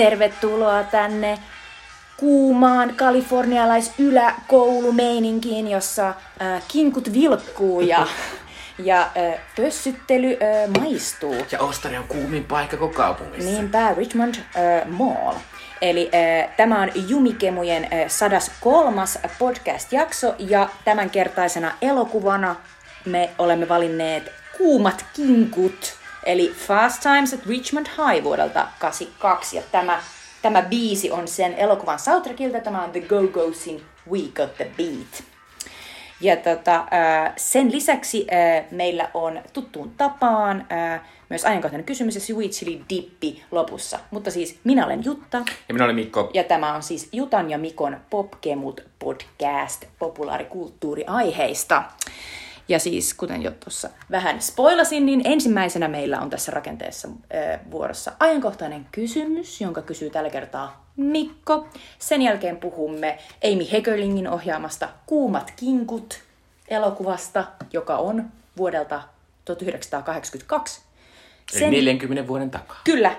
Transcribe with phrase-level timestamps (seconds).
[0.00, 1.38] Tervetuloa tänne
[2.16, 6.14] kuumaan kalifornialais-yläkoulumeininkiin, jossa äh,
[6.68, 8.06] kinkut vilkkuu ja,
[8.78, 9.10] ja äh,
[9.56, 10.38] pössyttely äh,
[10.80, 11.36] maistuu.
[11.52, 13.50] Ja Ostari on kuumin paikka koko kaupungissa.
[13.50, 14.42] Niinpä, Richmond äh,
[14.86, 15.34] Mall.
[15.82, 19.02] Eli äh, tämä on Jumikemujen äh, 103.
[19.38, 22.56] podcast-jakso ja tämänkertaisena elokuvana
[23.06, 29.56] me olemme valinneet Kuumat kinkut, eli Fast Times at Richmond High vuodelta 82.
[29.56, 30.02] Ja tämä,
[30.42, 35.30] tämä biisi on sen elokuvan soundtrackilta, tämä on The Go-Go'sin We Got The Beat.
[36.20, 42.20] Ja tota, äh, sen lisäksi äh, meillä on tuttuun tapaan äh, myös ajankohtainen kysymys ja
[42.20, 43.98] sweet chili dippi lopussa.
[44.10, 45.38] Mutta siis minä olen Jutta.
[45.38, 46.30] Ja minä olen Mikko.
[46.34, 51.82] Ja tämä on siis Jutan ja Mikon Popkemut podcast populaarikulttuuriaiheista.
[52.70, 58.12] Ja siis, kuten jo tuossa vähän spoilasin, niin ensimmäisenä meillä on tässä rakenteessa äh, vuorossa
[58.20, 61.68] ajankohtainen kysymys, jonka kysyy tällä kertaa Mikko.
[61.98, 63.18] Sen jälkeen puhumme
[63.52, 66.20] Amy Heckerlingin ohjaamasta Kuumat kinkut
[66.68, 68.24] elokuvasta, joka on
[68.56, 69.02] vuodelta
[69.44, 70.80] 1982.
[71.52, 71.70] Sen...
[71.70, 72.80] 40 vuoden takaa.
[72.84, 73.16] Kyllä,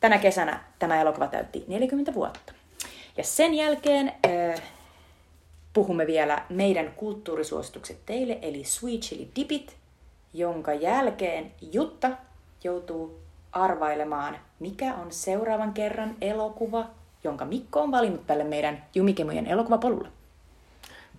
[0.00, 2.52] tänä kesänä tämä elokuva täytti 40 vuotta.
[3.16, 4.62] Ja sen jälkeen äh,
[5.74, 9.76] puhumme vielä meidän kulttuurisuositukset teille, eli Sweet Chili Dipit,
[10.34, 12.10] jonka jälkeen Jutta
[12.64, 13.20] joutuu
[13.52, 16.86] arvailemaan, mikä on seuraavan kerran elokuva,
[17.24, 20.08] jonka Mikko on valinnut tälle meidän Jumikemojen elokuvapolulle.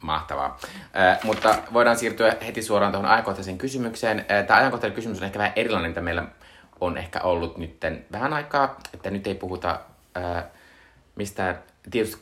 [0.01, 0.59] Mahtavaa.
[0.97, 4.19] Äh, mutta voidaan siirtyä heti suoraan tuohon ajankohtaiseen kysymykseen.
[4.19, 6.25] Äh, Tämä ajankohtainen kysymys on ehkä vähän erilainen, mitä meillä
[6.81, 7.81] on ehkä ollut nyt
[8.11, 9.79] vähän aikaa, että nyt ei puhuta
[10.17, 10.43] äh,
[11.15, 11.59] mistään
[11.91, 12.17] tietysti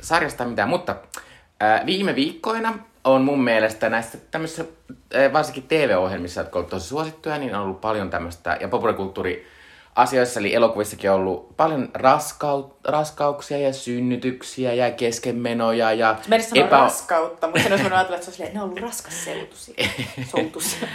[0.00, 1.22] sarjasta mitään, mutta äh,
[1.86, 4.64] viime viikkoina on mun mielestä näissä tämmöisissä,
[5.32, 9.46] varsinkin TV-ohjelmissa, jotka ovat tosi suosittuja, niin on ollut paljon tämmöistä, ja populaarikulttuuri
[9.96, 16.16] asioissa, eli elokuvissakin on ollut paljon raskau- raskauksia ja synnytyksiä ja keskenmenoja ja...
[16.28, 16.76] Meidän sanoo epä...
[16.76, 19.88] raskautta, mutta sen olisi voinut ajatella, että se, silleen, ne on ollut raskasseutusia.
[20.32, 20.88] Soutusia.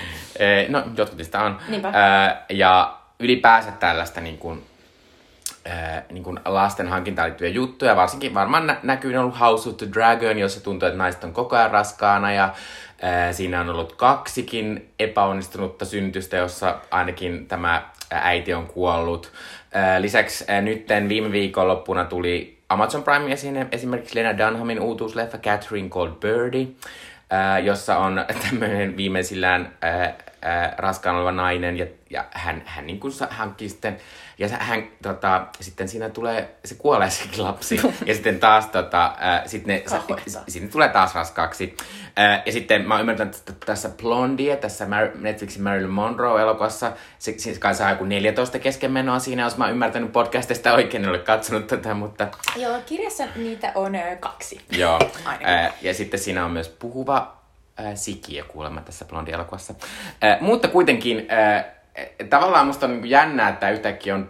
[0.69, 1.57] no, jotkut niistä on.
[1.67, 1.87] Niinpä.
[1.87, 4.63] Äh, ja ylipäänsä tällaista niin kuin,
[5.67, 7.95] äh, niin kuin lasten hankintaan liittyviä juttuja.
[7.95, 11.33] Varsinkin varmaan nä- näkyy on ollut House of the Dragon, jossa tuntuu, että naiset on
[11.33, 12.33] koko ajan raskaana.
[12.33, 19.31] Ja äh, siinä on ollut kaksikin epäonnistunutta synnytystä, jossa ainakin tämä äiti on kuollut.
[19.75, 25.89] Äh, lisäksi äh, nytten viime viikonloppuna tuli Amazon Prime esine esimerkiksi Lena Dunhamin uutuusleffa Catherine
[25.89, 26.67] Called Birdie,
[27.33, 29.73] äh, jossa on tämmöinen viimeisillään
[30.77, 33.97] raskaan oleva nainen ja, ja hän, hän niin kuin hankkii sitten
[34.37, 37.81] ja hän, tota, sitten siinä tulee, se kuolee sekin lapsi.
[38.05, 41.77] ja sitten taas, tota, äh, sit ne, se, sinne tulee taas raskaaksi.
[42.45, 47.59] Ja sitten mä oon ymmärtänyt, että tässä Blondie, tässä Mar- Netflixin Marilyn Monroe-elokuvassa, se, se
[47.59, 51.67] kai saa joku 14 keskenmenoa siinä, jos mä oon ymmärtänyt podcastista oikein, en ole katsonut
[51.67, 52.27] tätä, mutta...
[52.55, 54.61] Joo, kirjassa niitä on kaksi.
[54.71, 54.99] Joo,
[55.81, 57.42] ja sitten siinä on myös puhuva
[57.79, 59.73] äh, sikiö kuulemma tässä Blondie-elokuvassa.
[60.23, 61.27] Äh, mutta kuitenkin...
[61.31, 61.65] Äh,
[62.29, 64.29] tavallaan musta on niin jännää, että yhtäkkiä on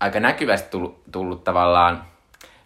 [0.00, 2.04] aika näkyvästi tullut, tullut tavallaan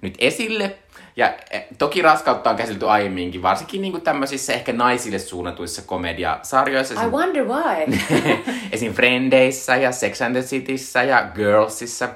[0.01, 0.79] nyt esille.
[1.17, 7.03] Ja e, toki raskautta on käsitelty aiemminkin, varsinkin niin tämmöisissä ehkä naisille suunnatuissa komediasarjoissa.
[7.03, 7.99] I wonder why.
[8.73, 8.95] Esim.
[8.95, 12.09] Frendeissä ja Sex and the Cityssä ja Girlsissa.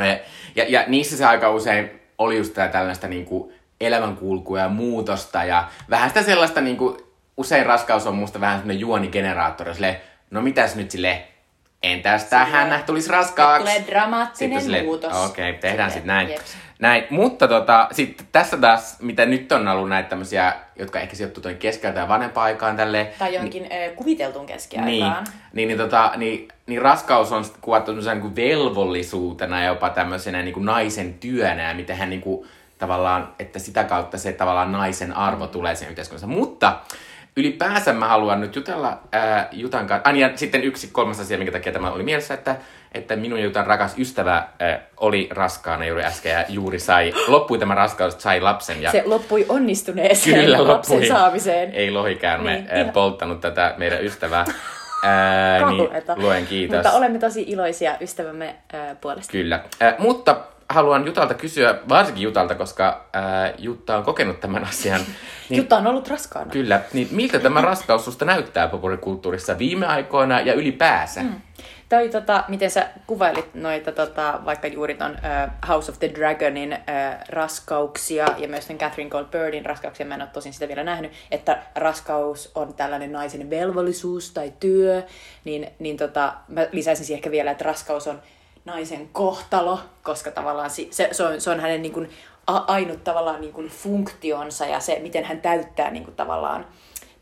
[0.00, 0.16] E,
[0.56, 5.68] ja, ja niissä se aika usein oli just tällaista niin kuin elämänkulkua ja muutosta ja
[5.90, 6.96] vähän sitä sellaista niin kuin,
[7.40, 11.22] usein raskaus on musta vähän semmoinen juonigeneraattori, sille, no mitäs nyt sille
[11.82, 13.66] entäs tähän tulisi raskaaksi?
[13.66, 15.12] Tulee dramaattinen sille, muutos.
[15.24, 16.28] Okei, okay, tehdään sitten näin.
[16.78, 17.04] näin.
[17.10, 21.58] Mutta tota, sitten tässä taas, mitä nyt on ollut näitä tämmöisiä, jotka ehkä sijoittuu tuonne
[21.58, 23.12] keskeltä ja vanhempaan aikaan tälle.
[23.18, 25.24] Tai jonkin niin, kuviteltuun keskiaikaan.
[25.24, 30.42] Niin, niin, niin, tota, niin, niin raskaus on kuvattu niin kuin velvollisuutena ja jopa tämmöisenä
[30.42, 32.48] niin kuin naisen työnä ja miten hän niin kuin,
[32.78, 36.26] tavallaan, että sitä kautta se tavallaan naisen arvo tulee sen yhteiskunnassa.
[36.26, 36.78] Mutta
[37.40, 40.10] ylipäänsä mä haluan nyt jutella ää, Jutan kanssa.
[40.10, 42.56] Ah, ja sitten yksi kolmas asia, minkä takia tämä oli mielessä, että,
[42.92, 47.58] että minun ja Jutan rakas ystävä ää, oli raskaana juuri äsken ja juuri sai, loppui
[47.58, 48.82] tämä raskaus, sai lapsen.
[48.82, 48.90] Ja...
[48.90, 51.08] Se loppui onnistuneeseen Kyllä, lapsen loppui.
[51.08, 51.72] saamiseen.
[51.72, 54.44] Ei lohikäärme niin, ää, polttanut tätä meidän ystävää.
[55.04, 56.76] Ää, niin, luen kiitos.
[56.76, 59.32] Mutta olemme tosi iloisia ystävämme ää, puolesta.
[59.32, 59.60] Kyllä.
[59.80, 60.36] Ää, mutta
[60.70, 65.00] haluan Jutalta kysyä, varsinkin Jutalta, koska ää, Jutta on kokenut tämän asian.
[65.48, 66.50] Niin, Jutta on ollut raskaana.
[66.50, 66.80] Kyllä.
[66.92, 71.22] Niin miltä tämä raskaus susta näyttää populaarikulttuurissa viime aikoina ja ylipäänsä?
[71.22, 71.40] Mm.
[71.88, 76.72] Toi, tota, miten sä kuvailit noita, tota, vaikka juuri ton uh, House of the Dragonin
[76.72, 81.12] uh, raskauksia ja myös sen Catherine Goldbirdin raskauksia, mä en ole tosin sitä vielä nähnyt,
[81.30, 85.02] että raskaus on tällainen naisen velvollisuus tai työ,
[85.44, 88.22] niin, niin tota, mä lisäisin siihen ehkä vielä, että raskaus on
[88.64, 92.10] naisen kohtalo, koska tavallaan se, se, on, se on hänen niin kuin,
[92.46, 96.66] ainut tavallaan niin kuin funktionsa ja se, miten hän täyttää niin kuin, tavallaan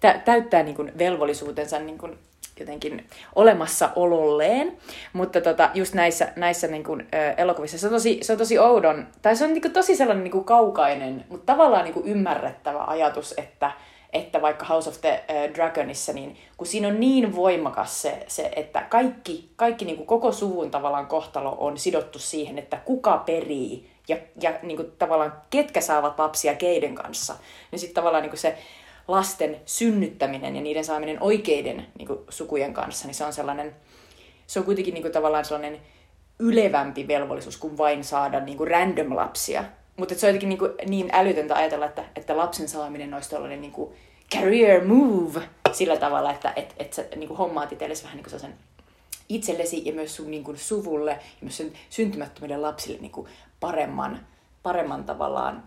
[0.01, 2.19] tä, täyttää niin kuin, velvollisuutensa niin kuin,
[2.61, 4.77] jotenkin olemassaololleen,
[5.13, 8.59] mutta tota, just näissä, näissä niin kuin, ä, elokuvissa se on, tosi, se on tosi
[8.59, 12.07] oudon, tai se on niin kuin, tosi sellainen niin kuin, kaukainen, mutta tavallaan niin kuin,
[12.07, 13.71] ymmärrettävä ajatus, että,
[14.13, 15.25] että vaikka House of the
[15.55, 20.33] Dragonissa, niin kun siinä on niin voimakas se, se että kaikki, kaikki niin kuin koko
[20.33, 25.81] suvun tavallaan kohtalo on sidottu siihen, että kuka perii ja, ja niin kuin tavallaan ketkä
[25.81, 27.37] saavat lapsia keiden kanssa,
[27.71, 28.59] niin sitten tavallaan niin kuin se
[29.09, 33.77] lasten synnyttäminen ja niiden saaminen oikeiden niin kuin sukujen kanssa, niin se on sellainen,
[34.47, 35.81] se on kuitenkin niin kuin tavallaan sellainen
[36.39, 39.65] ylevämpi velvollisuus kuin vain saada niin kuin random lapsia.
[39.99, 43.61] Mutta se on jotenkin niin, kuin niin älytöntä ajatella, että, että lapsen saaminen olisi tällainen
[43.61, 43.95] niin kuin
[44.35, 45.43] career move
[45.73, 48.55] sillä tavalla, että et, et sä niin kuin hommaat itsellesi vähän niin kuin
[49.29, 53.29] itsellesi ja myös sun niin kuin suvulle ja myös sen syntymättömille lapsille niin kuin
[53.61, 54.27] paremman,
[54.63, 55.63] paremman tavallaan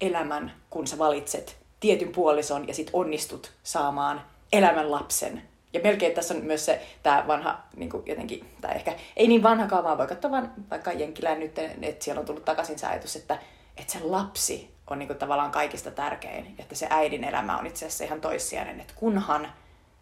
[0.00, 4.20] elämän, kun sä valitset tietyn puolison ja sit onnistut saamaan
[4.52, 5.42] elämän lapsen.
[5.72, 9.42] Ja melkein tässä on myös se, tämä vanha, niin kuin jotenkin, tai ehkä ei niin
[9.42, 13.16] vanha vaan voi katsoa vaan vaikka Jenkilään nyt, että siellä on tullut takaisin se ajatus,
[13.16, 13.38] että,
[13.76, 17.86] että se lapsi on niin kuin tavallaan kaikista tärkein, että se äidin elämä on itse
[17.86, 19.52] asiassa ihan toissijainen, että kunhan,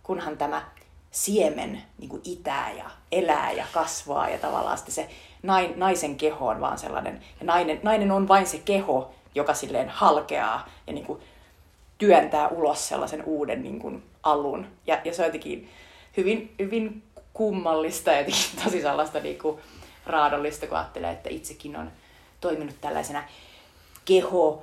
[0.03, 0.63] kunhan tämä
[1.11, 5.09] siemen niin kuin itää ja elää ja kasvaa ja tavallaan sitten se
[5.77, 10.69] naisen keho on vaan sellainen, ja nainen, nainen on vain se keho, joka silleen halkeaa
[10.87, 11.23] ja niin kuin
[11.99, 14.67] työntää ulos sellaisen uuden niin kuin, alun.
[14.87, 15.71] Ja, ja se on jotenkin
[16.17, 17.03] hyvin, hyvin
[17.33, 19.61] kummallista ja jotenkin tosi sellaista niin kuin,
[20.07, 21.93] raadollista, kun ajattelee, että itsekin on
[22.41, 23.23] toiminut tällaisena
[24.05, 24.63] keho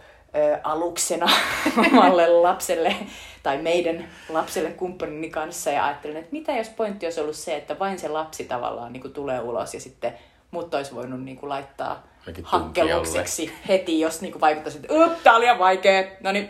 [0.64, 1.30] aluksena
[1.92, 2.96] omalle lapselle
[3.44, 7.80] tai meidän lapselle kumppanini kanssa ja ajattelen, että mitä jos pointti olisi ollut se, että
[7.80, 10.14] vain se lapsi tavallaan niin kuin tulee ulos ja sitten
[10.52, 12.04] mut olisi voinut niin kuin laittaa
[12.44, 14.94] hakkelukseksi heti, jos niin kuin vaikuttaisi, että
[15.24, 16.50] tämä oli liian vaikea, no niin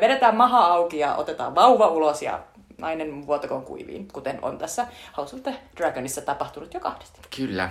[0.00, 2.40] vedetään maha auki ja otetaan vauva ulos ja
[2.78, 4.86] nainen vuotakoon kuiviin, kuten on tässä
[5.16, 7.20] House of the Dragonissa tapahtunut jo kahdesti.
[7.36, 7.70] Kyllä.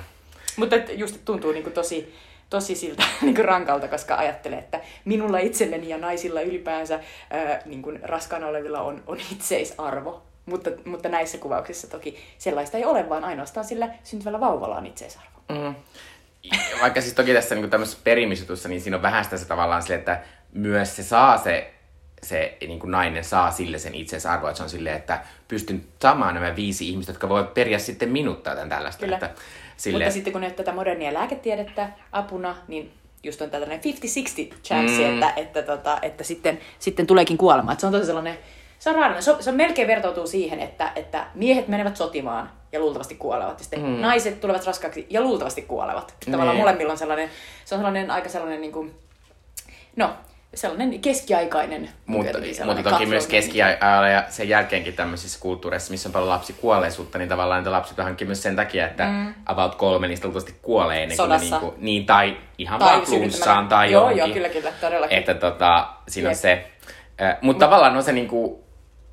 [0.58, 2.16] Mutta just tuntuu niin kuin tosi,
[2.50, 7.00] tosi siltä niin kuin rankalta, koska ajattelee, että minulla itselleni ja naisilla ylipäänsä
[7.30, 10.24] ää, niin kuin raskaana olevilla on, on itseisarvo.
[10.46, 15.40] Mutta, mutta näissä kuvauksissa toki sellaista ei ole, vaan ainoastaan sillä syntyvällä vauvalla on itseisarvo.
[15.50, 15.76] Mm.
[16.82, 19.96] Vaikka siis toki tässä niin tämmöisessä perimisjutussa, niin siinä on vähän sitä se tavallaan sille,
[19.96, 20.22] että
[20.54, 21.72] myös se saa se
[22.24, 26.34] se niin kuin nainen saa sille sen itsensä että se on silleen, että pystyn saamaan
[26.34, 29.00] nämä viisi ihmistä, jotka voivat periä sitten minut tai tällaista.
[29.00, 29.16] Kyllä.
[29.16, 29.30] Että,
[29.77, 30.00] sille...
[30.00, 32.92] Mutta sitten kun nyt tätä modernia lääketiedettä apuna, niin
[33.24, 35.13] just on tällainen 50-60 chance, mm.
[35.13, 37.72] että, että, tota, että sitten, sitten tuleekin kuolema.
[37.72, 38.38] Että se on tosi sellainen,
[38.80, 39.22] se on raadana.
[39.22, 43.60] Se, se on melkein vertautuu siihen, että, että miehet menevät sotimaan ja luultavasti kuolevat.
[43.60, 44.01] Ja sitten mm.
[44.01, 46.16] naiset tulevat raskaaksi ja luultavasti kuolevat.
[46.25, 46.63] Tavallaan niin.
[46.63, 47.30] molemmilla on sellainen,
[47.66, 48.95] se on sellainen aika sellainen niin kuin,
[49.95, 50.10] no,
[50.56, 51.90] sellainen keskiaikainen.
[52.06, 57.30] Mutta, mutta toki myös keskiajalla ja sen jälkeenkin tämmöisissä kulttuureissa, missä on paljon lapsikuolleisuutta, niin
[57.30, 59.34] tavallaan niitä lapset hankkii myös sen takia, että mm.
[59.46, 63.68] about kolme niistä luultavasti kuolee ennen kuin, niin kuin niin, tai ihan tai vaan flunssaan
[63.68, 64.20] tai joo, johonkin.
[64.20, 65.18] Joo, kyllä, kyllä, todellakin.
[65.18, 66.51] Että tota, siinä on se.
[67.22, 68.56] Äh, mutta Mut, tavallaan on se niin kuin,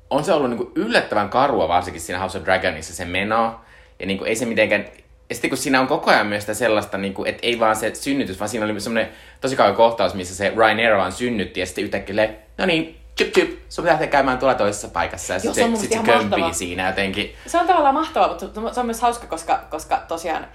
[0.09, 3.59] on se ollut niin kuin yllättävän karua varsinkin siinä House of Dragonissa se meno.
[3.99, 4.85] Ja niin kuin, ei se mitenkään
[5.33, 7.75] ja sitten kun siinä on koko ajan myös sitä sellaista, niin kuin, että ei vaan
[7.75, 9.11] se synnytys, vaan siinä oli semmoinen
[9.41, 13.59] tosi kauan kohtaus, missä se Ryan vaan synnytti ja sitten yhtäkkiä, no niin, chip chip,
[13.69, 17.35] sun pitää käymään tuolla toisessa paikassa ja sitten se, sit se kömpii siinä jotenkin.
[17.47, 20.47] Se on tavallaan mahtavaa, mutta se on myös hauska, koska, koska tosiaan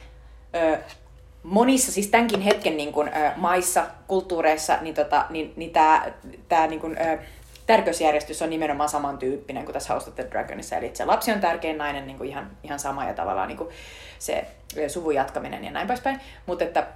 [0.54, 0.78] ö,
[1.42, 6.06] monissa, siis tämänkin hetken niin kun, ö, maissa, kulttuureissa, niin, tota, niin, niin tämä
[6.48, 7.18] tää, niin kun, ö,
[7.68, 10.76] tärkeysjärjestys on nimenomaan samantyyppinen kuin tässä House of the Dragonissa.
[10.76, 13.70] Eli se lapsi on tärkein nainen niin kuin ihan, ihan sama ja tavallaan niin kuin
[14.18, 14.44] se
[14.88, 16.20] suvun jatkaminen ja näin poispäin.
[16.46, 16.86] Mutta että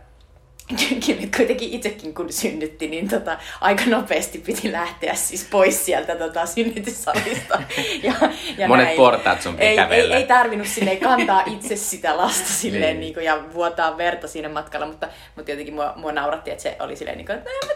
[1.37, 7.63] kuitenkin itsekin kun synnytti, niin tota, aika nopeasti piti lähteä siis pois sieltä tota, synnytyssalista.
[8.03, 8.15] Ja,
[8.59, 8.97] ja Monet näin.
[8.97, 13.01] portaat sun ei, ei, ei, tarvinnut sinne kantaa itse sitä lasta silleen, niin.
[13.01, 16.77] niin kuin, ja vuotaa verta siinä matkalla, mutta, mutta jotenkin mua, mua nauratti, että se
[16.81, 17.73] oli silleen, niin kuin, että en mä.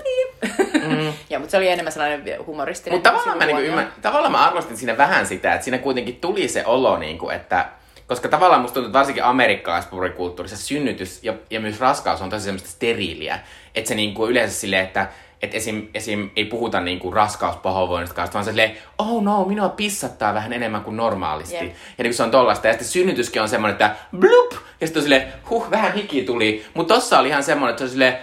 [0.89, 1.13] Mm.
[1.31, 2.97] ja, mutta se oli enemmän sellainen humoristinen.
[2.97, 6.17] Mutta tavallaan, mä, niin kuin, ymmär, tavallaan mä arvostin siinä vähän sitä, että siinä kuitenkin
[6.17, 7.67] tuli se olo, niin kuin, että
[8.07, 12.69] koska tavallaan musta tuntuu, että varsinkin amerikkalaiskulttuurissa synnytys ja, ja myös raskaus on tosi semmoista
[12.69, 13.39] steriiliä.
[13.75, 15.09] Että se niinku yleensä silleen, että
[15.43, 20.35] et esim, esim, ei puhuta niinku raskauspahoinvoinnista kanssa, vaan se silleen, oh no, minua pissattaa
[20.35, 21.55] vähän enemmän kuin normaalisti.
[21.55, 21.77] Yeah.
[21.99, 22.67] Ja niin se on tollasta.
[22.67, 24.53] Ja sitten synnytyskin on semmoinen, että blup!
[24.81, 26.65] Ja sitten on silleen, huh, vähän hiki tuli.
[26.75, 28.19] Mutta tossa oli ihan semmoinen, että se on silleen,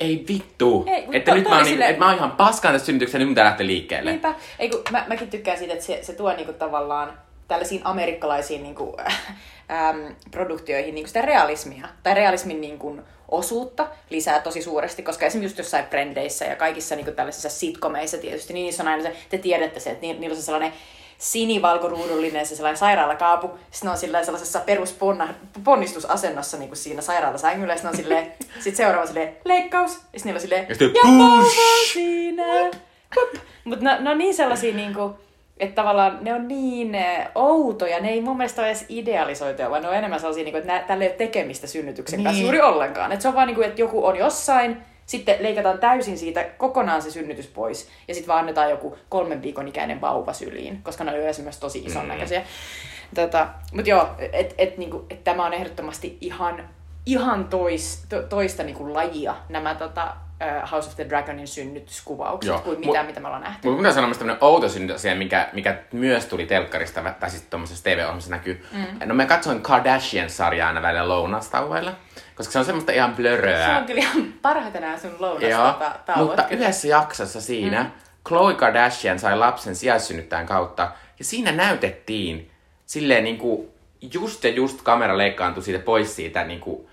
[0.00, 0.84] ei vittu.
[0.88, 1.84] Ei, että nyt mä oon, sille...
[1.84, 4.10] niin, että mä oon ihan paskaan tästä synnytyksestä, nyt mitä lähtee liikkeelle.
[4.10, 4.34] Niinpä.
[4.58, 7.18] Ei kun mä, mäkin tykkään siitä, että se, se tuo niinku tavallaan
[7.52, 13.86] tällaisiin amerikkalaisiin niin kuin, äm, produktioihin niin kuin sitä realismia, tai realismin niin kuin, osuutta
[14.10, 18.54] lisää tosi suuresti, koska esimerkiksi just jossain Frendeissä ja kaikissa niin kuin, tällaisissa sitcomeissa tietysti,
[18.54, 20.72] niin niissä on aina se, te tiedätte se, että niillä on se sellainen
[21.18, 23.50] sinivalkoruudullinen se sellainen sairaalakaapu.
[23.70, 27.74] Sitten on sillä sellaisessa perusponnistusasennossa niin kuin siinä sairaalasängyllä.
[27.74, 29.92] Sitten on silleen, sit seuraava silleen, leikkaus.
[29.92, 32.44] Ja sitten niillä on silleen, ja, ja siinä.
[33.64, 35.14] Mutta ne, ne, on niin sellaisia niin kuin,
[35.62, 39.82] että tavallaan ne on niin eh, outoja, ne ei mun mielestä ole edes idealisoituja, vaan
[39.82, 42.24] ne on enemmän sellaisia, niin kuin, että tälle ei ole tekemistä synnytyksen niin.
[42.24, 43.12] kanssa juuri ollenkaan.
[43.12, 47.02] Että se on vaan niin kuin, että joku on jossain, sitten leikataan täysin siitä kokonaan
[47.02, 51.12] se synnytys pois ja sitten vaan annetaan joku kolmen viikon ikäinen vauva syliin, koska ne
[51.12, 52.08] on yleensä myös tosi ison mm.
[52.08, 52.40] näköisiä.
[52.40, 52.46] Mm.
[53.14, 56.68] Tota, Mutta joo, että et, niinku, et tämä on ehdottomasti ihan,
[57.06, 60.16] ihan tois, to, toista niinku lajia nämä tota,
[60.72, 62.58] House of the Dragonin synnytyskuvaukset Joo.
[62.58, 63.68] kuin mitä, M- mitä me ollaan nähty.
[63.68, 67.84] Mutta pitää sanoa myös tämmöinen outo synnytysasia, mikä, mikä myös tuli telkkarista, tai siis tuommoisessa
[67.84, 68.66] TV-ohjelmassa näkyy.
[68.72, 69.08] Mm.
[69.08, 71.92] No mä katsoin Kardashian-sarjaa aina välillä lounastauoilla,
[72.34, 73.66] koska se on semmoista ihan blöröä.
[73.66, 76.26] Se on kyllä ihan parhaiten nämä sun lounastauot.
[76.26, 77.90] Mutta yhdessä jaksossa siinä mm.
[78.28, 82.50] Khloe Kardashian sai lapsen sijaissynnyttäjän kautta, ja siinä näytettiin
[82.86, 83.68] silleen niin kuin
[84.12, 86.88] just ja just kamera leikkaantui siitä pois siitä niin kuin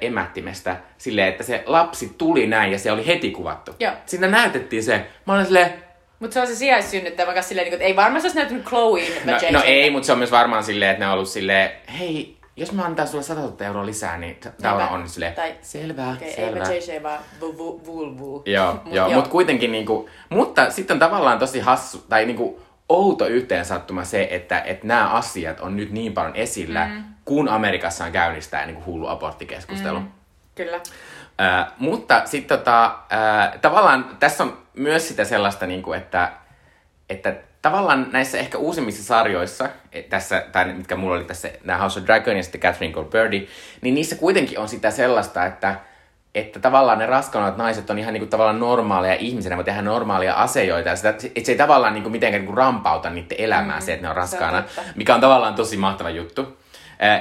[0.00, 3.74] emättimestä silleen, että se lapsi tuli näin ja se oli heti kuvattu.
[3.80, 3.92] Joo.
[4.06, 5.06] Siinä näytettiin se.
[5.26, 5.72] Mä olin silleen,
[6.18, 9.12] mutta se on se sijaissynnyttäjä, mä silleen, että ei varmaan se olisi näyttänyt Chloein.
[9.24, 12.36] No, no ei, mutta se on myös varmaan silleen, että ne on ollut silleen, hei,
[12.56, 16.30] jos mä antaa sulle 100 000 euroa lisää, niin Daula on silleen, tai, selvä, okay,
[16.30, 16.68] selvä.
[16.68, 19.14] Eipä JJ vaan vu, vu, vu, Joo, mut, joo, joo.
[19.14, 24.60] mutta kuitenkin niinku, mutta sitten on tavallaan tosi hassu, tai niinku outo yhteensattuma se, että,
[24.60, 28.86] että nämä asiat on nyt niin paljon esillä, mm kun Amerikassa on käynnistää niin kuin
[28.86, 30.00] hullu aborttikeskustelu.
[30.00, 30.08] Mm,
[30.54, 30.80] kyllä.
[31.40, 36.32] Äh, mutta sitten tota, äh, tavallaan tässä on myös sitä sellaista, niin kuin, että,
[37.10, 39.68] että tavallaan näissä ehkä uusimmissa sarjoissa,
[40.08, 43.46] tässä, tai mitkä mulla oli tässä, nämä House of Dragon ja sitten Catherine Birdie,
[43.80, 45.80] niin niissä kuitenkin on sitä sellaista, että,
[46.36, 49.82] että tavallaan ne raskaudet naiset on ihan niin kuin tavallaan normaaleja ihmisiä, ne voi tehdä
[49.82, 53.40] normaalia asioita, ja sitä, että se ei tavallaan niin kuin mitenkään niin kuin rampauta niiden
[53.40, 56.58] elämää mm, se, että ne on raskaana, on mikä on tavallaan tosi mahtava juttu.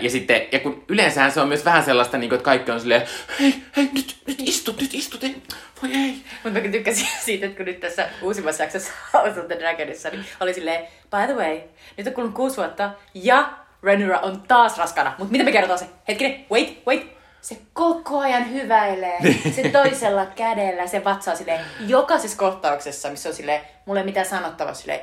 [0.01, 2.79] Ja sitten, ja kun yleensähän se on myös vähän sellaista, niin kuin, että kaikki on
[2.79, 3.01] silleen,
[3.39, 5.35] hei, hei, nyt, nyt istut, nyt istut, ei,
[5.81, 6.15] voi ei.
[6.43, 10.25] Mutta mä tykkäsin siitä, että kun nyt tässä uusimmassa jaksossa House of the Dragonissa, niin
[10.39, 10.81] oli silleen,
[11.11, 11.59] by the way,
[11.97, 13.49] nyt on kulunut kuusi vuotta, ja
[13.83, 15.13] Renura on taas raskana.
[15.17, 15.85] Mutta mitä me kerrotaan se?
[16.07, 17.14] Hetkinen, wait, wait.
[17.45, 19.17] Se koko ajan hyväilee.
[19.55, 24.73] Se toisella kädellä, se vatsaa silleen, jokaisessa kohtauksessa, missä on silleen, mulle ei mitään sanottavaa,
[24.73, 24.99] silleen,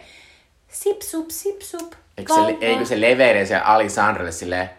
[0.68, 1.92] sipsup, sipsup.
[2.18, 4.70] Eikö se, eikö se leveile se Alisandrelle silleen,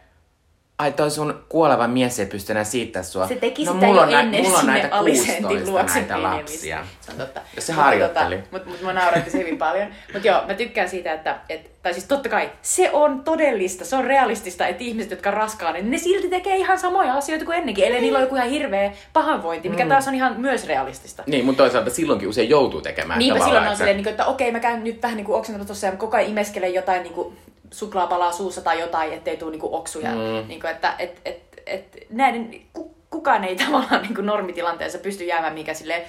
[0.80, 3.28] ai toi sun kuoleva mies ei pysty enää siittää sua.
[3.28, 6.86] Se teki no, sitä mulla on jo ennen mulla on näitä 16 luokse näitä lapsia.
[7.02, 7.42] Se on totta.
[7.56, 8.36] Ja se harjoitteli.
[8.36, 9.88] Mutta tota, mut, mut mä nauratti se hyvin paljon.
[10.14, 13.96] Mutta joo, mä tykkään siitä, että, et, tai siis totta kai, se on todellista, se
[13.96, 17.58] on realistista, että ihmiset, jotka on raskaana, niin ne silti tekee ihan samoja asioita kuin
[17.58, 17.86] ennenkin.
[17.86, 19.90] Eli niillä on joku ihan hirveä pahoinvointi, mikä mm.
[19.90, 21.24] taas on ihan myös realistista.
[21.28, 24.60] Niin, mutta toisaalta silloinkin usein joutuu tekemään Niinpä silloin on silleen, niin että okei, mä
[24.60, 27.38] käyn nyt vähän niin kuin oksentanut tuossa ja koko ajan imeskelen jotain niin kuin
[27.74, 30.12] suklaapalaa suussa tai jotain, ettei tule niinku oksuja.
[30.12, 30.48] Mm.
[30.48, 32.62] Niinku, että et, et, et, näiden,
[33.10, 36.02] kukaan ei tavallaan niinku normitilanteessa pysty jäämään mikä silleen,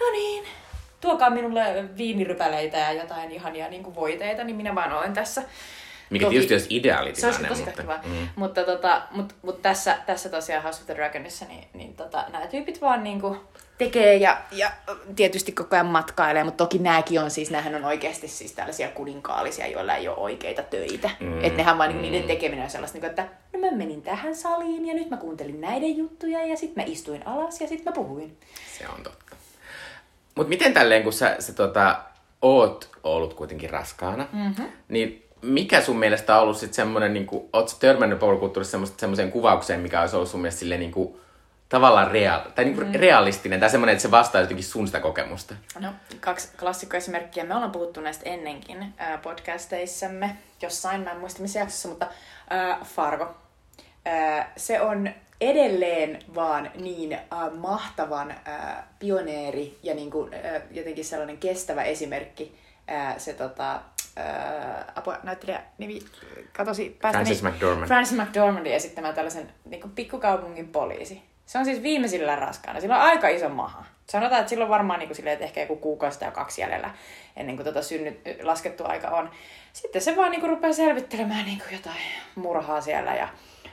[0.00, 0.44] no niin,
[1.00, 5.42] tuokaa minulle viinirypäleitä ja jotain ihania niin voiteita, niin minä vaan olen tässä.
[6.10, 8.28] Mikä toki, tietysti olisi ideaali Se olisi tosi mutta, mm.
[8.36, 12.46] mutta, tota, mutta, mutta tässä, tässä tosiaan House of the Dragonissa, niin, niin tota, nämä
[12.46, 13.38] tyypit vaan niin kuin
[13.78, 14.70] tekee ja, ja
[15.16, 19.66] tietysti koko ajan matkailee, mutta toki nämäkin on siis, nämähän on oikeasti siis tällaisia kuninkaallisia,
[19.66, 21.10] joilla ei ole oikeita töitä.
[21.20, 21.44] Mm.
[21.44, 22.02] Että nehän vaan mm.
[22.02, 25.60] niiden tekeminen on sellaista, niin että no mä menin tähän saliin ja nyt mä kuuntelin
[25.60, 28.36] näiden juttuja ja sitten mä istuin alas ja sitten mä puhuin.
[28.78, 29.36] Se on totta.
[30.34, 32.00] Mutta miten tälleen, kun sä, sä tota,
[32.42, 34.68] oot ollut kuitenkin raskaana, mm-hmm.
[34.88, 39.80] niin mikä sun mielestä on ollut sitten semmoinen, niin kuin, ootko törmännyt popkulttuurissa semmoiseen kuvaukseen,
[39.80, 41.20] mikä olisi ollut sun mielestä silleen niin kuin,
[41.68, 42.94] tavallaan real, tai niin kuin mm.
[42.94, 45.54] realistinen, tai semmoinen, että se vastaa jotenkin sun sitä kokemusta?
[45.80, 47.44] No, kaksi klassikkoesimerkkiä.
[47.44, 52.06] Me ollaan puhuttu näistä ennenkin äh, podcasteissamme, jossain, mä en muista missä jaksossa, mutta
[52.52, 53.34] äh, Fargo.
[54.06, 57.20] Äh, se on edelleen vaan niin äh,
[57.56, 62.58] mahtavan äh, pioneeri ja niin kuin, äh, jotenkin sellainen kestävä esimerkki.
[62.90, 63.74] Äh, se tota,
[64.18, 66.00] äh, apua, näyttelijä nimi
[66.56, 67.18] katosi päästä.
[67.18, 67.86] Francis niin, McDormand.
[67.86, 71.22] Francis McDormandin esittämään tällaisen niin kuin pikkukaupungin poliisi.
[71.46, 72.80] Se on siis viimeisillä raskaana.
[72.80, 73.84] Sillä on aika iso maha.
[74.06, 76.90] Sanotaan, että silloin varmaan niin kuin silleen, että ehkä joku kuukausi tai kaksi jäljellä
[77.36, 79.30] ennen kuin tota synnyt, laskettu aika on.
[79.72, 82.00] Sitten se vaan niin kuin rupeaa selvittelemään niin kuin jotain
[82.34, 83.28] murhaa siellä ja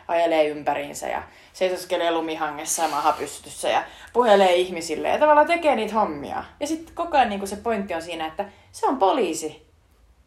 [0.08, 6.44] ajelee ympäriinsä ja seisoskelee lumihangessa ja mahapystyssä ja puhelee ihmisille ja tavallaan tekee niitä hommia.
[6.60, 9.68] Ja sitten koko ajan niin se pointti on siinä, että se on poliisi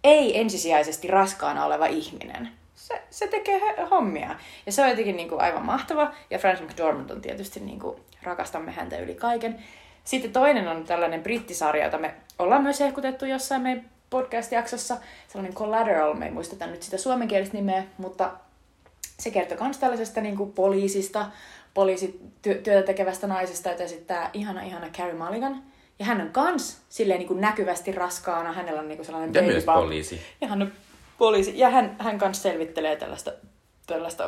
[0.04, 2.52] ei ensisijaisesti raskaana oleva ihminen.
[2.86, 4.36] Se, se tekee hommia.
[4.66, 6.12] Ja se on jotenkin niin kuin aivan mahtava.
[6.30, 9.64] Ja Frances McDormand on tietysti, niin kuin, rakastamme häntä yli kaiken.
[10.04, 14.96] Sitten toinen on tällainen brittisarja, jota me ollaan myös ehkutettu jossain meidän podcast-jaksossa.
[15.28, 18.30] Sellainen Collateral, me ei muisteta nyt sitä suomenkielistä nimeä, mutta
[19.18, 21.26] se kertoo myös tällaisesta niin kuin poliisista,
[21.74, 25.62] poliisityötä tekevästä naisesta, jota esittää ihana, ihana Carrie Mulligan.
[25.98, 28.52] Ja hän on kans silleen niin kuin näkyvästi raskaana.
[28.52, 30.20] Hänellä on niin kuin sellainen Ja myös poliisi.
[30.40, 30.72] Ja hän on
[31.18, 31.58] poliisi.
[31.58, 33.32] Ja hän, hän kans selvittelee tällaista,
[33.86, 34.26] tällaista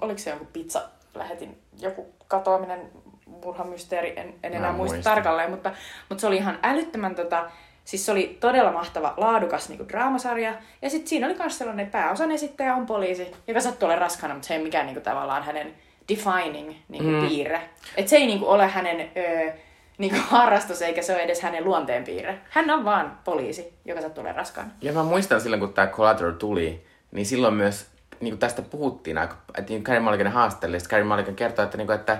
[0.00, 0.82] oliko se joku pizza
[1.14, 2.90] lähetin, joku katoaminen,
[3.26, 5.72] murhamysteeri, en, en enää muista, muista tarkalleen, mutta,
[6.08, 7.50] mutta se oli ihan älyttömän tota,
[7.88, 10.54] Siis se oli todella mahtava, laadukas niin kuin draamasarja.
[10.82, 14.48] Ja sitten siinä oli myös sellainen pääosan esittäjä on poliisi, joka sattuu olemaan raskana, mutta
[14.48, 15.74] se ei mikään niin kuin, tavallaan hänen
[16.08, 17.28] defining niin kuin, mm.
[17.28, 17.60] piirre.
[17.96, 19.52] Että se ei niin kuin, ole hänen ö,
[19.98, 22.38] niin kuin, harrastus, eikä se ole edes hänen luonteen piirre.
[22.50, 24.70] Hän on vaan poliisi, joka sattuu olemaan raskana.
[24.82, 27.86] Ja mä muistan silloin, kun tämä Collateral tuli, niin silloin myös
[28.20, 29.36] niin kuin tästä puhuttiin, että
[29.68, 32.18] niin Carrie Mulligan haastatteli, ja Carrie Mulligan kertoi, että, niin kuin, että,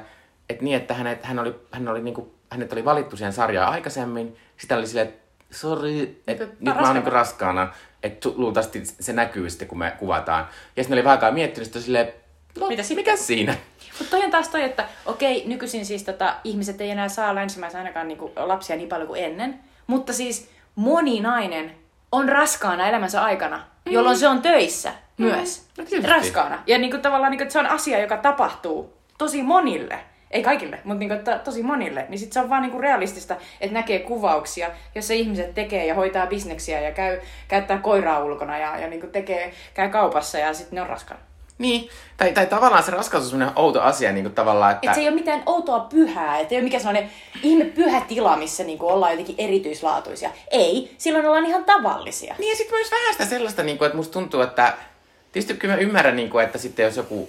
[0.49, 3.73] että, niin, että hänet, hän oli, hän oli, niin kuin, hänet oli valittu siihen sarjaan
[3.73, 5.21] aikaisemmin, sitä oli silleen, että
[5.51, 10.49] sori, että nyt mä oon niinku raskaana, että luultavasti se näkyy sitten, kun me kuvataan.
[10.77, 12.13] Ja sitten oli vähän aikaa miettinyt, että silleen,
[12.61, 13.55] no, Mitä mikä siinä?
[13.99, 17.79] Mutta toi on taas toi, että okei, nykyisin siis tota, ihmiset ei enää saa länsimäisen
[17.79, 19.61] ainakaan niinku lapsia niin paljon kuin ennen.
[19.87, 21.75] Mutta siis moni nainen
[22.13, 23.93] on raskaana elämänsä aikana, mm.
[23.93, 25.25] jolloin se on töissä mm.
[25.25, 25.67] myös.
[25.79, 26.63] No, raskaana.
[26.67, 29.99] Ja niinku, tavallaan niinku, se on asia, joka tapahtuu tosi monille
[30.31, 33.75] ei kaikille, mutta niinku, to, tosi monille, niin sit se on vaan niinku realistista, että
[33.75, 38.89] näkee kuvauksia, jossa ihmiset tekee ja hoitaa bisneksiä ja käy, käyttää koiraa ulkona ja, ja
[38.89, 41.23] niinku tekee, käy kaupassa ja sitten ne on raskaana.
[41.59, 44.91] Niin, tai, tai tavallaan se raskaus on sellainen outo asia niin kuin tavallaan, että...
[44.91, 47.11] Et se ei ole mitään outoa pyhää, että ei ole mikään sellainen
[47.43, 50.31] ihme pyhä tila, missä niin kuin ollaan jotenkin erityislaatuisia.
[50.51, 52.35] Ei, silloin ollaan ihan tavallisia.
[52.39, 54.75] Niin ja sitten myös vähän sitä sellaista, niin kuin, että musta tuntuu, että...
[55.33, 57.29] Tietysti kyllä mä ymmärrän, niin kuin, että sitten jos joku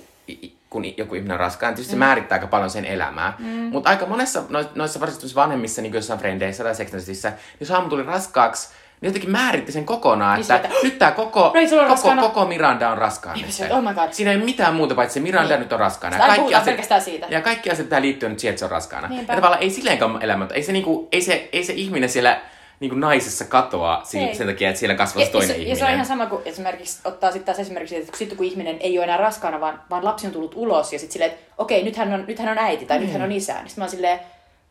[0.70, 2.00] kun joku ihminen on raskaan, tietysti mm.
[2.00, 3.34] se määrittää aika paljon sen elämää.
[3.40, 3.46] Mm.
[3.48, 4.44] Mutta aika monessa
[4.76, 8.70] noissa varsinkin vanhemmissa, niin kuin jossain frendeissä tai seksnäisissä, niin jos haamu tuli raskaaksi,
[9.02, 11.54] niin jotenkin määritti sen kokonaan, niin että sieltä, nyt tämä koko,
[11.88, 13.42] no, koko, koko Miranda on raskaana.
[13.42, 14.12] Niin, oh my God.
[14.12, 15.60] Siinä ei ole mitään muuta, paitsi se Miranda niin.
[15.60, 16.18] nyt on raskaana.
[16.18, 17.28] Ja kaikki, asiat, siitä.
[17.30, 19.08] ja kaikki asiat pitää liittyä nyt siihen, että se on raskaana.
[19.08, 19.34] Niinpä.
[19.34, 22.42] Ja tavallaan ei silleenkaan elämä, ei se, niinku, ei, se, ei se ihminen siellä
[22.80, 25.70] niin kuin naisessa katoaa siinä, sen takia, että siellä kasvaa toinen ja, ihminen.
[25.70, 28.78] Ja se on ihan sama kuin esimerkiksi ottaa sitten taas esimerkiksi, että sitten kun ihminen
[28.80, 31.84] ei ole enää raskaana, vaan, vaan lapsi on tullut ulos ja sitten silleen, että okei,
[31.84, 33.04] nyt hän on, nyt hän on äiti tai mm.
[33.04, 33.54] nyt hän on isä.
[33.54, 34.20] Niin sitten mä oon silleen,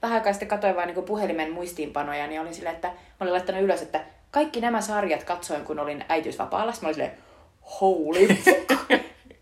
[0.02, 3.62] vähän aikaa sitten katsoin vaan niin puhelimen muistiinpanoja, niin olin silleen, että mä olin laittanut
[3.62, 6.72] ylös, että kaikki nämä sarjat katsoin, kun olin äitiysvapaalla.
[6.72, 7.18] Sitten mä olin silleen,
[7.80, 8.28] holy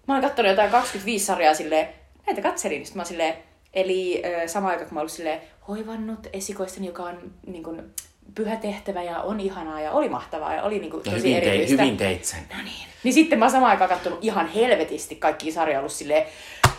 [0.07, 1.89] mä olin katsonut jotain 25 sarjaa silleen,
[2.27, 2.87] näitä katselin.
[2.87, 3.35] Sitten mä olin silleen,
[3.75, 7.95] eli äh, sama aika kun mä olin silleen, hoivannut esikoistani, joka on niin kuin,
[8.35, 11.83] pyhä tehtävä ja on ihanaa ja oli mahtavaa ja oli niinku tosi hyvin erityistä.
[11.83, 12.41] hyvin teit sen.
[12.57, 12.87] No niin.
[13.05, 16.27] Niin sitten mä oon samaan aikaan kattonut ihan helvetisti kaikki sarjoja ollut silleen,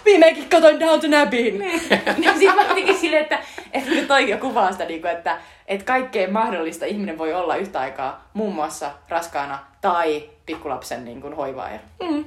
[0.06, 1.60] viimeinkin katoin Downton Abbeyn.
[1.60, 1.82] Niin.
[2.18, 3.40] niin sit mä jotenkin silleen, että,
[3.74, 7.56] että niin toi jo kuvaa sitä, niin kuin, että, että kaikkea mahdollista ihminen voi olla
[7.56, 11.80] yhtä aikaa, muun muassa raskaana tai pikkulapsen niin kuin, hoivaaja.
[12.04, 12.26] Mm.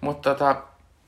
[0.00, 0.62] Mutta tota,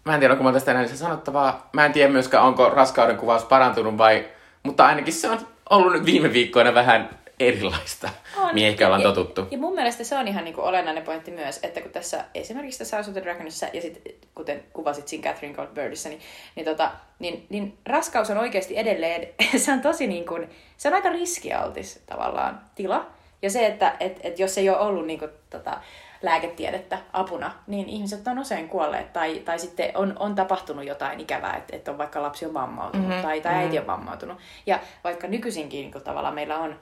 [0.05, 1.69] mä en tiedä, onko mä tästä enää sanottavaa.
[1.73, 4.29] Mä en tiedä myöskään, onko raskauden kuvaus parantunut vai...
[4.63, 5.39] Mutta ainakin se on
[5.71, 8.55] ollut nyt viime viikkoina vähän erilaista, on.
[8.55, 9.47] mihin ehkä ollaan ja, totuttu.
[9.51, 12.79] Ja mun mielestä se on ihan niin kuin olennainen pointti myös, että kun tässä esimerkiksi
[12.79, 16.21] tässä House of the Dragonissa ja sitten kuten kuvasit siinä Catherine Gold Birdissa, niin,
[16.57, 19.29] niin, tota, niin, niin raskaus on oikeasti edelleen,
[19.65, 23.07] se on tosi niin kuin, se on aika riskialtis tavallaan tila.
[23.43, 25.81] Ja se, että et, et jos ei ole ollut niin kuin, tota,
[26.23, 31.57] lääketiedettä apuna, niin ihmiset on usein kuolleet tai, tai sitten on, on tapahtunut jotain ikävää,
[31.57, 33.23] että, että on vaikka lapsi on vammautunut mm-hmm.
[33.23, 33.93] tai, tai äiti on mm-hmm.
[33.93, 34.39] vammautunut.
[34.67, 36.77] Ja vaikka nykyisinkin niin kuin, tavallaan meillä on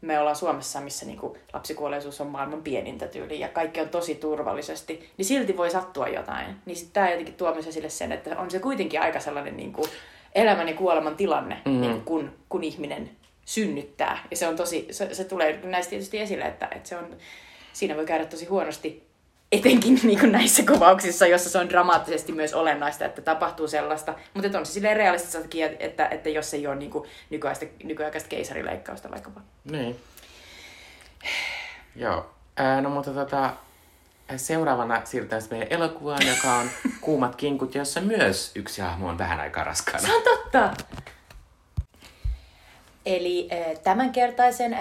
[0.00, 4.14] me ollaan Suomessa, missä niin kuin, lapsikuolleisuus on maailman pienintä tyyli ja kaikki on tosi
[4.14, 6.46] turvallisesti, niin silti voi sattua jotain.
[6.66, 9.72] Niin sitten tämä jotenkin tuo myös esille sen, että on se kuitenkin aika sellainen niin
[9.72, 9.90] kuin,
[10.34, 11.80] elämän ja kuoleman tilanne, mm-hmm.
[11.80, 13.10] niin kuin, kun, kun ihminen
[13.44, 14.18] synnyttää.
[14.30, 17.16] Ja se on tosi, se, se tulee näistä tietysti esille, että, että se on
[17.74, 19.06] siinä voi käydä tosi huonosti,
[19.52, 24.14] etenkin niin kuin näissä kuvauksissa, jossa se on dramaattisesti myös olennaista, että tapahtuu sellaista.
[24.34, 28.28] Mutta on se silleen realististakin, että, että, että jos ei ole niin kuin nykyaikaista, nykyaikaista
[28.28, 29.40] keisarileikkausta vaikkapa.
[29.64, 29.96] Niin.
[31.96, 32.30] Joo.
[32.56, 33.50] Ää, no mutta tota,
[34.36, 39.64] seuraavana siirrytään meidän elokuvaan, joka on Kuumat kinkut, jossa myös yksi hahmo on vähän aikaa
[39.64, 40.06] raskaana.
[40.06, 40.74] Se on totta!
[43.06, 43.48] Eli
[43.82, 44.76] tämänkertaisen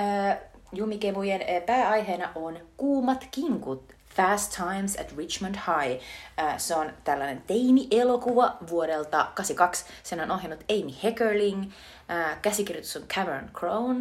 [0.74, 5.92] Jumikemujen eh, pääaiheena on kuumat kinkut, Fast Times at Richmond High.
[6.38, 9.86] Eh, se on tällainen teini-elokuva vuodelta 82.
[10.04, 11.64] Sen on ohjannut Amy Heckerling.
[11.64, 13.96] Eh, käsikirjoitus on Cameron Crowe.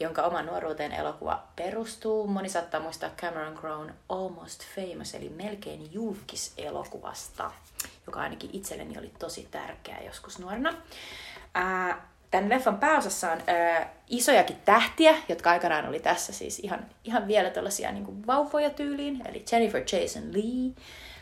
[0.00, 2.26] jonka oma nuoruuteen elokuva perustuu.
[2.26, 7.50] Moni saattaa muistaa Cameron Crowe Almost Famous, eli melkein julkis elokuvasta,
[8.06, 10.74] joka ainakin itselleni oli tosi tärkeä joskus nuorena.
[12.30, 17.50] Tämän leffan pääosassa on ää, isojakin tähtiä, jotka aikanaan oli tässä siis ihan, ihan vielä
[17.50, 20.74] tällaisia niin vauvoja tyyliin, eli Jennifer Jason Lee,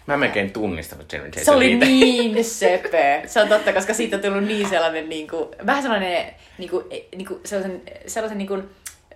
[0.06, 3.22] Mä melkein tunnistan Jennifer Jason Se oli niin söpö.
[3.26, 6.84] Se on totta, koska siitä on tullut niin sellainen, niin kuin, vähän sellainen, niin kuin,
[7.16, 8.62] niin kuin, sellaisen, sellaisen niin kuin,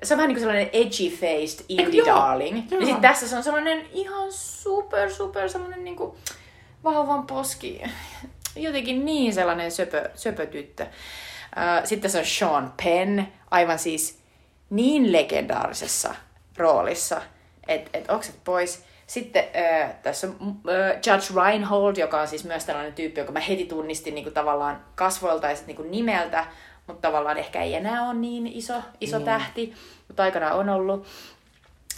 [0.03, 2.57] se on vähän niin kuin sellainen edgy-faced indie darling.
[2.71, 2.81] Joo.
[2.81, 6.13] Ja sitten tässä se on sellainen ihan super, super sellainen niin kuin
[6.85, 7.83] vauvan poski.
[8.57, 10.87] Jotenkin niin sellainen söpö, söpö tyttö.
[11.85, 14.21] Sitten se on Sean Penn, aivan siis
[14.71, 16.15] niin legendaarisessa
[16.57, 17.23] roolissa,
[17.69, 18.85] että et okset pois.
[19.07, 23.41] Sitten äh, tässä on äh, Judge Reinhold, joka on siis myös tällainen tyyppi, joka mä
[23.41, 26.47] heti tunnistin niin kuin, tavallaan kasvoilta ja sitten niin nimeltä,
[26.87, 29.25] mutta tavallaan ehkä ei enää ole niin iso, iso mm.
[29.25, 29.75] tähti,
[30.09, 31.07] mutta aikana on ollut.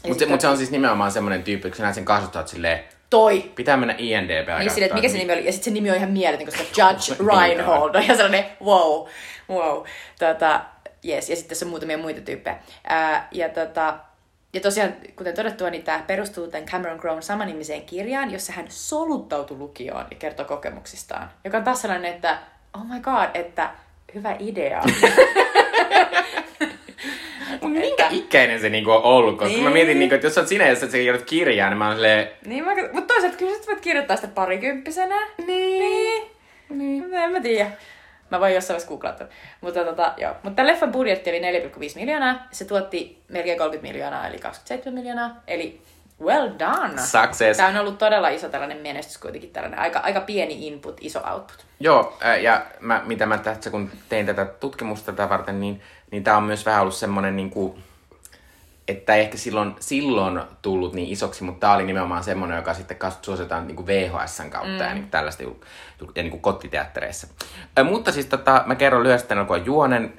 [0.07, 2.85] Mutta se, mut se on siis nimenomaan semmoinen tyyppi, kun sä näet sen kasvot, silleen,
[3.13, 3.51] toi.
[3.55, 5.47] Pitää mennä INDB niin, sille, että mikä se nimi oli.
[5.47, 9.07] Ja sitten se nimi on ihan mieletön, koska Judge Reinhold on ihan sellainen wow,
[9.51, 9.85] wow.
[10.19, 10.61] Tota,
[11.09, 11.31] yes.
[11.31, 12.59] Ja sitten tässä on muutamia muita tyyppejä.
[12.85, 13.99] Ää, ja tota,
[14.53, 19.57] ja tosiaan, kuten todettua, niin tämä perustuu tämän Cameron Crowe samanimiseen kirjaan, jossa hän soluttautui
[19.57, 21.31] lukioon ja kertoi kokemuksistaan.
[21.45, 22.39] Joka on taas sellainen, että
[22.75, 23.71] oh my god, että
[24.15, 24.83] hyvä idea.
[27.63, 29.39] Mutta minkä ikäinen se niinku on ollut?
[29.39, 29.65] Koska niin.
[29.65, 32.29] mä mietin, niinku, että jos oot sinä, jos sä kirjoitat kirjaa, niin mä oon silleen...
[32.47, 32.75] Niin, mä...
[32.93, 35.27] mutta toisaalta kyllä sä voit kirjoittaa sitä parikymppisenä.
[35.47, 35.47] Niin.
[35.49, 36.23] Niin.
[36.69, 37.15] niin.
[37.15, 37.71] En mä tiedä.
[38.31, 39.25] Mä voin jossain vaiheessa googlata.
[39.61, 40.33] Mutta, tota, joo.
[40.43, 42.47] Mutta tämän leffan budjetti oli 4,5 miljoonaa.
[42.51, 45.43] Se tuotti melkein 30 miljoonaa, eli 27 miljoonaa.
[45.47, 45.81] Eli
[46.23, 46.99] well done.
[46.99, 47.57] Success.
[47.57, 51.67] Tämä on ollut todella iso tällainen menestys kuitenkin, tällainen aika, aika pieni input, iso output.
[51.81, 56.37] Joo, ja mä, mitä mä tässä kun tein tätä tutkimusta tätä varten, niin, niin tämä
[56.37, 57.83] on myös vähän ollut semmoinen niin kuin,
[58.89, 62.97] että ei ehkä silloin, silloin tullut niin isoksi, mutta tämä oli nimenomaan semmoinen, joka sitten
[63.23, 64.89] suositaan niin VHSn kautta mm.
[64.89, 67.27] ja niin tällaista ja niin kuin kottiteattereissa.
[67.79, 70.13] Äh, mutta siis tota, mä kerron lyhyesti tämän elokuvan juonen.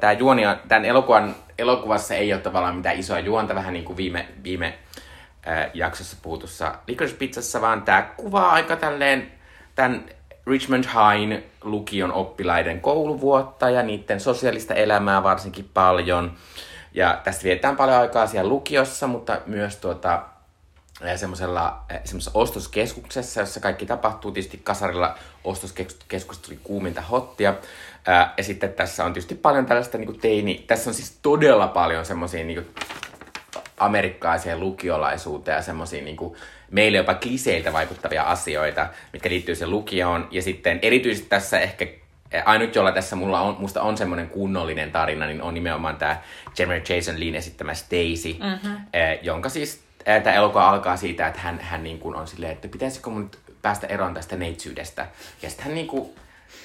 [0.00, 4.28] Tämä juoni, tämän elokuvan, elokuvassa ei ole tavallaan mitään isoa juonta, vähän niin kuin viime,
[4.44, 4.78] viime
[5.48, 9.32] äh, jaksossa puhutussa Licorice Pizzassa, vaan tämä kuvaa aika tälleen
[9.74, 10.04] tämän
[10.46, 16.32] Richmond High lukion oppilaiden kouluvuotta ja niiden sosiaalista elämää varsinkin paljon–
[16.94, 20.22] ja tästä vietään paljon aikaa siellä lukiossa, mutta myös tuota,
[21.16, 21.84] semmoisella
[22.34, 24.32] ostoskeskuksessa, jossa kaikki tapahtuu.
[24.32, 27.54] Tietysti kasarilla ostoskeskus tuli kuuminta hottia.
[28.06, 30.64] Ää, ja sitten tässä on tietysti paljon tällaista niin teini...
[30.66, 32.74] Tässä on siis todella paljon semmoisia niin
[33.78, 36.16] amerikkalaiseen lukiolaisuuteen ja semmoisia niin
[36.74, 40.28] meille jopa kliseiltä vaikuttavia asioita, mitkä liittyy sen lukioon.
[40.30, 41.86] Ja sitten erityisesti tässä ehkä
[42.44, 46.16] ainut, jolla tässä mulla on, musta on semmoinen kunnollinen tarina, niin on nimenomaan tämä
[46.58, 48.76] Jennifer Jason Lean esittämä Stacy, mm-hmm.
[49.22, 53.10] jonka siis tämä elokuva alkaa siitä, että hän, hän niin kuin on silleen, että pitäisikö
[53.10, 55.06] mun nyt päästä eroon tästä neitsyydestä.
[55.42, 56.10] Ja sitten hän niin kuin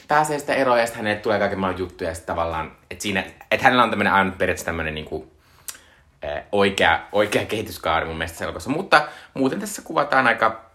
[0.07, 3.23] pääsee sitä eroon ja sitten hänelle tulee kaiken maailman juttuja ja sitten tavallaan, että, siinä,
[3.51, 5.31] että hänellä on tämmöinen ainut periaatteessa tämmöinen niin kuin,
[6.51, 8.69] oikea, oikea kehityskaari mun mielestä elokuvassa.
[8.69, 10.69] Mutta muuten tässä kuvataan aika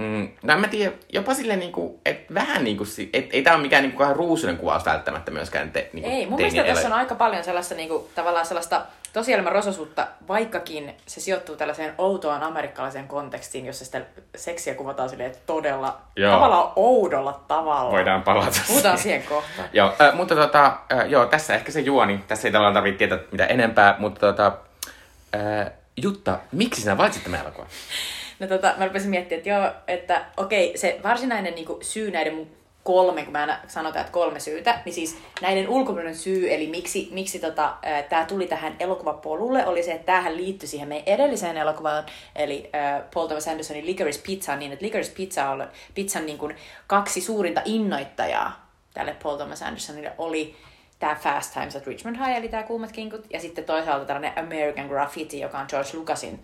[0.00, 3.62] Mm, no en mä tiedä, jopa silleen niinku, että vähän niinku, et, ei tää ole
[3.62, 7.44] mikään niinku ruusunen kuvaus välttämättä myöskään te, niinku, Ei, mun mielestä tässä on aika paljon
[7.44, 14.00] sellaista niinku, tavallaan sellaista tosielämän rososuutta, vaikkakin se sijoittuu tällaiseen outoon amerikkalaiseen kontekstiin, jossa sitä
[14.36, 16.34] seksiä kuvataan silleen todella, joo.
[16.34, 17.90] tavallaan oudolla tavalla.
[17.90, 19.68] Voidaan palata Puhutaan siihen kohtaan.
[19.72, 22.24] joo, äh, mutta tota, äh, joo, tässä ehkä se juoni.
[22.28, 24.52] Tässä ei tavallaan tarvitse tietää mitä enempää, mutta tota,
[25.36, 27.66] äh, Jutta, miksi sinä valitsit tämän elokuvan?
[28.40, 32.34] No tota, mä rupesin miettimään, että joo, että okei, se varsinainen niin kuin, syy näiden
[32.34, 36.66] mun kolme, kun mä aina sanotaan, että kolme syytä, niin siis näiden ulkopuolinen syy, eli
[36.66, 37.76] miksi, miksi tota,
[38.08, 42.04] tämä tuli tähän elokuvapolulle, oli se, että tämähän liittyi siihen meidän edelliseen elokuvaan,
[42.36, 46.56] eli äh, Paul Thomas Andersonin Licorice Pizza, niin että Licorice Pizza on pizzan niin kuin,
[46.86, 50.56] kaksi suurinta innoittajaa tälle Paul Thomas Andersonille oli
[51.00, 54.86] tämä Fast Times at Richmond High, eli tämä Kuumat kinkut, ja sitten toisaalta tällainen American
[54.86, 56.40] Graffiti, joka on George Lucasin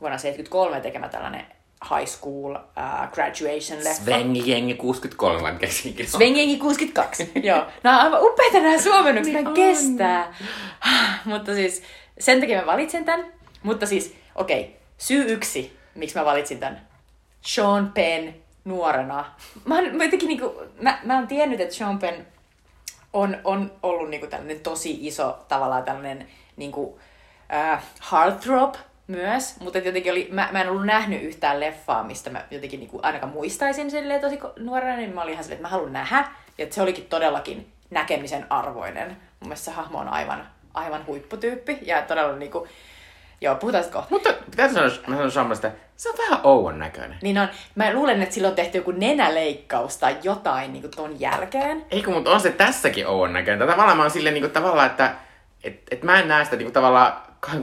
[0.00, 1.46] vuonna 1973 tekemä tällainen
[1.90, 4.04] high school uh, graduation leffa.
[4.04, 6.08] Svengi Jengi 63 vaan keksikin.
[6.08, 7.66] Svengi Jengi 62, joo.
[7.82, 10.34] Nämä on aivan upeita nämä suomennukset, niin kestää.
[11.24, 11.82] Mutta siis
[12.18, 13.26] sen takia mä valitsin tämän.
[13.62, 16.88] Mutta siis, okei, okay, syy yksi, miksi mä valitsin tämän.
[17.40, 19.24] Sean Penn nuorena.
[19.64, 22.26] Mä, oon, mä, jotenkin, niinku, mä, mä oon tiennyt, että Sean Penn
[23.16, 26.26] on, on ollut niinku tällainen tosi iso tavallaan tällainen
[26.56, 28.74] niinku, uh, heartthrob
[29.06, 32.90] myös, mutta jotenkin oli, mä, mä en ollut nähnyt yhtään leffaa, mistä mä jotenkin niin
[32.90, 36.28] kuin ainakaan muistaisin silleen tosi nuorena, niin mä olin ihan silleen, että mä haluan nähdä,
[36.58, 39.08] ja se olikin todellakin näkemisen arvoinen.
[39.08, 42.66] Mun mielestä se hahmo on aivan, aivan huipputyyppi ja todella niinku,
[43.40, 44.14] Joo, puhutaan sitten kohta.
[44.14, 47.18] Mutta pitää sanoa, mä sanon Sammasta, se on vähän ouon näköinen.
[47.22, 47.48] Niin on.
[47.74, 51.86] Mä luulen, että silloin on tehty joku nenäleikkaus tai jotain niin ton jälkeen.
[51.90, 53.68] Eikö, mutta on se tässäkin ouon näköinen.
[53.68, 55.14] Tavallaan mä oon silleen niin kuin, tavallaan, että
[55.64, 57.12] et, et mä en näe sitä niin kuin, tavallaan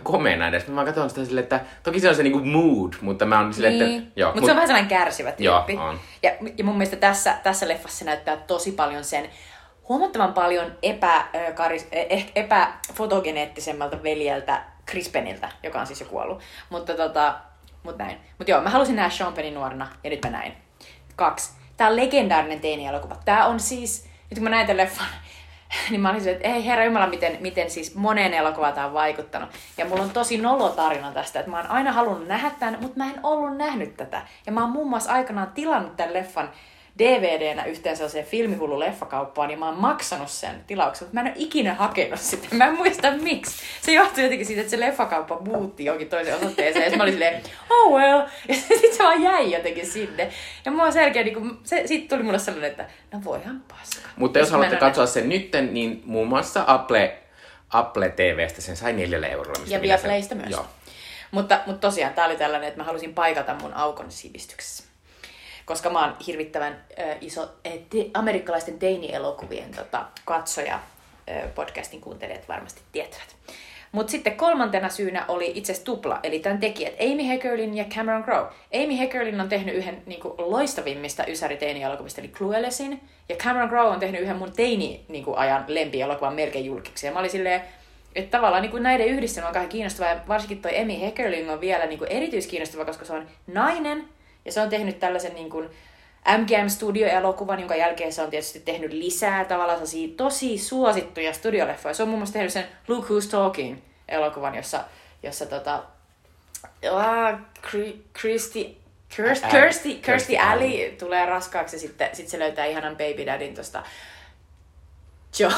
[0.03, 0.67] komeena edes.
[0.67, 3.79] Mä katson sitä silleen, että toki se on se niinku mood, mutta mä oon silleen,
[3.79, 4.01] niin.
[4.03, 4.19] että...
[4.19, 5.73] Joo, mutta mut, se on vähän sellainen kärsivä tyyppi.
[5.73, 5.99] Joo, on.
[6.23, 9.29] Ja, ja mun mielestä tässä, tässä leffassa se näyttää tosi paljon sen
[9.89, 16.41] huomattavan paljon epä, karis, eh, epäfotogeneettisemmältä veljeltä Chris Penniltä, joka on siis jo kuollut.
[16.69, 17.35] Mutta tota,
[17.83, 18.17] mut näin.
[18.39, 20.53] Mut joo, mä halusin nähdä Sean Pennin nuorena, ja nyt mä näin.
[21.15, 21.51] Kaksi.
[21.77, 23.15] Tää on legendaarinen teini-elokuva.
[23.25, 25.07] Tää on siis, nyt kun mä näin tämän leffan,
[25.89, 29.49] niin mä olin että ei herra Jumala, miten, miten siis moneen elokuvaan tämä on vaikuttanut.
[29.77, 32.97] Ja mulla on tosi nolo tarina tästä, että mä oon aina halunnut nähdä tämän, mutta
[32.97, 34.21] mä en ollut nähnyt tätä.
[34.45, 36.49] Ja mä oon muun muassa aikanaan tilannut tämän leffan
[36.99, 41.35] DVDnä yhteen sellaiseen filmihullu leffakauppaan, ja mä oon maksanut sen tilauksen, mutta mä en ole
[41.37, 42.47] ikinä hakenut sitä.
[42.51, 43.55] Mä en muista miksi.
[43.81, 47.41] Se johtui jotenkin siitä, että se leffakauppa muutti johonkin toiseen osoitteeseen, ja mä olin silleen,
[47.69, 50.29] oh well, ja sitten se vaan jäi jotenkin sinne.
[50.65, 54.09] Ja mua selkeä, niin kun, se, siitä tuli mulle sellainen, että no voihan paska.
[54.15, 57.17] Mutta jos haluatte katsoa sen nytten, niin muun muassa Apple,
[57.69, 59.65] Apple TVstä sen sai neljällä eurolla.
[59.67, 60.49] Ja Viaplaysta myös.
[60.49, 60.65] Joo.
[61.31, 64.82] Mutta, mutta tosiaan tämä oli tällainen, että mä halusin paikata mun aukon sivistyksessä
[65.65, 72.47] koska mä oon hirvittävän äh, iso äh, te- amerikkalaisten teini-elokuvien tota, katsoja, äh, podcastin kuuntelijat
[72.47, 73.35] varmasti tietävät.
[73.91, 78.23] Mutta sitten kolmantena syynä oli itse asiassa tupla, eli tämän tekijät Amy Heckerlin ja Cameron
[78.23, 78.49] Crowe.
[78.73, 84.21] Amy Heckerlin on tehnyt yhden niinku, loistavimmista ysäri-teini-elokuvista, eli Cluelessin, ja Cameron Crowe on tehnyt
[84.21, 85.35] yhden mun teini-ajan niinku,
[85.67, 87.05] lempielokuvan melkein julkiksi.
[87.05, 87.61] Ja mä olin silleen,
[88.15, 91.61] että tavallaan niin kuin näiden yhdistelmä on kauhean kiinnostavaa, ja varsinkin toi Amy Heckerling on
[91.61, 94.07] vielä niin kuin erityiskiinnostava, koska se on nainen,
[94.45, 95.69] ja se on tehnyt tällaisen niin kuin
[96.37, 99.79] MGM Studio-elokuvan, jonka jälkeen se on tietysti tehnyt lisää tavallaan
[100.17, 101.93] tosi suosittuja studioleffoja.
[101.93, 103.77] Se on muun muassa tehnyt sen Look Who's Talking
[104.07, 104.83] elokuvan, jossa,
[105.23, 105.83] jossa tota,
[106.91, 107.39] uh,
[108.19, 108.75] Christy,
[109.15, 113.83] Kirsty, Kirsty, Kirsty Alley tulee raskaaksi ja sitten sit se löytää ihanan baby daddin tosta
[115.39, 115.53] John,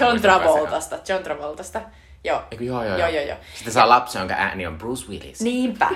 [0.00, 0.98] John Travoltasta.
[1.08, 1.80] John Travoltasta.
[2.24, 2.42] Joo.
[2.50, 3.08] Eiku, joo, joo, joo.
[3.08, 3.36] joo, joo.
[3.54, 5.40] Sitten saa lapsi, jonka ääni on Bruce Willis.
[5.40, 5.90] Niinpä.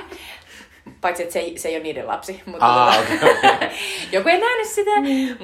[1.00, 2.42] Paitsi, että se ei, se ei ole niiden lapsi.
[2.46, 3.68] Mutta ah, tota, okay, okay.
[4.12, 4.90] joku ei nähnyt sitä.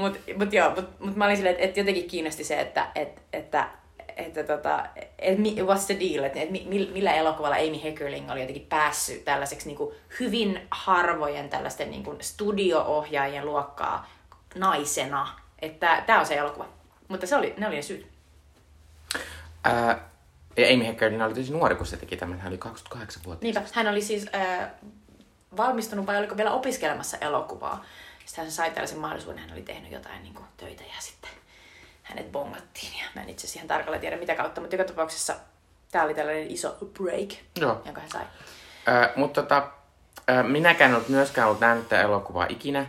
[0.00, 3.20] Mutta mut joo, mut, mut mä olin silleen, että, että jotenkin kiinnosti se, että, että,
[3.32, 3.68] että
[4.16, 4.86] että tota,
[5.18, 6.50] et, what's the deal, että et,
[6.92, 12.18] millä elokuvalla Amy Heckerling oli jotenkin päässyt tällaiseksi niin kuin hyvin harvojen tällaisten niin kuin
[12.20, 14.10] studio-ohjaajien luokkaa
[14.54, 15.28] naisena.
[15.62, 16.68] Että tämä on se elokuva.
[17.08, 18.06] Mutta se oli, ne oli ne syyt.
[19.64, 20.08] Ää,
[20.56, 22.40] ja Amy Heckerling oli tosi nuori, kun se teki tämän.
[22.40, 23.44] Hän oli 28 vuotta.
[23.44, 24.70] Niinpä, hän oli siis äh,
[25.56, 27.85] valmistunut vai oliko vielä opiskelemassa elokuvaa.
[28.26, 31.30] Sitten hän sai tällaisen mahdollisuuden, hän oli tehnyt jotain niin kuin, töitä ja sitten
[32.02, 32.92] hänet bongattiin.
[32.98, 35.35] Ja mä en itse asiassa ihan tarkalleen tiedä mitä kautta, mutta joka tapauksessa
[35.90, 37.30] tämä oli tällainen iso break,
[37.61, 37.82] Joo.
[37.85, 38.22] jonka hän sai.
[38.88, 39.68] Äh, mutta tota,
[40.30, 42.87] äh, minäkään en ollut myöskään ollut nähnyt tätä elokuvaa ikinä.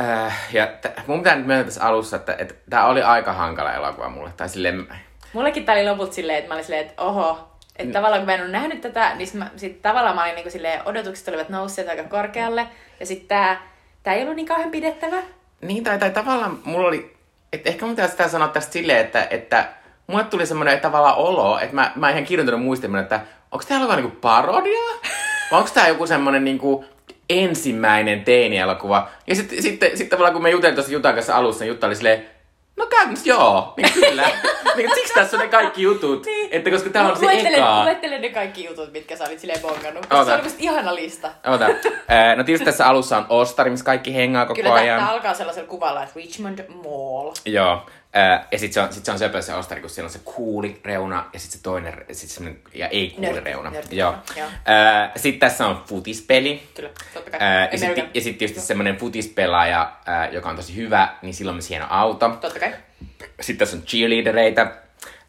[0.00, 3.74] Äh, ja t- mun pitää nyt myöntää tässä alussa, että, että tämä oli aika hankala
[3.74, 4.32] elokuva mulle.
[4.36, 4.88] Tai silleen...
[5.32, 8.34] Mullekin tämä oli lopulta silleen, että mä olin silleen, että oho, että tavallaan kun mä
[8.34, 11.48] en ole nähnyt tätä, niin sit, mä, sit tavallaan mä olin niinku silleen, odotukset olivat
[11.48, 12.66] nousseet aika korkealle.
[13.00, 13.62] Ja sitten tää,
[14.02, 15.16] tää ei ollut niin kauhean pidettävä.
[15.60, 17.16] Niin, tai, tai tavallaan mulla oli,
[17.52, 19.68] että ehkä mun pitäisi sitä sanoa tästä silleen, että, että
[20.06, 23.20] mulle tuli semmoinen tavallaan olo, että mä, mä ihan kirjoittanut muistimen, että
[23.52, 24.80] onko tää elokuva niinku parodia?
[25.50, 26.84] Vai onko tää joku semmoinen niinku
[27.30, 29.08] ensimmäinen teini-elokuva?
[29.26, 31.86] Ja sitten sit, sit, sit tavallaan kun me jutelin tuossa Jutan kanssa alussa, niin Jutta
[31.86, 32.26] oli silleen,
[32.78, 34.30] No käytännössä joo, niin kyllä.
[34.76, 36.26] niin, siksi tässä on ne kaikki jutut.
[36.26, 36.48] niin.
[36.52, 37.84] Että koska tää on se eka.
[37.84, 40.06] Luettele ne kaikki jutut, mitkä sä olit silleen bongannut.
[40.24, 41.30] Se on musta ihana lista.
[41.46, 41.68] Ota.
[42.36, 45.00] no tietysti tässä alussa on Ostari, missä kaikki hengaa koko kyllä, ajan.
[45.00, 47.32] Kyllä, alkaa sellaisella kuvalla, että Richmond Mall.
[47.46, 47.86] Joo.
[48.52, 50.80] Ja sit se on, sit se on söpö se ostari, kun siellä on se kuuli
[50.84, 53.70] reuna ja sit se toinen, sit semmonen, ja ei kuuli Nörtti, reuna.
[53.70, 54.14] Nörtti, Joo.
[54.36, 54.48] Joo.
[55.16, 56.62] sitten tässä on futispeli.
[56.74, 57.40] Kyllä, totta kai.
[57.72, 59.92] ja sitten sit tietysti semmonen futispelaaja,
[60.32, 62.28] joka on tosi hyvä, niin silloin myös hieno auto.
[62.28, 62.74] Totta kai.
[63.40, 64.66] Sitten tässä on cheerleadereita.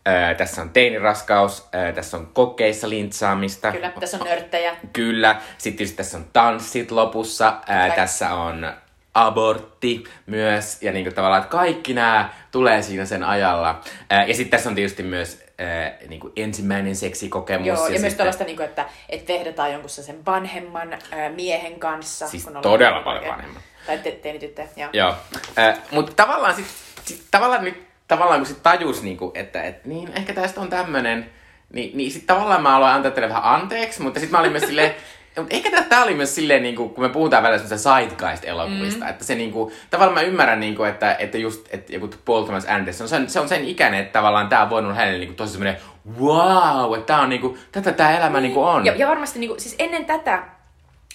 [0.07, 3.71] Äh, tässä on teiniraskaus, äh, tässä on kokeissa lintsaamista.
[3.71, 4.75] Kyllä, tässä on nörttejä.
[4.93, 5.41] Kyllä.
[5.57, 7.47] Sitten tietysti tässä on tanssit lopussa.
[7.69, 8.73] Äh, tässä on
[9.13, 10.81] abortti myös.
[10.81, 13.81] Ja niin kuin tavallaan, että kaikki nämä tulee siinä sen ajalla.
[14.27, 17.67] Ja sitten tässä on tietysti myös äh, niin kuin ensimmäinen seksikokemus.
[17.67, 18.17] Joo, ja, ja myös sitten...
[18.17, 20.99] tällaista, niin kuin, että, että vehdataan jonkun sen vanhemman äh,
[21.35, 22.27] miehen kanssa.
[22.27, 23.61] Siis kun todella paljon vanhemman.
[23.87, 24.89] Tai te, teinityttö, joo.
[24.93, 25.15] Joo.
[25.59, 26.73] Äh, mutta tavallaan sitten
[27.05, 30.69] sit, tavallaan nyt tavallaan kun sit tajus, niin kuin, että et, niin ehkä tästä on
[30.69, 31.29] tämmönen,
[31.73, 34.63] niin, niin sit tavallaan mä aloin antaa teille vähän anteeksi, mutta sitten mä olin myös
[34.63, 34.95] silleen,
[35.49, 39.09] ehkä tämä oli myös silleen, niin kuin, kun me puhutaan välillä semmoista zeitgeist-elokuvista, mm.
[39.09, 42.43] että se niin kuin, tavallaan mä ymmärrän, niin kuin, että, että just että joku Paul
[42.43, 45.27] Thomas Anderson, se on, se on sen ikäinen, että tavallaan tämä on voinut hänelle niin
[45.27, 45.81] kuin, tosi semmoinen
[46.19, 48.43] wow, että tää on niin kuin, tätä tämä elämä niin.
[48.43, 48.85] Niin kuin on.
[48.85, 50.43] Ja, ja varmasti niin kuin, siis ennen tätä,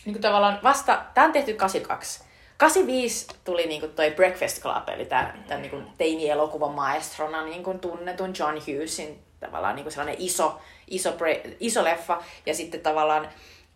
[0.04, 2.24] niin kuin tavallaan vasta, tämä on tehty 82.
[2.56, 9.24] 85 tuli niinku toi Breakfast Club, eli tämä niinku teini-elokuvan maestrona niinku tunnetun John Hughesin
[9.40, 12.22] tavallaan niinku sellainen iso, iso, pre, iso leffa.
[12.46, 13.28] Ja sitten tavallaan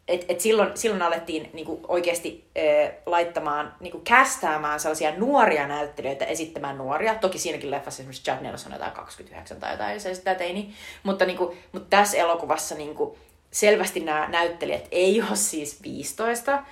[0.09, 6.79] et, et silloin, silloin alettiin niinku oikeasti e, laittamaan, niinku kästäämään sellaisia nuoria näyttelijöitä esittämään
[6.79, 7.15] nuoria.
[7.15, 10.75] Toki siinäkin leffassa esimerkiksi Judd Nelson on jotain 29 tai jotain, se sitä teini.
[11.03, 13.19] Mutta, niinku, mutta tässä elokuvassa niinku,
[13.51, 16.63] selvästi nämä näyttelijät ei ole siis 15,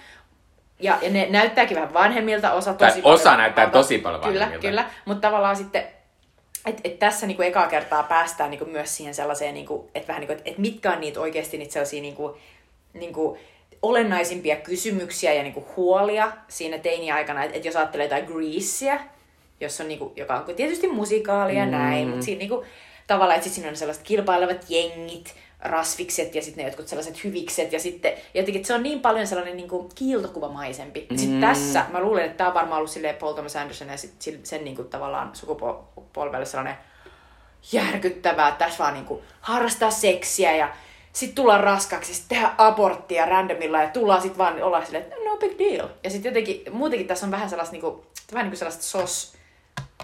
[0.80, 3.20] ja, ja ne näyttääkin vähän vanhemmilta, osa tosi tai paljon.
[3.20, 4.58] Osa näyttää tosi paljon vanhemmilta.
[4.58, 4.90] Kyllä, kyllä.
[5.04, 5.86] Mutta tavallaan sitten,
[6.66, 10.32] että et tässä niinku ekaa kertaa päästään niinku myös siihen sellaiseen, niinku, että vähän niinku,
[10.32, 12.38] et, et mitkä on niitä oikeasti niitä sellaisia niinku,
[12.94, 13.38] niinku,
[13.82, 17.44] olennaisimpia kysymyksiä ja niinku huolia siinä teini-aikana.
[17.44, 19.00] Että et jos ajattelee jotain Greaseä,
[19.60, 21.70] jos on niinku, joka on tietysti musikaalia ja mm.
[21.70, 22.64] näin, mutta siinä niinku,
[23.06, 27.80] tavallaan, että siinä on sellaiset kilpailevat jengit, rasvikset ja sitten ne jotkut sellaiset hyvikset ja
[27.80, 31.06] sitten jotenkin se on niin paljon sellainen niin kuin kiiltokuvamaisempi.
[31.10, 31.16] Mm.
[31.16, 34.40] Sitten tässä mä luulen, että tämä on varmaan ollut silleen Paul Thomas Anderson ja sit
[34.42, 36.76] sen niin kuin, tavallaan sukupolvelle sellainen
[37.72, 40.68] järkyttävää, että tässä vaan niin kuin, harrastaa seksiä ja
[41.16, 45.36] sitten tullaan raskaaksi, sitten tehdä aborttia randomilla ja tullaan sitten vaan olla silleen, että no
[45.36, 45.88] big deal.
[46.04, 47.96] Ja sitten jotenkin, muutenkin tässä on vähän sellaista, niin kuin,
[48.32, 49.36] vähän niin kuin sellaista sos,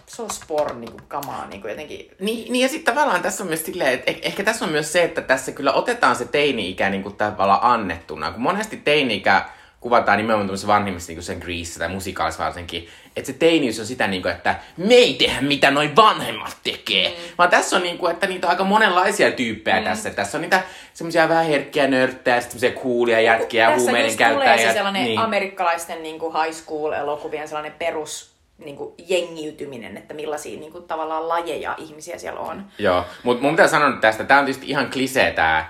[0.07, 2.11] sospor niin kuin, kamaa niin kuin jotenkin.
[2.21, 5.03] Niin, niin ja sitten tavallaan tässä on myös silleen, että ehkä tässä on myös se,
[5.03, 8.33] että tässä kyllä otetaan se teini-ikä niin kuin tavallaan annettuna.
[8.33, 9.45] Kun monesti teini-ikä
[9.83, 14.07] kuvataan nimenomaan tämmöisessä vanhimmissa niin sen Grease tai musikaalissa varsinkin, että se teiniys on sitä,
[14.07, 17.09] niin kuin, että me ei tehdä mitä noin vanhemmat tekee.
[17.09, 17.15] Mm.
[17.39, 19.85] Vaan tässä on, niin kuin, että niitä on aika monenlaisia tyyppejä mm.
[19.85, 20.11] tässä.
[20.11, 20.63] Tässä on niitä
[20.95, 24.53] semmoisia vähän herkkiä nörttejä, semmoisia coolia jätkiä, huumeiden käyttäjiä.
[24.53, 25.19] Tässä tulee se sellainen niin.
[25.19, 31.29] amerikkalaisten niin kuin high school-elokuvien sellainen perus niin kuin jengiytyminen, että millaisia niin kuin, tavallaan
[31.29, 32.67] lajeja ihmisiä siellä on.
[32.79, 35.65] Joo, mutta mun pitää sanoa tästä, tämä on tietysti ihan klisee tämä,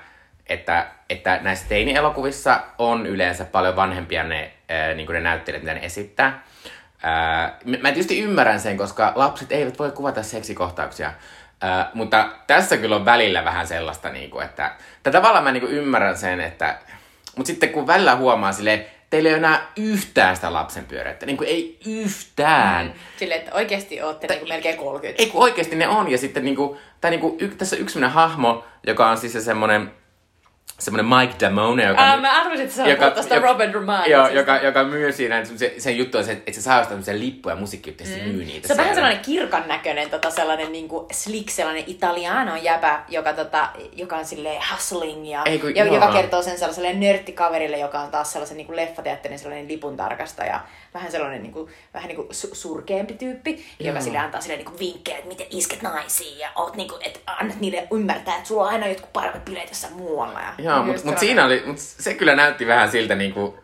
[0.52, 5.74] että, että näissä teini-elokuvissa on yleensä paljon vanhempia ne, ää, niin kuin ne näyttelijät, mitä
[5.74, 6.42] ne esittää.
[7.02, 11.12] Ää, mä tietysti ymmärrän sen, koska lapset eivät voi kuvata seksikohtauksia.
[11.60, 15.60] Ää, mutta tässä kyllä on välillä vähän sellaista, niin kuin, että, että tavallaan mä niin
[15.60, 16.78] kuin ymmärrän sen, että
[17.36, 21.26] mutta sitten kun välillä huomaa silleen, teillä ei ole enää yhtään sitä lapsen pyöräyttä.
[21.26, 22.86] Niin kuin ei yhtään.
[22.86, 22.92] Mm.
[23.16, 25.22] Silleen, että oikeasti olette niin kuin melkein 30.
[25.22, 26.10] Ei kun oikeasti ne on.
[26.10, 29.32] Ja sitten niin kuin, tai niin kuin, y, tässä on yksi hahmo, joka on siis
[29.32, 29.90] se semmoinen
[30.84, 32.02] semmoinen Mike Damone, joka...
[32.02, 34.04] Ää, mä arvasin, että sä joka, tuosta Robin Romano.
[34.04, 34.36] Joo, siis.
[34.36, 37.56] joka, joka myy siinä, se, sen juttu on se, että se saa jostain tämmöisiä lippuja
[37.56, 38.14] musiikkijuttuja, mm.
[38.14, 38.68] se myy niitä.
[38.68, 43.68] Se on vähän sellainen kirkan näköinen, tota, sellainen niinku slick, sellainen italiano jäbä, joka, tota,
[43.92, 48.10] joka on silleen hustling ja, Ei, kun, ja joka kertoo sen sellaiselle nörttikaverille, joka on
[48.10, 50.60] taas sellaisen niinku leffateatterin sellainen lipun tarkastaja.
[50.94, 53.88] Vähän sellainen niinku, vähän niinku su- surkeampi tyyppi, Joo.
[53.88, 57.60] joka sille antaa sille niinku vinkkejä, että miten isket naisiin ja oot niinku, että annat
[57.60, 60.40] niille ymmärtää, että sulla on aina jotkut paremmat bileet jossain muualla.
[60.40, 63.58] Ja Joo, mutta mut siinä oli, mut se kyllä näytti vähän siltä niinku...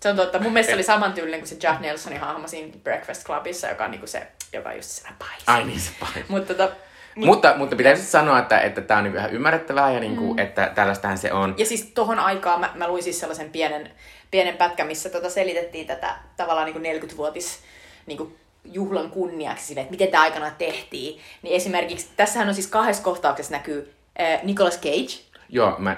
[0.00, 0.38] Se on totta.
[0.38, 3.90] Mun mielestä se oli samantyylinen kuin se Jack Nelsonin hahmo siinä Breakfast Clubissa, joka on
[3.90, 5.44] niinku se, joka just se paisi.
[5.46, 6.24] Ai niin se paisi.
[6.28, 6.74] Mutta tota,
[7.18, 10.38] Mut, mutta, mutta pitäisi sanoa, että, että tämä on niinku ihan ymmärrettävää ja niinku, mm.
[10.38, 11.54] että tällaistähän se on.
[11.58, 13.90] Ja siis tohon aikaan mä, mä luin siis sellaisen pienen,
[14.30, 17.58] pienen pätkän, missä tota selitettiin tätä tavallaan niinku 40-vuotis
[18.06, 21.20] niinku juhlan kunniaksi sille, että miten tämä aikana tehtiin.
[21.42, 25.96] Niin esimerkiksi, tässähän on siis kahdessa kohtauksessa näkyy äh, Nicolas Cage, Joo, mä...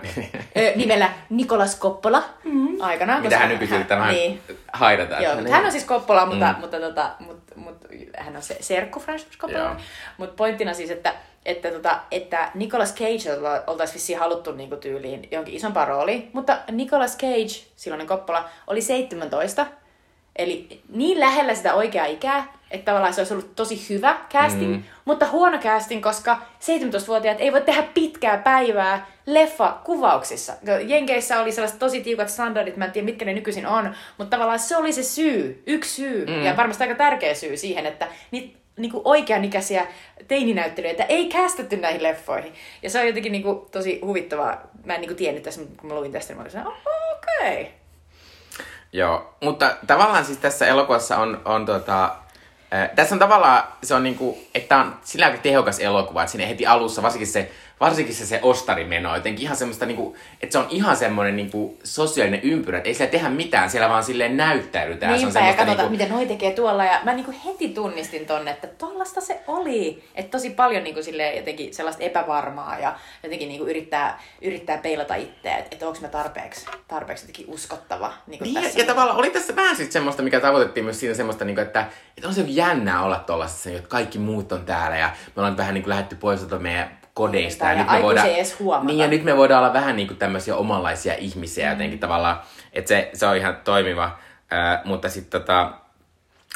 [0.76, 2.76] nimellä Nikolas Koppola mm-hmm.
[2.80, 3.22] aikanaan.
[3.22, 4.40] Mitä hän nykyisin yrittää niin.
[4.72, 5.22] haidata.
[5.22, 6.60] Joo, mutta hän on siis Koppola, mutta, mm.
[6.60, 9.76] mutta, tota, mutta, mutta hän on se serkku Francis Koppola.
[10.18, 13.30] Mutta pointtina siis, että, että, tota, että Nicolas Cage
[13.66, 19.66] oltaisiin vissiin haluttu niinku tyyliin jonkin isompaa rooliin, mutta Nicolas Cage, silloinen Koppola, oli 17,
[20.36, 24.82] eli niin lähellä sitä oikeaa ikää, että tavallaan se olisi ollut tosi hyvä casting, mm.
[25.04, 30.52] mutta huono casting, koska 17-vuotiaat ei voi tehdä pitkää päivää leffa-kuvauksissa.
[30.86, 34.58] Jenkeissä oli sellaiset tosi tiukat standardit, mä en tiedä mitkä ne nykyisin on, mutta tavallaan
[34.58, 36.42] se oli se syy, yksi syy, mm.
[36.42, 39.86] ja varmasti aika tärkeä syy siihen, että niitä niinku oikeanikäisiä
[40.28, 42.54] teininäyttelijöitä ei kästetty näihin leffoihin.
[42.82, 44.60] Ja se on jotenkin niinku tosi huvittavaa.
[44.84, 46.74] Mä en niinku tiennyt tässä, kun mä luin tästä, niin mä olin oh,
[47.16, 47.62] okei.
[47.62, 47.72] Okay.
[48.92, 52.16] Joo, mutta tavallaan siis tässä elokuvassa on, on tota,
[52.96, 57.02] tässä on tavallaan, se on niinku, että on sillä tehokas elokuva, että siinä heti alussa,
[57.02, 57.50] varsinkin se
[57.80, 62.40] varsinkin se, se ostarimeno, jotenkin ihan semmoista, niinku, että se on ihan semmoinen niinku, sosiaalinen
[62.42, 65.12] ympyrä, että ei siellä tehdä mitään, siellä vaan silleen näyttäydytään.
[65.12, 68.26] Niinpä, se on ja katsotaan, niinku, miten noi tekee tuolla, ja mä niinku heti tunnistin
[68.26, 70.04] tonne, että tollasta se oli.
[70.14, 75.56] Että tosi paljon niinku silleen jotenkin sellaista epävarmaa, ja jotenkin niinku yrittää, yrittää peilata itseä,
[75.56, 78.12] että et onko mä tarpeeksi, tarpeeksi jotenkin uskottava.
[78.26, 81.14] Niinku niin, tässä ja, ja tavallaan oli tässä vähän sitten semmoista, mikä tavoitettiin myös siinä
[81.14, 85.10] semmoista, niinku, että, että on se jännää olla tuollaisessa, että kaikki muut on täällä, ja
[85.26, 87.64] me ollaan vähän niinku lähdetty pois meidän kodeista.
[87.64, 88.86] Ja, ja, nyt me voidaan, edes huomata.
[88.86, 91.72] niin, ja nyt me voidaan olla vähän niinku tämmöisiä omanlaisia ihmisiä mm.
[91.72, 92.40] jotenkin tavallaan,
[92.72, 94.04] että se, se on ihan toimiva.
[94.52, 95.72] Äh, mutta sitten tota,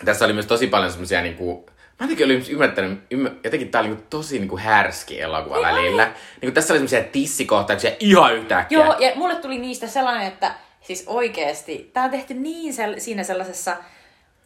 [0.05, 1.67] tässä oli myös tosi paljon semmoisia niinku,
[2.01, 6.13] Mä jotenkin olin ymmärtänyt, ymmär, jotenkin tää oli niinku tosi niinku härski elokuva Ihan välillä.
[6.41, 8.79] Niinku tässä oli semmoisia tissikohtauksia ihan yhtäkkiä.
[8.79, 13.23] Joo, ja mulle tuli niistä sellainen, että siis oikeesti, tää on tehty niin sel- siinä
[13.23, 13.77] sellaisessa,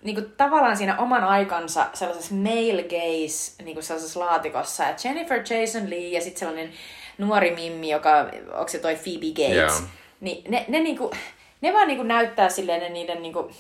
[0.03, 6.09] niinku tavallaan siinä oman aikansa sellaisessa male gaze, niinku sellaisessa laatikossa, että Jennifer Jason Lee
[6.09, 6.73] ja sitten sellainen
[7.19, 8.11] nuori mimmi, joka,
[8.53, 9.89] onko se toi Phoebe Gates, Joo.
[10.21, 11.11] niin ne, ne, niinku,
[11.61, 13.51] ne vaan niinku näyttää silleen ne niiden niinku,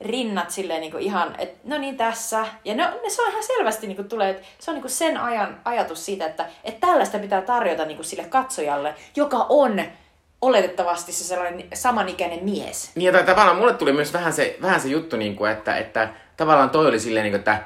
[0.00, 2.46] rinnat silleen niinku ihan, että no niin tässä.
[2.64, 5.60] Ja ne, ne se on ihan selvästi niinku tulee, että se on niinku sen ajan
[5.64, 9.82] ajatus siitä, että, että tällaista pitää tarjota niinku sille katsojalle, joka on
[10.42, 12.90] oletettavasti se sellainen samanikäinen mies.
[12.94, 16.08] Niin, ja tavallaan mulle tuli myös vähän se, vähän se juttu, niin kuin, että, että
[16.36, 17.62] tavallaan toi oli silleen, niin kuin, että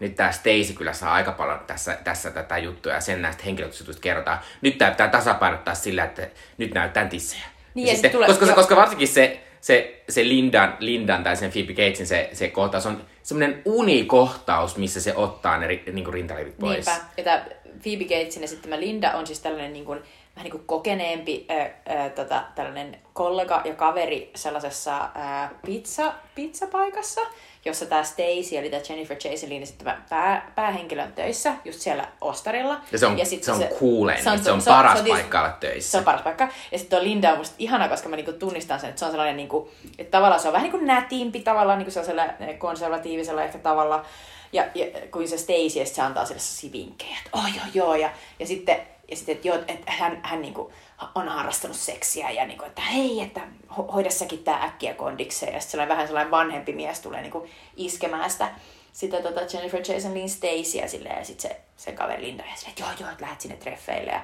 [0.00, 4.00] nyt tämä Stacy kyllä saa aika paljon tässä, tässä tätä juttua ja sen näistä henkilökohtaisista
[4.00, 4.38] kerrotaan.
[4.60, 7.42] Nyt tämä pitää tasapainottaa sillä, että nyt näyttää tissejä.
[7.74, 11.24] Niin, ja ja sitten, sit tulee- koska, se, koska varsinkin se, se, se Lindan, Lindan
[11.24, 15.82] tai sen Phoebe Gatesin se, se kohtaus on semmoinen unikohtaus, missä se ottaa ne ri,
[15.92, 16.86] niin rintalivit pois.
[16.86, 17.04] Niinpä.
[17.16, 17.44] Ja tämä
[17.82, 20.02] Phoebe Gatesin esittämä Linda on siis tällainen niin kuin,
[20.38, 27.20] vähän niin kuin kokeneempi ää, ää, tota, tällainen kollega ja kaveri sellaisessa ää, pizza, pizzapaikassa,
[27.64, 32.08] jossa tämä Stacy, eli tämä Jennifer Jason Leigh esittämä pää, päähenkilö on töissä, just siellä
[32.20, 32.80] ostarilla.
[32.92, 35.90] Ja se on, sit se on kuulein, se on, se on paras paikka olla töissä.
[35.90, 36.48] Se on paras paikka.
[36.72, 39.10] Ja sitten tuo Linda on musta ihana, koska mä niinku tunnistan sen, että se on
[39.10, 42.24] sellainen, niinku, että tavallaan se on vähän niin kuin nätimpi tavallaan niinku sellaisella
[42.58, 44.04] konservatiivisella ehkä tavalla.
[44.52, 47.94] Ja, ja kuin se Stacy, ja se antaa sille sellaisia vinkkejä, että oh joo joo,
[47.94, 48.76] ja, ja sitten,
[49.08, 50.72] ja sitten että, joo, että hän, hän niinku
[51.14, 53.40] on harrastanut seksiä, ja niinku, että hei, että
[53.70, 58.30] ho- hoida säkin tää äkkiä kondikseen, ja sitten vähän sellainen vanhempi mies tulee niinku iskemään
[58.30, 58.48] sitä,
[58.92, 62.70] sitä tota Jennifer Jason Leigh Stacyä silleen, ja sitten se, se kaveri Linda, ja silleen,
[62.70, 64.20] että joo joo, että lähdet sinne treffeille, ja,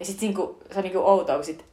[0.00, 1.64] ja sitten niinku, se on niinku outoa, kun sit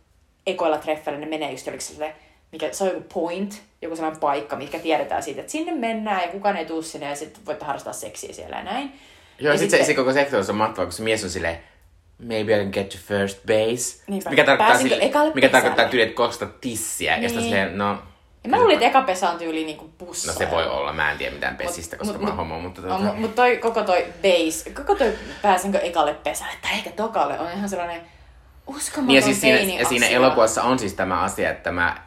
[0.48, 2.16] ekoilla treffeillä ne menee just jollekin sille,
[2.52, 6.28] mikä, se on joku point, joku sellainen paikka, mikä tiedetään siitä, että sinne mennään ja
[6.28, 8.94] kukaan ei tuu sinne ja sitten voitte harrastaa seksiä siellä ja näin.
[9.40, 11.60] Joo, ja sit se, se koko sektori on mahtavaa, kun se mies on silleen,
[12.22, 14.04] maybe I can get you first base.
[14.08, 14.30] Niinpä.
[14.30, 15.62] Mikä tarkoittaa, Pääsinkö sille, ekalle mikä pesälle?
[15.62, 17.12] tarkoittaa tyyli, että kosta tissiä.
[17.14, 17.30] Ja Niin.
[17.30, 17.98] silleen, no...
[18.44, 20.32] Ja mä luulin, että eka pesä on tyyli niinku pussa.
[20.32, 22.98] No se voi olla, mä en tiedä mitään pesistä, koska mä oon homo, mutta tota...
[22.98, 27.52] Mutta mut toi, koko toi base, koko toi pääsinkö ekalle pesälle tai ehkä tokalle on
[27.52, 28.02] ihan sellainen
[28.68, 32.04] uskomaton Niin ja siis siinä, ja siinä elokuvassa on siis tämä asia, että tämä eh,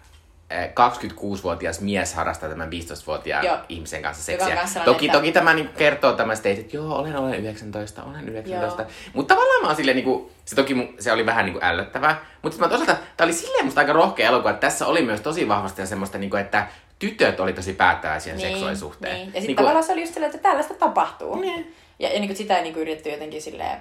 [0.54, 3.56] 26-vuotias mies harrastaa tämän 15-vuotiaan Joo.
[3.68, 4.56] ihmisen kanssa seksiä.
[4.56, 8.28] kanssa Toki, että- toki tämä niin kertoo tämä state, että joo, olen, olen 19, olen
[8.28, 8.82] 19.
[8.82, 8.90] Joo.
[9.14, 12.24] Mutta tavallaan mä oon silleen, niin kuin, se toki se oli vähän niin kuin ällöttävää.
[12.42, 15.48] Mutta sitten toisaalta tämä oli silleen musta aika rohkea elokuva, että tässä oli myös tosi
[15.48, 16.66] vahvasti semmoista, niin kuin, että
[16.98, 19.14] tytöt oli tosi päättäväisiä niin, seksuaalisuuteen.
[19.14, 19.26] Niin.
[19.26, 21.40] Ja sitten Niin tavallaan se oli just silleen, että tällaista tapahtuu.
[21.40, 21.74] Niin.
[21.98, 23.80] Ja, ja niin kuin sitä ei niin kuin yritetty jotenkin silleen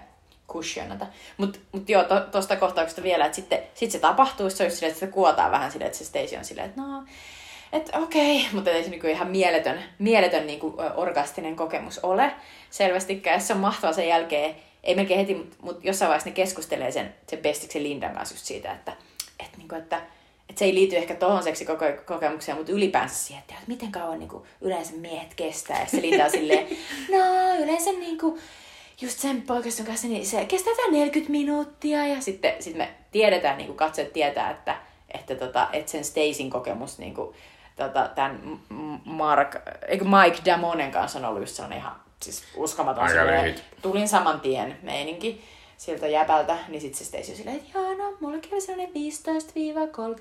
[0.50, 1.06] cushionata.
[1.38, 4.92] Mutta mut joo, to, tosta kohtauksesta vielä, että sitten sit se tapahtuu, se just silleen,
[4.92, 7.04] että se kuotaan vähän silleen, että se Stacy on silleen, että no,
[7.74, 8.54] että okei, okay.
[8.54, 12.32] mutta ei se niin ihan mieletön, mieletön niin kuin, orgastinen kokemus ole
[12.70, 13.42] selvästikään.
[13.42, 17.16] Se on mahtavaa sen jälkeen, ei melkein heti, mutta mut jossain vaiheessa ne keskustelee sen,
[17.28, 18.94] sen Bestiksen Lindan kanssa just siitä, että,
[19.40, 20.02] että, niin kuin, että
[20.50, 24.44] että se ei liity ehkä tohon seksikokemukseen, mutta ylipäänsä siihen, että miten kauan niin kuin,
[24.62, 25.80] yleensä miehet kestää.
[25.80, 26.68] Ja se Linda on silleen,
[27.14, 27.20] no
[27.64, 28.40] yleensä niin kuin,
[29.02, 32.08] just sen poikaston kanssa, niin se kestää tää 40 minuuttia.
[32.08, 34.76] Ja sitten sit me tiedetään, niin kuin katsojat tietää, että,
[35.14, 37.36] että, tota, että sen Stacyn kokemus niin kuin,
[37.76, 38.60] tota, tämän
[39.06, 39.56] Mark,
[39.88, 43.08] eikö Mike Damonen kanssa on ollut just sellainen ihan siis uskomaton
[43.82, 45.44] tulin saman tien meininki
[45.78, 48.94] sieltä jäbältä, niin sitten se Stacy on silleen, että joo, no, mullakin oli sellainen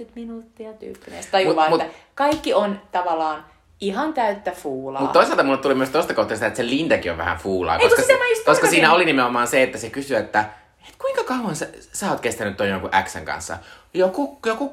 [0.04, 1.24] 15-30 minuuttia tyyppinen.
[1.30, 3.44] Tajuu Mut- vaan, mut- että kaikki on tavallaan
[3.82, 5.00] ihan täyttä fuulaa.
[5.00, 7.76] Mutta toisaalta mulle tuli myös tosta kohtaa sitä, että se Lindakin on vähän fuulaa.
[7.76, 10.44] Ei, koska, just koska siinä oli nimenomaan se, että se kysyy, että
[10.88, 13.58] et kuinka kauan sä, sä oot kestänyt ton jonkun Xn kanssa?
[13.94, 14.72] Joku, joku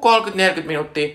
[0.60, 1.08] 30-40 minuuttia.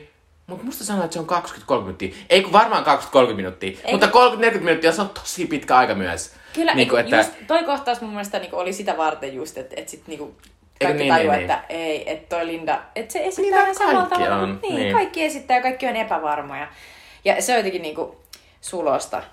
[0.48, 2.16] Mutta musta sanoa, että se on 20-30 minuuttia.
[2.30, 2.86] Ei kun varmaan
[3.30, 3.80] 20-30 minuuttia.
[3.84, 6.34] Ei mutta 30-40 minuuttia se on tosi pitkä aika myös.
[6.54, 7.18] Kyllä, niin kuin, että...
[7.18, 10.36] just toi kohtaus mun mielestä niinku oli sitä varten just, että et sit niinku
[10.82, 14.10] kaikki niin, tajuu, niin, että ei, että toi Linda, että se esittää Niin, ihan samalla
[14.10, 14.36] tavalla.
[14.36, 14.96] on, Niin, niin.
[14.96, 16.68] kaikki esittää ja kaikki on epävarmoja.
[17.26, 18.16] Ja se on jotenkin niinku
[18.62, 19.24] sulosta.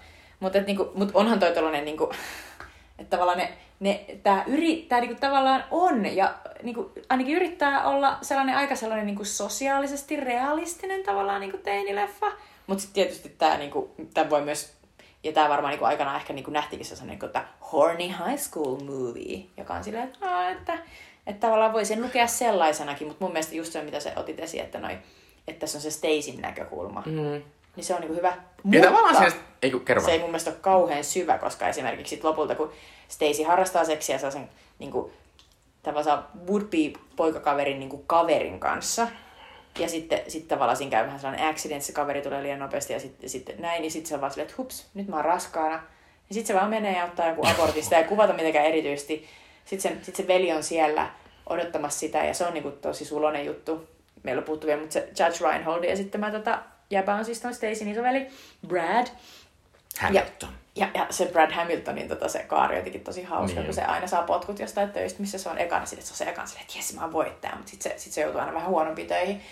[0.40, 2.12] Mutta niinku, mut onhan toi tollanen niinku,
[2.98, 8.18] Että tavallaan ne, ne, tää, yri, tää niinku tavallaan on, ja niinku, ainakin yrittää olla
[8.22, 12.32] sellainen aika sellainen niinku sosiaalisesti realistinen tavallaan niinku teinileffa.
[12.66, 14.72] Mutta sitten tietysti tämä niinku, tää voi myös,
[15.24, 19.44] ja tämä varmaan niinku aikanaan ehkä niinku nähtikin sellainen niinku, että horny high school movie,
[19.56, 20.78] joka on silleen, että, että,
[21.26, 24.62] että tavallaan voi sen lukea sellaisenakin, mutta mun mielestä just se, mitä se otit esiin,
[24.62, 24.98] että, noi,
[25.48, 27.02] että tässä on se Stacyn näkökulma.
[27.06, 27.42] Mm
[27.76, 28.36] niin se on niinku hyvä.
[28.62, 32.16] Mutta ja tavallaan se, ei, kerro se ei mun mielestä ole kauhean syvä, koska esimerkiksi
[32.16, 32.72] sit lopulta, kun
[33.08, 34.48] Stacy harrastaa seksiä sellaisen
[34.78, 35.12] niinku,
[35.82, 39.08] tavallaan would-be poikakaverin niinku kaverin kanssa,
[39.78, 43.00] ja sitten sit tavallaan siinä käy vähän sellainen accident, se kaveri tulee liian nopeasti ja
[43.00, 45.82] sitten sit näin, niin sitten se on vaan silleen, että hups, nyt mä oon raskaana.
[46.28, 49.28] Ja sitten se vaan menee ja ottaa joku abortista ja kuvata mitenkään erityisesti.
[49.64, 51.10] Sitten sit se veli on siellä
[51.46, 53.88] odottamassa sitä ja se on niinku tosi sulonen juttu.
[54.22, 56.58] Meillä on puhuttu vielä, mutta se Judge Reinholdin esittämä tota,
[56.92, 58.26] jäbä on siis toi Stacyn isoveli,
[58.66, 59.06] Brad.
[60.00, 60.48] Hamilton.
[60.76, 63.64] Ja, ja, ja se Brad Hamiltonin tota, se kaari jotenkin tosi hauska, niin.
[63.64, 66.24] kun se aina saa potkut jostain töistä, missä se on ekana sille, se on se
[66.24, 68.68] ekana sille, että jes mä oon voittaja, mutta sitten se, sit se joutuu aina vähän
[68.68, 69.42] huonompiin töihin.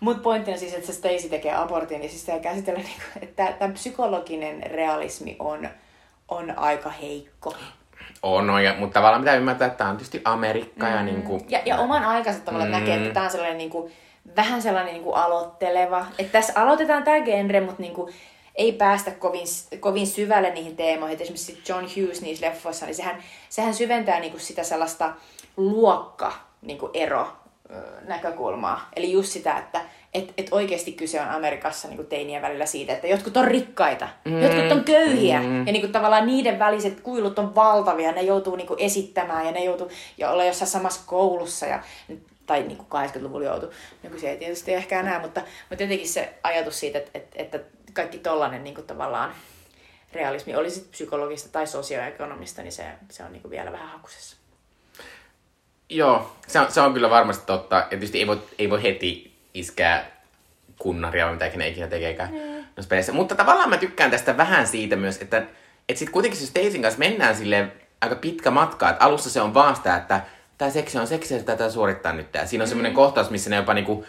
[0.00, 3.72] Mutta pointtina siis, että se Stacy tekee abortin, niin siis sitä käsitellä, niin että tämä
[3.72, 5.68] psykologinen realismi on,
[6.28, 7.54] on aika heikko.
[8.22, 10.92] On, no, ja, mutta tavallaan pitää ymmärtää, että tämä on tietysti Amerikka mm.
[10.92, 11.40] ja niin kuin...
[11.48, 12.76] Ja, ja oman aikansa tavallaan mm.
[12.76, 13.92] näkee, että tämä on sellainen niin kuin,
[14.36, 16.06] vähän sellainen niin kuin aloitteleva.
[16.18, 18.14] Että tässä aloitetaan tämä genre, mutta niin kuin,
[18.54, 19.46] ei päästä kovin,
[19.80, 21.14] kovin syvälle niihin teemoihin.
[21.14, 25.12] Et esimerkiksi John Hughes niissä leffoissa, niin sehän, sehän syventää niin kuin sitä sellaista
[25.56, 27.28] luokka niin kuin ero
[28.06, 28.88] näkökulmaa.
[28.96, 29.80] Eli just sitä, että
[30.14, 34.08] et, et oikeasti kyse on Amerikassa niin kuin teinien välillä siitä, että jotkut on rikkaita,
[34.24, 34.42] mm.
[34.42, 35.40] jotkut on köyhiä.
[35.40, 35.66] Mm.
[35.66, 38.12] Ja niin kuin, tavallaan niiden väliset kuilut on valtavia.
[38.12, 41.66] Ne joutuu niin kuin, esittämään ja ne joutuu ja olla jossain samassa koulussa.
[41.66, 41.80] Ja
[42.48, 43.72] tai niin kuin 80-luvulla joutu.
[44.02, 47.60] Nykyisin ei tietysti ehkä enää, mutta, mutta jotenkin se ajatus siitä, että, että, että
[47.92, 49.34] kaikki tollainen niin kuin tavallaan
[50.12, 54.36] realismi, oli sitten psykologista tai sosioekonomista, niin se, se on niin kuin vielä vähän hakusessa.
[55.88, 57.76] Joo, se on, se on kyllä varmasti totta.
[57.76, 60.10] Ja tietysti ei voi, ei voi heti iskää
[60.78, 63.12] kunnaria vai mitä ikinä ikinä tekeekään mm.
[63.12, 65.36] Mutta tavallaan mä tykkään tästä vähän siitä myös, että,
[65.88, 67.68] että sitten kuitenkin se Stacyn kanssa mennään sille
[68.00, 68.90] aika pitkä matka.
[68.90, 70.20] Että alussa se on vaan sitä, että
[70.58, 72.34] tämä seksi on seksiä, tätä suorittaa nyt.
[72.34, 72.96] Ja siinä on semmoinen mm.
[72.96, 74.04] kohtaus, missä ne jopa niinku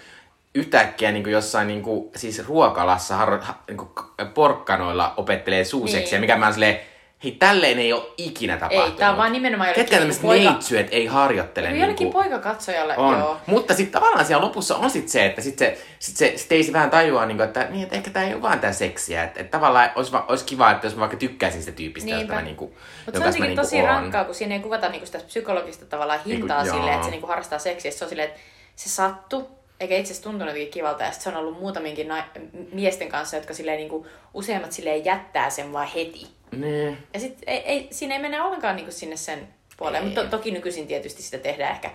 [0.55, 3.89] yhtäkkiä niinku jossain niinku, siis ruokalassa har, ha, niinku,
[4.33, 6.21] porkkanoilla opettelee suuseksiä, niin.
[6.21, 6.79] mikä mä oon silleen,
[7.23, 8.89] hei tälleen ei ole ikinä tapahtunut.
[8.89, 10.51] Ei, tää on vaan nimenomaan Ketkä tämmöiset poika...
[10.51, 11.67] neitsyöt ei harjoittele.
[11.67, 12.19] Joku jollekin niinku...
[12.19, 13.19] poikakatsojalle, on.
[13.19, 13.37] joo.
[13.45, 16.89] Mutta sitten tavallaan siellä lopussa on sit se, että sit se, sit se Stacey vähän
[16.89, 19.23] tajuaa, niinku, että, niin, että ehkä tämä ei ole vaan tää seksiä.
[19.23, 22.33] Että, että tavallaan olisi, olisi kiva, että jos mä vaikka tykkäisin sitä tyypistä, Niinpä.
[22.33, 22.73] mä niinku,
[23.05, 23.87] Mutta se on niinku tosi on.
[23.87, 27.27] rankkaa, kun siinä ei kuvata niinku sitä psykologista tavallaan hintaa niinku, silleen, että se niinku
[27.27, 27.91] harrastaa seksiä.
[27.91, 28.39] Se on silleen, että
[28.75, 29.49] se sattuu,
[29.79, 31.03] eikä itse asiassa tuntunut kivalta.
[31.03, 32.27] Ja se on ollut muutaminkin na-
[32.71, 36.27] miesten kanssa, jotka silleen, niin kuin, useimmat silleen jättää sen vaan heti.
[36.51, 36.97] Nee.
[37.13, 39.47] Ja sit ei, ei, siinä ei mene ollenkaan niin kuin sinne sen
[39.77, 40.05] puoleen.
[40.05, 41.91] Mutta to, toki nykyisin tietysti sitä tehdään ehkä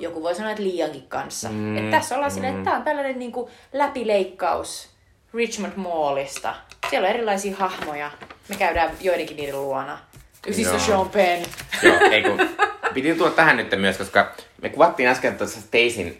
[0.00, 1.48] joku voi sanoa, että liiankin kanssa.
[1.48, 2.34] Mm, Et tässä ollaan mm.
[2.34, 4.90] silleen, että tämä on tällainen niin kuin läpileikkaus
[5.34, 6.54] Richmond Mallista.
[6.90, 8.10] Siellä on erilaisia hahmoja.
[8.48, 9.98] Me käydään joidenkin niiden luona.
[10.46, 11.46] Ysistä Sean Penn.
[11.82, 12.48] Joo, ei kun,
[12.94, 14.32] piti tulla tähän nyt myös, koska
[14.62, 16.16] me kuvattiin äsken tuossa Stacyn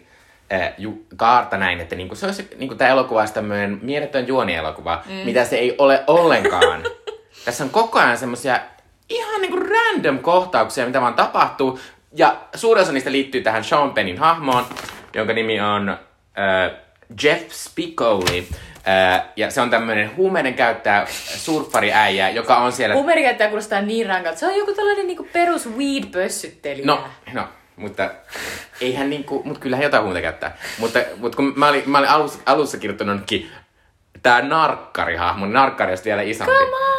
[0.53, 5.03] äh, ju, kaarta näin, että niinku, se olisi, niinku, tämä elokuva olisi tämmöinen mieletön juonielokuva,
[5.05, 5.13] mm.
[5.13, 6.83] mitä se ei ole ollenkaan.
[7.47, 8.59] Tässä on koko ajan semmoisia
[9.09, 11.79] ihan niinku random kohtauksia, mitä vaan tapahtuu.
[12.13, 14.65] Ja suurin osa niistä liittyy tähän Sean Pennin hahmoon,
[15.13, 16.71] jonka nimi on äh,
[17.23, 18.47] Jeff Spicoli.
[18.87, 22.95] Äh, ja se on tämmöinen huumeiden käyttäjä, surffariäijä, joka on siellä...
[22.95, 24.39] Huumeiden käyttäjä kuulostaa niin rankalta.
[24.39, 26.85] Se on joku tällainen niinku perus weed-pössyttelijä.
[26.85, 28.09] No, no, mutta
[28.81, 30.57] eihän niinku, mut kyllähän jotain muuta käyttää.
[30.77, 33.21] Mutta, mutta kun mä olin, mä olin alussa, alussa kirjoittanut
[34.23, 36.53] tää narkkarihahmo, narkkari on vielä isompi.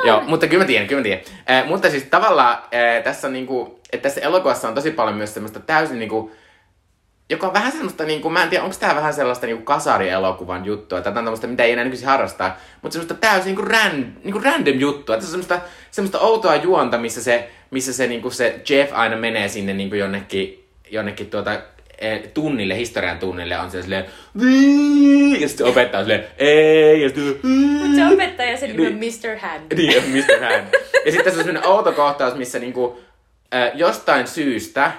[0.05, 1.25] Joo, mutta kyllä mä tiedän, kyllä mä tiedän.
[1.47, 5.35] Eh, mutta siis tavallaan eh, tässä on niinku, että tässä elokuvassa on tosi paljon myös
[5.35, 6.33] semmoista täysin niinku,
[7.31, 10.65] joka on vähän semmoista, niin kuin, mä en tiedä, onko tämä vähän sellaista niin kasarielokuvan
[10.65, 14.33] juttua, tai tämmöistä, mitä ei enää nykyisin harrastaa, mutta semmoista täysin niin kuin, ran, niin
[14.33, 18.23] kuin random juttua, että se on semmoista, semmoista outoa juonta, missä se, missä se, niin
[18.23, 21.61] kuin se Jeff aina menee sinne niin kuin jonnekin jonnekin tuota,
[22.35, 24.05] tunnille, historian tunnille on se silleen
[25.41, 29.39] ja sitten opettaa silleen ei, ja sitten Mutta se opettaja se niin, Mr.
[29.39, 29.63] Hand.
[29.77, 30.41] Niin, Mr.
[30.41, 30.67] Hand.
[31.07, 33.01] ja sitten se on sellainen outo kohtaus, missä niinku,
[33.55, 34.93] äh, jostain syystä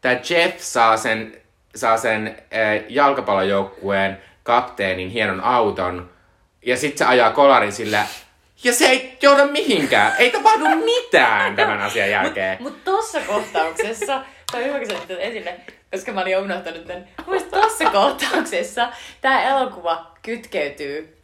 [0.00, 1.36] tämä Jeff saa sen,
[1.74, 6.10] saa sen äh, jalkapallojoukkueen kapteenin hienon auton,
[6.66, 8.06] ja sitten se ajaa kolarin sillä
[8.64, 10.12] ja se ei johda mihinkään.
[10.18, 12.62] Ei tapahdu mitään tämän asian jälkeen.
[12.62, 14.22] Mutta mut tossa kohtauksessa
[14.54, 15.60] on hyvä, kun esille,
[15.94, 17.08] koska mä olin jo unohtanut tämän.
[17.26, 18.88] Mielestäni tuossa kohtauksessa
[19.20, 21.16] tämä elokuva kytkeytyy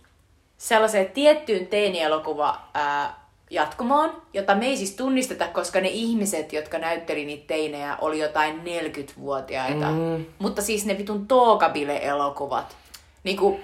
[0.61, 7.25] sellaiseen tiettyyn teinielokuva ää, jatkumoon, jota me ei siis tunnisteta, koska ne ihmiset, jotka näytteli
[7.25, 9.91] niitä teinejä, oli jotain 40-vuotiaita.
[9.91, 10.25] Mm.
[10.39, 12.77] Mutta siis ne vitun Tookabile-elokuvat.
[13.25, 13.61] Niinku,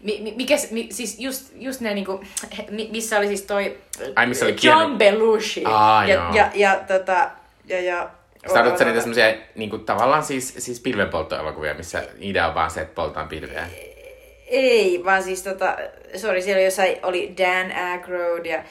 [0.00, 2.20] mi, mi, mikä, mi, siis just, just ne niinku,
[2.90, 3.78] missä oli siis toi
[4.16, 4.98] Ai, missä oli John.
[4.98, 5.62] Belushi.
[5.64, 6.34] Aa, ja, joo.
[6.34, 7.30] ja, ja, tota,
[7.66, 8.10] ja, ja
[8.42, 13.28] Tarkoitatko niitä semmoisia niinku, tavallaan siis, siis pilvenpolttoelokuvia, missä idea on vaan se, että poltaan
[13.28, 13.66] pilveä?
[14.46, 15.76] Ei, vaan siis tota,
[16.16, 18.64] sorry, siellä jossain oli Dan Aykroyd ja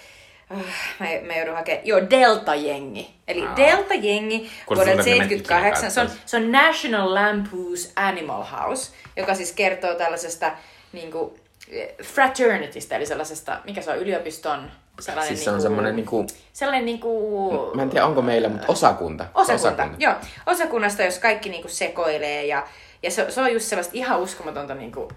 [0.52, 0.66] uh,
[1.00, 3.10] mä, mä joudun hakemaan, joo, Delta-jengi.
[3.28, 3.56] Eli Aa.
[3.56, 5.92] Delta-jengi vuodelta siltä, että mä en 78.
[5.92, 10.52] Se on, se on National Lampoon's Animal House, joka siis kertoo tällaisesta
[10.94, 11.40] niinku,
[11.72, 16.86] eh, fraternitystä, eli sellaisesta, mikä se on, yliopiston sellainen Siis se on semmoinen niinku, sellainen
[16.86, 17.72] niinku...
[17.76, 19.26] mä en tiedä onko meillä, mutta osakunta.
[19.34, 19.96] Osakunta, osakunta.
[20.00, 20.14] joo.
[20.46, 22.68] Osakunnasta, jos kaikki niinku sekoilee ja,
[23.04, 25.12] ja se, se on just sellaista ihan uskomatonta niinku,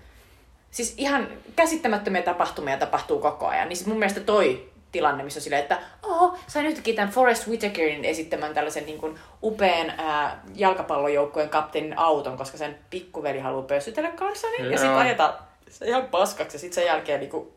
[0.70, 3.68] siis ihan käsittämättömiä tapahtumia tapahtuu koko ajan.
[3.68, 7.48] Niin sit mun mielestä toi tilanne, missä on silleen, että oho, sain yhtäkkiä tämän Forrest
[7.48, 14.10] Whitakerin esittämän tällaisen niin kuin upean ää, jalkapallojoukkueen kapteenin auton, koska sen pikkuveli haluaa pössytellä
[14.10, 14.72] kanssani.
[14.72, 15.34] Ja sitten ajetaan
[15.68, 17.48] se ihan paskaksi ja sitten sen jälkeen niin kuin,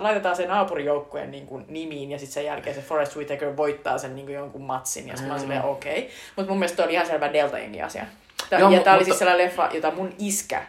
[0.00, 4.14] laitetaan sen naapurijoukkueen niin kuin, nimiin ja sitten sen jälkeen se Forrest Whitaker voittaa sen
[4.14, 5.98] niin kuin, jonkun matsin ja sitten mä oon silleen okei.
[5.98, 6.10] Okay.
[6.36, 8.06] Mutta mun mielestä toi oli ihan selvä delta asia.
[8.50, 10.62] Tää, Joo, ja tää oli mutta- siis sellainen leffa, jota mun iskä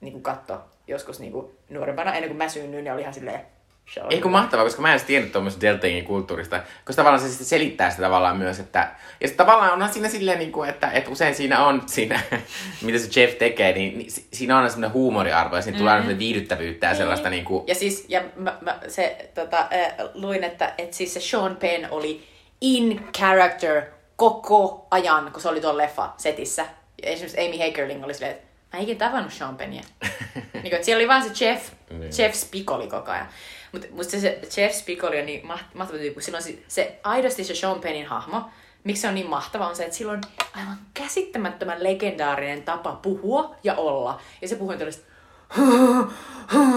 [0.00, 3.40] niin kuin katto joskus niin kuin nuorempana, ennen kuin mä synnyin, niin oli ihan silleen...
[3.86, 4.40] se on Ei kun hyvä.
[4.40, 6.56] mahtavaa, koska mä en edes tiennyt tuommoisesta Deltangin kulttuurista.
[6.84, 8.78] Koska tavallaan se sitten selittää sitä tavallaan myös, että...
[9.20, 12.20] Ja sitten tavallaan onhan siinä silleen, niin kuin, että, että usein siinä on siinä,
[12.82, 15.90] mitä se Jeff tekee, niin, niin si- siinä on aina semmoinen huumoriarvo ja siinä tulee
[15.92, 17.64] aina semmoinen viihdyttävyyttä ja sellaista niin kuin...
[17.66, 21.86] Ja siis, ja mä, mä se, tota, äh, luin, että, että siis se Sean Penn
[21.90, 22.26] oli
[22.60, 23.82] in character
[24.16, 26.66] koko ajan, kun se oli tuolla leffa setissä.
[27.02, 29.82] Ja esimerkiksi Amy Hagerling oli silleen, että mä en ikinä tavannut Sean Pennia.
[30.34, 32.10] niin kuin, että siellä oli vaan se Jeff, Niin.
[32.18, 33.28] Jeff Spicoli koko ajan.
[33.72, 37.54] Mutta musta se, Jeff Spicoli on niin maht- mahtava tyyppi, silloin se, se aidosti se
[37.54, 38.50] Sean Pennin hahmo,
[38.84, 40.20] miksi se on niin mahtava, on se, että sillä on
[40.56, 44.20] aivan käsittämättömän legendaarinen tapa puhua ja olla.
[44.42, 45.12] Ja se puhuu tällaista,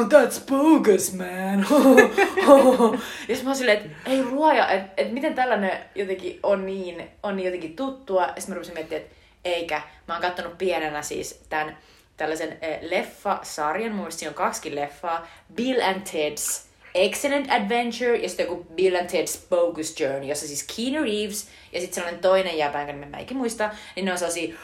[0.09, 1.59] That's bogus, man.
[3.27, 7.35] ja mä oon silleen, että ei luoja, että et miten tällainen jotenkin on niin, on
[7.35, 8.21] niin jotenkin tuttua.
[8.21, 9.15] Ja sitten mä rupesin miettimään, että
[9.45, 9.81] eikä.
[10.07, 11.77] Mä oon kattonut pienenä siis tämän
[12.17, 16.65] tällaisen eh, leffasarjan, mun on kaksikin leffaa, Bill and Ted's
[16.95, 21.79] Excellent Adventure ja sitten joku Bill and Ted's Bogus Journey, jossa siis Keanu Reeves ja
[21.79, 24.53] sitten sellainen toinen jäpä, jonka mä ikinä muista, niin ne on sellaisia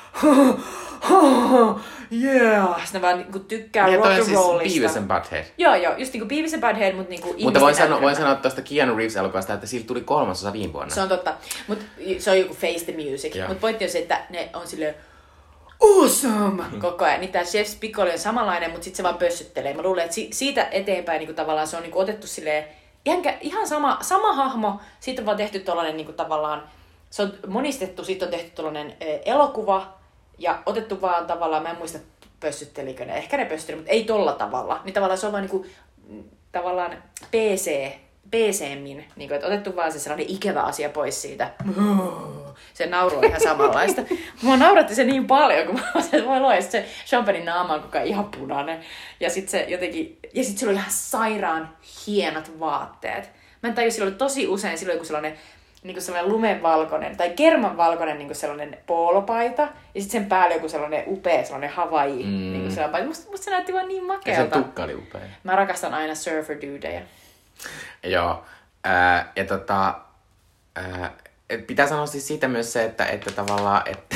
[2.23, 2.81] yeah.
[2.83, 4.79] Sitten ne vaan niinku tykkää Ja rock and siis rollista.
[4.79, 5.45] Beavis and Butthead.
[5.57, 8.61] Joo, joo, just niinku Beavis and Butthead, mutta niinku Mutta voin sanoa, voin sanoa tuosta
[8.61, 10.95] Keanu Reeves-elokuvasta, että sillä tuli kolmasosa viime vuonna.
[10.95, 11.33] Se on totta.
[11.67, 11.79] Mut
[12.19, 13.35] se on joku Face the Music.
[13.35, 13.47] Joo.
[13.47, 14.95] Mut pointti on se, että ne on silleen
[15.81, 17.19] awesome koko ajan.
[17.19, 19.73] Niin tää Chef Spicoli on samanlainen, mutta sitten se vaan pössyttelee.
[19.73, 22.65] Mä luulen, että si- siitä eteenpäin niinku tavallaan se on niinku otettu silleen
[23.05, 26.63] ihan, ihan sama, sama hahmo, siitä on vaan tehty tollanen niinku tavallaan,
[27.09, 29.93] se on monistettu, siitä on tehty tollanen eh, elokuva
[30.37, 31.99] ja otettu vaan tavallaan, mä en muista
[32.39, 34.81] pössyttelikö ne, ehkä ne pössytteli, mutta ei tolla tavalla.
[34.83, 35.65] Niin tavallaan se on vaan niinku,
[36.07, 36.91] mm, tavallaan
[37.31, 37.91] PC,
[38.31, 41.51] PC-min, niin kuin, että otettu vaan se sellainen ikävä asia pois siitä.
[42.73, 44.01] Se nauru on ihan samanlaista.
[44.41, 47.45] Mua nauratti se niin paljon, kun mä olisin, että voi luo, ja sit se Champagnein
[47.45, 48.79] naama on koko ajan ihan punainen.
[49.19, 51.69] Ja sitten se jotenkin, ja sitten sillä oli ihan sairaan
[52.07, 53.29] hienot vaatteet.
[53.63, 55.37] Mä en tajua, sillä oli tosi usein silloin joku sellainen
[55.83, 59.61] niin kuin sellainen lumenvalkoinen tai kermanvalkoinen niin kuin sellainen poolopaita
[59.95, 62.29] ja sitten sen päälle joku sellainen upea sellainen Hawaii mm.
[62.29, 63.07] niin kuin sellainen paita.
[63.07, 64.57] Musta, musta se näytti vaan niin ja sen makealta.
[64.57, 65.21] tukka oli upea.
[65.43, 67.01] Mä rakastan aina surfer dudejä.
[68.03, 68.43] Joo.
[68.83, 69.95] Ää, ja tota,
[70.75, 71.30] et
[71.67, 74.15] pitää sanoa siis siitä myös se, että, että tavallaan, että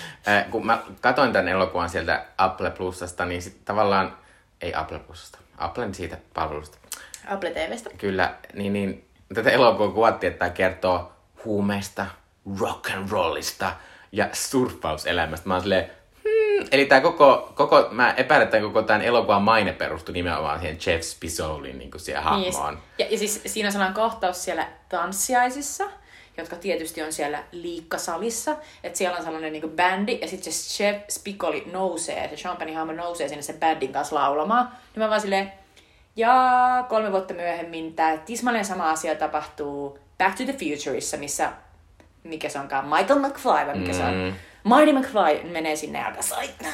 [0.50, 4.16] kun mä katoin tämän elokuvan sieltä Apple Plusasta, niin sit tavallaan,
[4.60, 6.78] ei Apple Plusasta, Applen siitä palvelusta,
[7.28, 7.90] Apple TVstä.
[7.98, 11.12] kyllä, niin, niin tätä elokuvaa kuvattiin, että tämä kertoo
[11.44, 12.06] huumeista,
[12.60, 13.72] rock and rollista
[14.12, 15.48] ja surffauselämästä.
[15.48, 15.90] Mä oon silleen,
[16.24, 16.68] hmm.
[16.70, 21.04] Eli tämä koko, koko, mä epäilen, että koko tämän elokuvan maine perustui nimenomaan siihen Jeff
[21.04, 22.74] Spisolin niin siihen hahmoon.
[22.74, 25.84] Niin, ja, ja siis siinä on kohtaus siellä tanssiaisissa,
[26.36, 28.56] jotka tietysti on siellä liikkasalissa.
[28.84, 33.28] Että siellä on sellainen niin bändi, ja sitten se Chef Spicoli nousee, se Champagne nousee
[33.28, 34.64] sinne sen bändin kanssa laulamaan.
[34.66, 35.52] Niin mä vaan silleen,
[36.16, 36.34] ja
[36.88, 41.52] kolme vuotta myöhemmin tämä tismalleen sama asia tapahtuu Back to the Futureissa, missä,
[42.24, 43.98] mikä se onkaan, Michael McFly, vai mikä mm.
[43.98, 44.34] se on?
[44.64, 46.22] Marty McFly menee sinne ja alkaa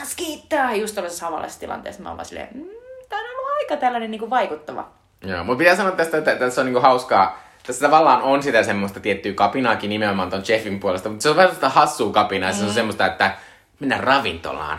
[0.05, 2.03] skiittää, just tällaisessa samanlaisessa tilanteessa.
[2.03, 2.69] Mä oon vaan silleen, mm,
[3.09, 4.89] tää on ollut aika tällainen niin vaikuttava.
[5.25, 7.43] Joo, mutta pitää sanoa tästä, että tässä on niinku hauskaa.
[7.67, 11.51] Tässä tavallaan on sitä semmoista tiettyä kapinaakin nimenomaan ton Jeffin puolesta, mutta se on vähän
[11.51, 12.51] sellaista hassua kapinaa.
[12.51, 12.57] Mm.
[12.57, 13.37] Se on semmoista, että
[13.81, 14.79] mennään ravintolaan.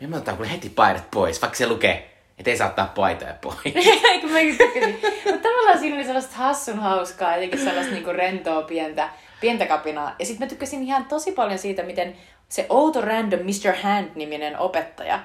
[0.00, 3.58] Ja otetaan kuule heti paidat pois, vaikka se lukee Että ei saa ottaa paitoja pois.
[4.10, 4.98] Eikö mäkin tykkäsin.
[5.24, 9.08] Mutta tavallaan siinä oli sellaista hassun hauskaa, jotenkin sellaista niinku rentoa pientä,
[9.40, 10.14] pientä kapinaa.
[10.18, 12.16] Ja sitten mä tykkäsin ihan tosi paljon siitä, miten
[12.48, 13.76] se outo random Mr.
[13.82, 15.20] Hand-niminen opettaja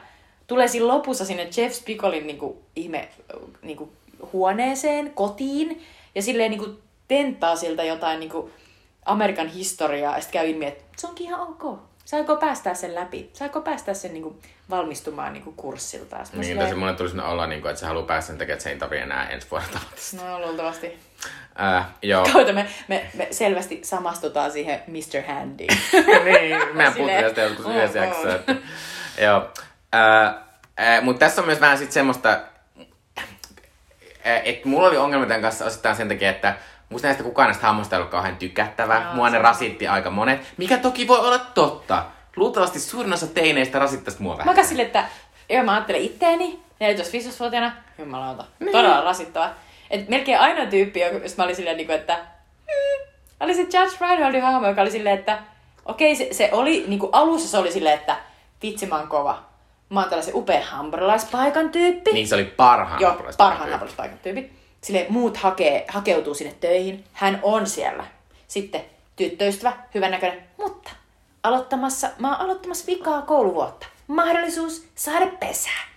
[0.52, 3.10] tulee siinä lopussa sinne Jeff Spicolin niinku, ihme
[3.62, 3.92] niinku,
[4.34, 5.82] huoneeseen, kotiin,
[6.16, 6.80] ja silleen niinku,
[7.16, 8.52] tenttaa siltä jotain niinku,
[9.06, 11.80] Amerikan historiaa, ja sitten käy ilmi, että se onkin ihan ok.
[12.06, 13.30] Saiko päästää sen läpi?
[13.34, 14.40] Saiko päästää sen niinku,
[14.70, 16.18] valmistumaan niinku, kurssilta?
[16.18, 16.68] Niin, silleen...
[16.68, 19.04] tosi monen tulisi olla, niinku, että se haluaa päästä sen takia, että se ei tarvitse
[19.04, 19.80] enää ensi vuonna
[20.24, 21.00] No, luultavasti.
[21.62, 22.26] Äh, joo.
[22.34, 25.22] Kautta me, me, me, selvästi samastutaan siihen Mr.
[25.28, 25.66] Handy.
[26.26, 28.36] niin, mä puhuttiin tästä joskus oh, yhdessä jaksossa.
[28.36, 28.56] Että,
[29.22, 29.50] joo.
[29.96, 30.36] Äh,
[30.80, 32.40] äh, mutta tässä on myös vähän sit semmoista,
[33.18, 36.56] äh, että mulla oli ongelma tämän kanssa osittain sen takia, että
[36.92, 39.00] musta näistä kukaan näistä hahmoista ei ollut kauhean tykättävä.
[39.00, 42.06] No, mua ne rasitti aika monet, mikä toki voi olla totta.
[42.36, 44.56] Luultavasti suurin osa teineistä rasittaisi mua vähän.
[44.56, 45.06] Mä sille, että
[45.50, 48.72] joo, mä ajattelen itteeni 14-15-vuotiaana, jumalauta, niin.
[48.72, 49.50] todella rasittava.
[49.90, 52.16] Et melkein ainoa tyyppi, jos mä olin silleen, niin kuin, että
[52.68, 53.08] mm,
[53.40, 55.40] oli se Judge Reinholdin hahmo, joka oli silleen, että
[55.86, 58.16] okei, se, se oli, niin kuin alussa se oli silleen, että
[58.64, 59.44] vitsi mä oon kova.
[59.90, 62.12] Mä oon tällaisen upea hampurilaispaikan tyyppi.
[62.12, 64.61] Niin se oli parhaan Joo, parhaan hampurilaispaikan tyyppi.
[64.82, 67.04] Silleen muut hakee, hakeutuu sinne töihin.
[67.14, 68.06] Hän on siellä.
[68.48, 68.82] Sitten
[69.16, 70.92] tyttöystävä, hyvännäköinen, mutta
[71.44, 73.88] aloittamassa, mä oon aloittamassa vikaa kouluvuotta.
[74.08, 75.92] Mahdollisuus saada pesää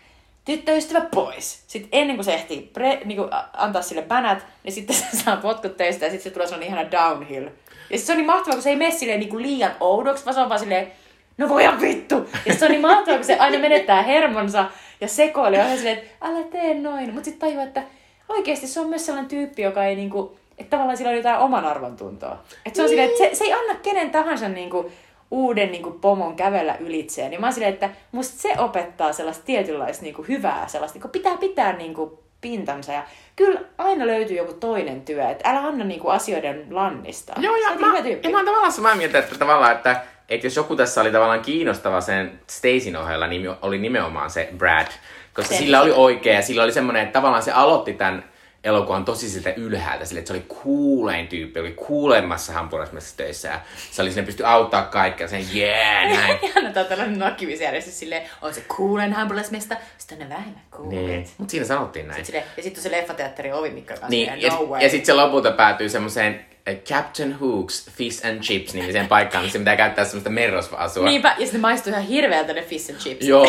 [0.44, 1.64] tyttöystävä pois.
[1.66, 5.36] Sitten ennen kuin se ehtii pre, niin kuin antaa sille bänät, niin sitten se saa
[5.36, 7.48] potkut töistä ja sitten se tulee sellainen ihana downhill.
[7.90, 10.34] Ja se on niin mahtavaa, kun se ei mene silleen niin kuin liian oudoksi, vaan
[10.34, 10.92] se on vaan silleen,
[11.38, 12.28] no voi vittu!
[12.46, 14.70] Ja se on niin mahtavaa, kun se aina menettää hermonsa
[15.00, 15.70] ja sekoilee.
[15.70, 17.14] Ja silleen, että älä tee noin.
[17.14, 17.82] Mutta sitten tajua, että
[18.28, 21.64] oikeasti se on myös sellainen tyyppi, joka ei niinku, että tavallaan sillä on jotain oman
[21.64, 22.38] arvon tuntoa.
[22.66, 22.88] Että se on niin.
[22.88, 24.92] silleen, että se, se ei anna kenen tahansa niinku
[25.30, 27.30] uuden niin kuin, pomon kävellä ylitseen.
[27.30, 31.02] Niin mä oon silleen, että musta se opettaa sellaista tietynlaista niin kuin, hyvää, sellaista, niin
[31.02, 32.10] kuin, pitää pitää niin kuin,
[32.40, 32.92] pintansa.
[32.92, 33.02] Ja
[33.36, 37.36] kyllä aina löytyy joku toinen työ, että älä anna niin kuin, asioiden lannistaa.
[37.40, 40.76] Joo, ja, mä, ja mä oon tavallaan samaa mieltä, että tavallaan, että että jos joku
[40.76, 44.86] tässä oli tavallaan kiinnostava sen Stacyn ohella, niin oli nimenomaan se Brad.
[45.34, 48.24] Koska sillä oli oikea ja sillä oli semmoinen, että tavallaan se aloitti tämän
[48.64, 53.60] elokuvan tosi siltä ylhäältä, sille, että se oli kuulein tyyppi, oli kuulemmassa hampurilaismessa töissä ja
[53.90, 56.38] se oli sinne pysty auttaa kaikkea sen, yeah, näin.
[56.42, 61.06] Ihan on tällainen nokkimisjärjestys silleen, on se kuulen hampurilaismesta, sitten on ne vähemmän kuulet.
[61.06, 61.28] Niin.
[61.38, 62.24] Mutta siinä sanottiin näin.
[62.24, 65.06] Sitten sille, ja sitten on se leffateatterin ovi, mikä kanssa niin, ja, no ja sitten
[65.06, 70.30] se lopulta päätyy semmoiseen Captain Hooks Fish and Chips nimiseen paikkaan, missä pitää käyttää semmoista
[70.30, 71.04] merrosvaasua.
[71.04, 73.26] Niinpä, ja sitten maistuu ihan hirveältä ne Fish and Chips.
[73.26, 73.44] joo,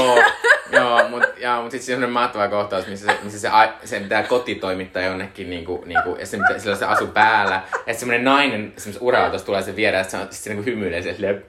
[0.72, 1.28] joo, mutta
[1.61, 3.49] mut sitten semmoinen mahtava kohtaus, missä se, missä se,
[3.84, 7.61] se pitää kotitoimittaa jonnekin, niinku, niinku, ja se, sillä se asu päällä.
[7.88, 11.45] Ja semmoinen nainen semmoisessa ura tulee sen viedä, ja se, se niinku hymyilee silleen,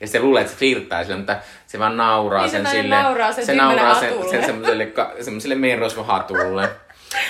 [0.00, 3.02] ja se luulee, että se flirttaa sille, mutta se vaan nauraa niin sen sille.
[3.02, 4.88] Nauraa sen se nauraa sen, sen semmoiselle,
[5.20, 6.68] semmoiselle merrosvahatulle.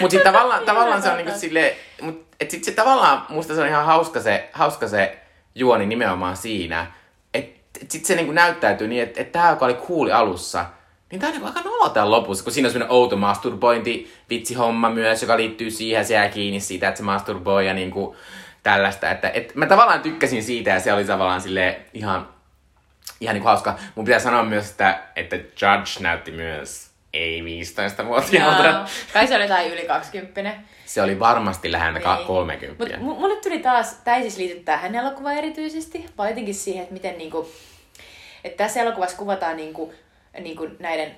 [0.01, 3.61] Mutta sitten tavallaan, tavallaan se on niinku silleen, mut et sit se tavallaan, musta se
[3.61, 5.19] on ihan hauska se, hauska se
[5.55, 6.87] juoni nimenomaan siinä,
[7.35, 10.67] että et sit se niinku näyttäytyy niin, että et tämä, joka oli kuuli alussa,
[11.11, 14.13] niin tää on niinku aika nolo täällä lopussa, kun siinä on semmoinen outo masturbointi
[14.59, 18.17] homma myös, joka liittyy siihen, se jää kiinni siitä, että se masturboi ja niinku
[18.63, 19.11] tällaista.
[19.11, 22.29] Että, et mä tavallaan tykkäsin siitä ja se oli tavallaan sille ihan,
[23.21, 23.79] ihan niinku hauska.
[23.95, 28.67] Mun pitää sanoa myös, että, että Judge näytti myös ei 15-vuotiaalta.
[28.67, 28.85] Joo.
[29.13, 30.57] Kai se oli jotain yli 20.
[30.87, 32.27] Se oli varmasti lähellä niin.
[32.27, 32.97] 30.
[32.99, 37.19] Mut mulle tuli taas, tai siis liity tähän elokuvaan erityisesti, vai jotenkin siihen, että miten
[37.19, 37.51] niinku,
[38.45, 39.93] että tässä elokuvassa kuvataan niinku,
[40.41, 41.15] niinku näiden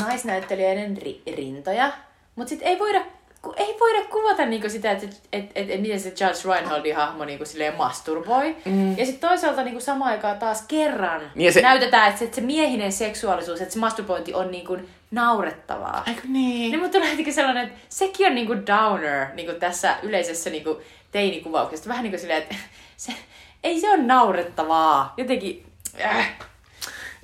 [0.00, 1.92] naisnäyttelijöiden ri, rintoja,
[2.36, 3.04] mutta sitten ei voida
[3.42, 6.96] kun ei voida kuvata niinku sitä, että et, et, et, et, miten se Judge Reinholdin
[6.96, 8.56] hahmo niinku silleen masturboi.
[8.64, 8.98] Mm.
[8.98, 11.60] Ja sitten toisaalta niinku samaan aikaan taas kerran niin se...
[11.60, 14.78] näytetään, että se, että se miehinen seksuaalisuus, että se masturbointi on niinku
[15.12, 16.02] naurettavaa.
[16.06, 16.70] Eikö niin?
[16.70, 21.88] Niin mutta tulee sellainen, että sekin on niinku downer niinku tässä yleisessä niinku teinikuvauksessa.
[21.88, 22.54] Vähän niin kuin silleen, että
[22.96, 23.12] se,
[23.62, 25.14] ei se ole naurettavaa.
[25.16, 25.66] Jotenkin...
[26.04, 26.34] Äh.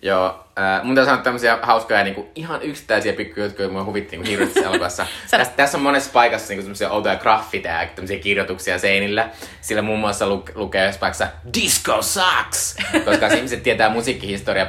[0.03, 4.31] Joo, äh, mun täytyy sanoa tämmöisiä hauskoja niinku, ihan yksittäisiä pikkujuttuja, jotka mua huvitti niinku,
[4.31, 5.07] hirveästi elokuvassa.
[5.31, 9.31] tässä, tässä on monessa paikassa niinku, semmoisia outoja graffiteja, tämmöisiä kirjoituksia seinillä.
[9.61, 12.77] Sillä muun muassa lu- lukee jossain Disco sucks!
[13.05, 14.67] Koska ihmiset tietää musiikkihistoriaa,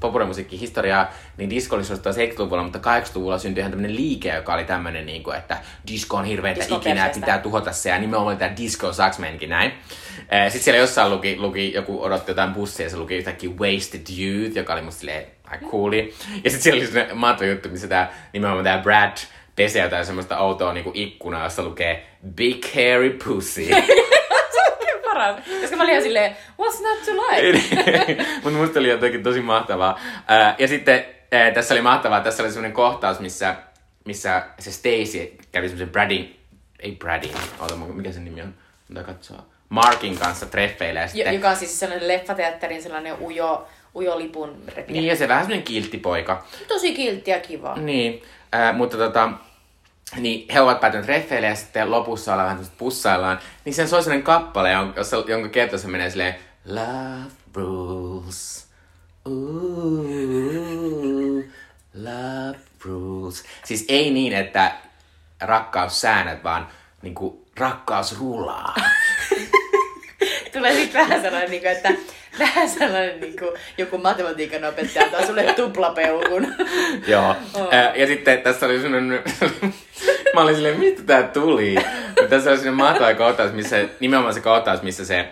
[0.00, 5.30] populaarimusiikkihistoriaa, niin disco oli 70-luvulla, mutta 80-luvulla syntyi ihan tämmöinen liike, joka oli tämmöinen, niinku,
[5.30, 5.56] että
[5.92, 9.18] disco on hirveätä ikinä, että pitää tuhota se, ja nimenomaan tämä disco sucks
[9.48, 9.72] näin.
[10.48, 14.56] Sitten siellä jossain luki, luki joku odotti jotain bussia ja se luki yhtäkkiä Wasted Youth,
[14.56, 16.14] joka oli musta silleen aika cooli.
[16.44, 19.16] Ja sitten siellä oli sellainen mahtava juttu, missä tämä nimenomaan tämä Brad
[19.56, 23.68] pesee jotain semmoista outoa niinku ikkunaa, jossa lukee Big Hairy Pussy.
[25.18, 25.36] paras.
[25.60, 28.24] Koska mä olin ihan silleen, what's not to like?
[28.42, 30.00] Mutta musta oli jotenkin tosi mahtavaa.
[30.58, 31.04] ja sitten
[31.54, 33.56] tässä oli mahtavaa, tässä oli semmoinen kohtaus, missä
[34.04, 36.40] missä se Stacy kävi semmoisen Bradin,
[36.80, 38.54] ei Bradin, oota, mikä sen nimi on?
[38.88, 39.46] Mitä katsoa?
[39.68, 41.00] Markin kanssa treffeillä.
[41.00, 41.34] Ja sitten...
[41.34, 45.00] Joka on siis sellainen leffateatterin sellainen ujo, ujo lipun repijä.
[45.00, 46.44] Niin, ja se vähän semmoinen kiltti poika.
[46.68, 47.76] Tosi kiltti ja kiva.
[47.76, 48.22] Niin,
[48.54, 49.30] äh, mutta tota,
[50.16, 53.38] niin he ovat päätyneet treffeille ja sitten lopussa ollaan vähän pussaillaan.
[53.64, 54.70] Niin sen soi sellainen kappale,
[55.28, 58.68] jonka kertoo se menee silleen Love rules.
[59.26, 59.34] Ooh,
[61.94, 63.44] love rules.
[63.64, 64.72] Siis ei niin, että
[65.40, 66.68] rakkaus säännöt, vaan
[67.02, 68.74] niinku rakkaus rulaa.
[70.58, 71.92] Tulee sitten vähän sellainen, niin kuin, että
[72.38, 76.54] vähän sellainen niin kuin, joku matematiikan opettaja antaa sulle tuplapeukun.
[77.06, 77.36] Joo.
[77.54, 77.68] Oh.
[77.94, 79.22] Ja sitten tässä oli sellainen,
[80.34, 81.74] mä olin silleen, mistä tää tuli?
[82.06, 85.28] Mutta tässä oli sellainen mahtava kohtaus, missä, nimenomaan se kohtaus, missä se,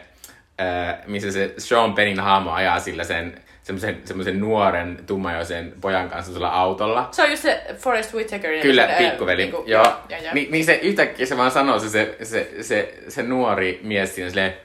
[1.07, 6.49] missä se Sean Pennin hahmo ajaa sillä sen semmoisen, semmoisen nuoren tummajoisen pojan kanssa tuolla
[6.49, 7.09] autolla.
[7.11, 8.61] Se on just se Forrest Whitaker.
[8.63, 9.43] Kyllä, pikkuveli.
[9.43, 9.93] Niin kuin, joo.
[10.09, 10.35] Ja, ja.
[10.35, 14.31] Ni, niin se yhtäkkiä se vaan sanoo se, se, se, se, se nuori mies siinä
[14.31, 14.57] silleen,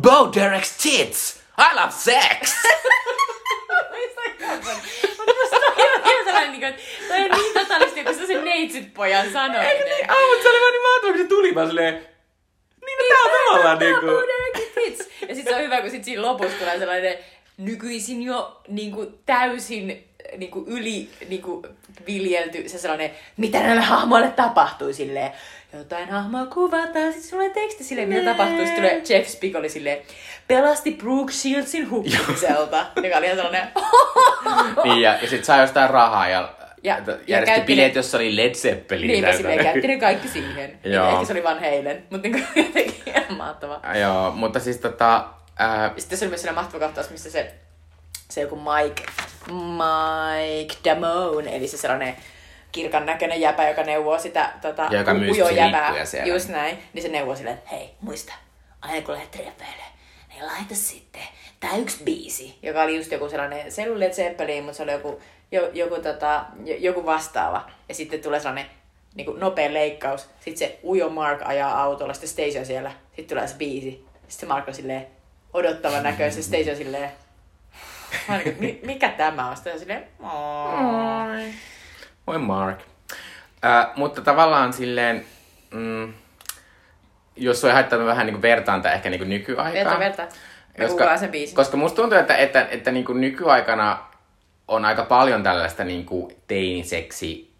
[0.00, 1.40] Bo Derek's tits!
[1.58, 2.54] I love sex!
[7.08, 9.26] Toi on niin totaalisesti, kun se se neitsyt pojan.
[9.26, 10.10] Eikö niin?
[10.10, 11.94] Ah, mutta se oli vaan niin mahtavaa, kun se tuli vaan silleen,
[12.86, 14.06] niin, no, tää on tavallaan niinku...
[15.28, 17.18] Ja sit se on hyvä, kun sit siinä lopussa tulee sellainen
[17.56, 21.66] nykyisin jo niin kuin, täysin niin kuin, yli niin kuin,
[22.06, 25.32] viljelty se sellainen, mitä näille hahmoille tapahtui silleen.
[25.78, 28.58] Jotain hahmoa kuvataan, sitten sulle teksti silleen, mitä tapahtuu.
[28.58, 29.98] Sitten tulee Jeff Spicoli silleen,
[30.48, 33.68] pelasti Brooke Shieldsin hukkumiselta, joka oli ihan sellainen...
[34.84, 38.54] niin, ja, ja sitten sai jostain rahaa ja ja, järjesti ja bileet, jossa oli Led
[38.54, 39.06] Zeppelin.
[39.06, 40.78] Niin, silleen käytti ne kaikki siihen.
[40.84, 41.12] Joo.
[41.12, 43.96] Ehkä se oli vaan heille, mutta niin jotenkin ihan mahtavaa.
[43.98, 45.24] Joo, mutta siis tota,
[45.56, 45.92] Ää...
[45.96, 47.54] Sitten se oli myös sellainen mahtava kohtaus, missä se,
[48.30, 49.02] se joku Mike,
[49.52, 52.16] Mike Damone, eli se sellainen
[52.74, 56.04] kirkan näköinen jäpä, joka neuvoo sitä tota, ja joka ujo jäpää.
[56.04, 56.32] Siellä.
[56.32, 56.78] Just näin.
[56.92, 58.32] Niin se neuvoo silleen, että hei, muista,
[58.80, 59.84] aina kun lähdet treffeille,
[60.28, 61.22] niin laita sitten
[61.60, 64.82] tää yksi biisi, joka oli just joku sellainen, se ei ollut Led Zeppelin, mutta se
[64.82, 65.20] oli joku,
[65.52, 66.44] jo, joku, tota,
[66.78, 67.70] joku vastaava.
[67.88, 68.66] Ja sitten tulee sellainen
[69.14, 70.30] niin kuin nopea leikkaus.
[70.40, 72.90] Sitten se ujo Mark ajaa autolla, sitten Stacey on siellä.
[73.06, 74.06] Sitten tulee se biisi.
[74.28, 75.06] Sitten Mark on silleen,
[75.52, 76.42] odottavan näköisen.
[76.42, 77.10] Stacey on silleen,
[78.82, 79.56] mikä tämä on?
[79.56, 81.52] Sitten on silleen, Moi.
[82.26, 82.78] Moi Mark.
[83.64, 85.24] Äh, mutta tavallaan silleen,
[85.70, 86.12] mm,
[87.36, 89.72] jos on haittanut vähän niin vertaan ehkä niin nykyaikaan.
[89.72, 90.36] Verta, verta.
[90.78, 91.56] koska, sen biisin.
[91.56, 93.98] koska musta tuntuu, että, että, että, niin nykyaikana
[94.68, 97.54] on aika paljon tällaista niin kuin teiniseksi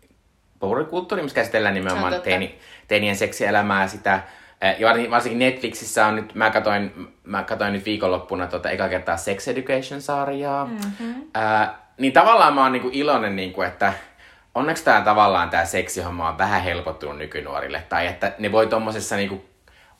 [0.58, 2.58] populaarikulttuuri, missä käsitellään nimenomaan teini,
[2.88, 4.22] teinien seksielämää, sitä
[4.64, 9.16] Eh, ja varsinkin Netflixissä on nyt, mä katoin, mä katoin nyt viikonloppuna tota, eka kertaa
[9.16, 10.64] Sex Education-sarjaa.
[10.64, 11.14] Mm-hmm.
[11.34, 13.92] Ää, niin tavallaan mä oon niinku iloinen, niinku, että
[14.54, 17.82] onneksi tää tavallaan tää seksihomma on vähän helpottunut nykynuorille.
[17.88, 19.44] Tai että ne voi tommosessa niinku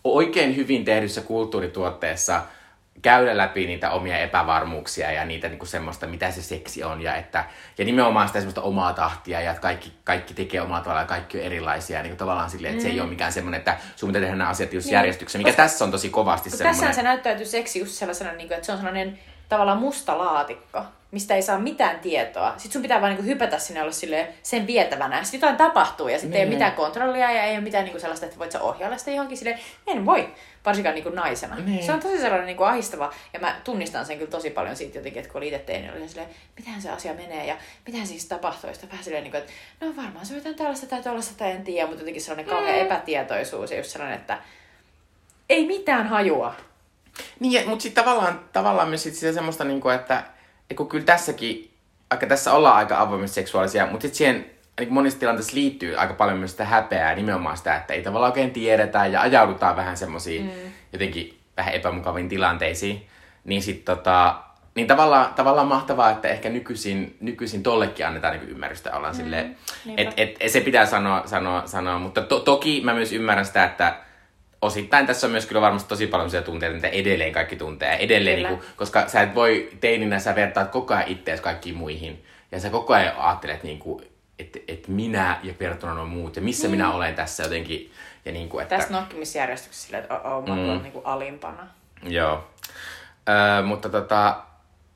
[0.04, 2.42] oikein hyvin tehdyssä kulttuurituotteessa–
[3.04, 7.02] käydä läpi niitä omia epävarmuuksia ja niitä niin kuin semmoista, mitä se seksi on.
[7.02, 7.44] Ja, että,
[7.78, 11.38] ja nimenomaan sitä semmoista omaa tahtia ja että kaikki, kaikki tekee omaa tavalla ja kaikki
[11.38, 12.02] on erilaisia.
[12.02, 12.88] Niin tavallaan silleen, että mm.
[12.88, 13.02] se ei mm.
[13.02, 14.94] ole mikään semmoinen, että sun pitää tehdä nämä asiat just niin.
[14.94, 16.80] järjestyksessä, mikä Koska, tässä on tosi kovasti semmoinen.
[16.80, 19.18] Tässä se näyttäytyy seksi just sellaisena, niin kuin, että se on sellainen
[19.54, 22.50] tavallaan musta laatikko, mistä ei saa mitään tietoa.
[22.50, 23.92] Sitten sun pitää vaan niin hypätä sinne olla
[24.42, 25.24] sen vietävänä.
[25.24, 26.36] Sitten jotain tapahtuu ja sitten niin.
[26.36, 26.58] ei ole niin.
[26.58, 29.58] mitään kontrollia ja ei ole mitään niin sellaista, että voit sä ohjailla sitä johonkin silleen.
[29.86, 30.28] En voi,
[30.64, 31.56] varsinkaan niin naisena.
[31.56, 31.84] Niin.
[31.84, 35.20] Se on tosi sellainen niin ahistava ja mä tunnistan sen kyllä tosi paljon siitä jotenkin,
[35.20, 38.26] että kun oli itse tein, niin oli silleen, mitähän se asia menee ja mitähän siis
[38.26, 38.70] tapahtuu.
[38.70, 41.50] Ja vähän silleen, niin kuin, että no varmaan se on jotain tällaista tai tuollaista tai
[41.50, 42.86] en tiedä, mutta jotenkin sellainen kauhean mm.
[42.86, 44.38] epätietoisuus ja just sellainen, että
[45.48, 46.54] ei mitään hajua.
[47.40, 50.24] Niin, mutta sitten tavallaan, tavallaan myös sit sitä semmoista, niin kuin, että,
[50.76, 51.70] kun kyllä tässäkin,
[52.10, 56.38] aika tässä ollaan aika avoimesti seksuaalisia, mutta sitten siihen niin monissa tilanteissa liittyy aika paljon
[56.38, 60.72] myös sitä häpeää, nimenomaan sitä, että ei tavallaan oikein tiedetä ja ajaudutaan vähän semmoisiin mm.
[60.92, 63.06] jotenkin vähän epämukaviin tilanteisiin.
[63.44, 64.34] Niin sitten tota,
[64.74, 68.96] niin tavallaan, tavallaan mahtavaa, että ehkä nykyisin, nykyisin tollekin annetaan niin ymmärrystä.
[68.96, 69.56] Ollaan mm, silleen,
[69.96, 71.98] että et, et, se pitää sanoa, sanoa, sanoa.
[71.98, 73.96] mutta to, toki mä myös ymmärrän sitä, että
[74.64, 77.96] osittain tässä on myös kyllä varmasti tosi paljon sellaisia tunteita, mitä edelleen kaikki tuntee.
[77.96, 82.24] Edelleen, niin kuin, koska sä et voi teininä, sä vertaat koko ajan itseäsi kaikkiin muihin.
[82.52, 84.04] Ja sä koko ajan ajattelet, niin kuin,
[84.38, 86.70] että, että minä ja Pertonen on muut ja missä mm.
[86.70, 87.92] minä olen tässä jotenkin.
[88.24, 88.76] Ja niin kuin, että...
[88.76, 90.14] Tässä nokkimisjärjestyksessä silleen, että
[90.46, 90.82] mä mm.
[90.82, 91.66] niin kuin alimpana.
[92.02, 92.48] Joo.
[93.28, 94.36] Ö, mutta tota...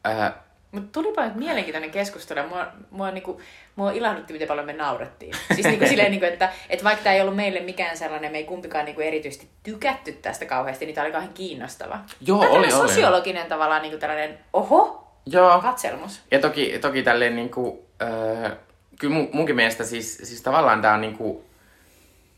[0.06, 0.32] Ö,
[0.80, 2.48] mutta tulipa nyt mielenkiintoinen keskustelu.
[2.48, 3.40] Mua, mua, niinku,
[3.76, 5.34] mua ilahdutti, miten paljon me naurettiin.
[5.54, 8.44] Siis niinku silleen, niinku, että, että vaikka tämä ei ollut meille mikään sellainen, me ei
[8.44, 11.98] kumpikaan niinku erityisesti tykätty tästä kauheasti, niin tämä oli kauhean kiinnostava.
[12.20, 12.88] Joo, tämä oli, oli.
[12.88, 13.48] sosiologinen oli.
[13.48, 15.60] tavallaan niinku tällainen, oho, Joo.
[15.60, 16.20] katselmus.
[16.30, 18.52] Ja toki, toki tälleen niinku, äh,
[19.00, 21.44] kyllä mun, munkin mielestä siis, siis tavallaan tää on niinku...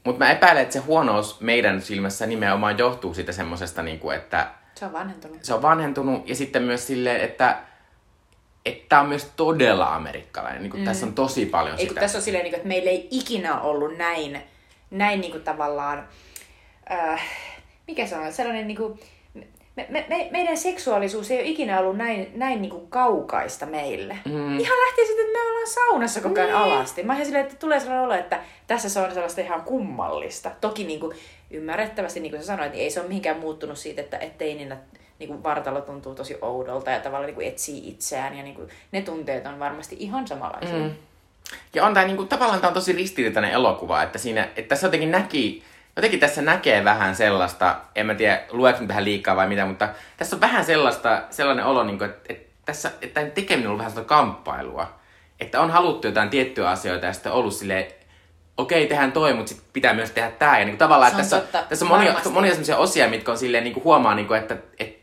[0.04, 4.50] Mutta mä epäilen, että se huonous meidän silmässä nimenomaan johtuu siitä semmosesta, niinku, että...
[4.74, 5.44] Se on vanhentunut.
[5.44, 7.58] Se on vanhentunut ja sitten myös silleen, että
[8.66, 10.62] että tämä on myös todella amerikkalainen.
[10.62, 10.84] Niin mm.
[10.84, 12.00] Tässä on tosi paljon ei, sitä.
[12.00, 14.42] Tässä on silleen, niin kuin, että meillä ei ikinä ollut näin,
[14.90, 16.08] näin niin kuin tavallaan,
[16.92, 17.22] äh,
[17.86, 19.00] mikä se on, sellainen niin kuin,
[19.76, 24.18] me, me, me, meidän seksuaalisuus ei ole ikinä ollut näin, näin niin kuin kaukaista meille.
[24.24, 24.58] Mm.
[24.58, 26.72] Ihan lähtee sitten, että me ollaan saunassa koko ajan niin.
[26.72, 27.02] alasti.
[27.02, 30.50] Mä silleen, että tulee sellainen olo, että tässä se on sellaista ihan kummallista.
[30.60, 31.16] Toki niin kuin,
[31.50, 34.99] ymmärrettävästi, niin kuin sä sanoit, niin ei se ole mihinkään muuttunut siitä, että teininä niin
[35.28, 39.02] kuin vartalo tuntuu tosi oudolta ja tavallaan niin kuin etsii itseään ja niin kuin, ne
[39.02, 40.78] tunteet on varmasti ihan samanlaisia.
[40.78, 40.90] Mm.
[41.74, 44.86] Ja on tämä niin kuin, tavallaan tämä on tosi ristiriitainen elokuva, että, siinä, että tässä
[44.86, 45.62] jotenkin näki,
[45.96, 50.36] jotenkin tässä näkee vähän sellaista, en mä tiedä lueeko tähän liikaa vai mitä, mutta tässä
[50.36, 53.78] on vähän sellaista, sellainen olo, niin kuin, että, että, tässä, että tämän tekeminen on ollut
[53.78, 55.00] vähän sellaista kamppailua.
[55.40, 57.86] Että on haluttu jotain tiettyjä asioita ja sitten ollut silleen,
[58.56, 60.58] okei, tehdään toi, mutta sitten pitää myös tehdä tämä.
[60.58, 63.38] Ja niin kuin, tavallaan, että tässä, totta, tässä on monia, monia sellaisia osia, mitkä on
[63.38, 64.99] silleen, niin kuin huomaa, niin kuin, että, että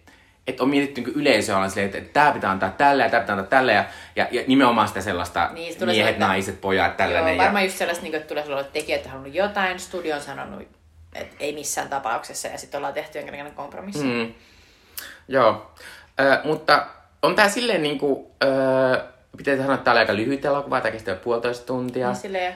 [0.47, 3.35] että on mietitty niin yleisöä silleen, että, että tämä pitää antaa tälle ja tämä pitää
[3.35, 3.85] antaa tälle ja,
[4.15, 7.35] ja, ja nimenomaan sitä sellaista niin, se miehet, että, naiset, pojat, tällainen.
[7.35, 7.67] Joo, varmaan ja...
[7.67, 10.67] just sellaista, niin kuin, että tulee sellainen tekijät on halunnut jotain, studio on sanonut,
[11.15, 14.03] että ei missään tapauksessa ja sitten ollaan tehty jonkinlainen kompromissi.
[14.03, 14.33] Mm.
[15.27, 15.71] Joo,
[16.19, 16.87] äh, mutta
[17.21, 19.03] on tämä silleen niin kuin, äh,
[19.37, 22.07] pitää sanoa, että tämä oli aika lyhyt elokuva, tämä kestää puolitoista tuntia.
[22.07, 22.55] Niin silleen,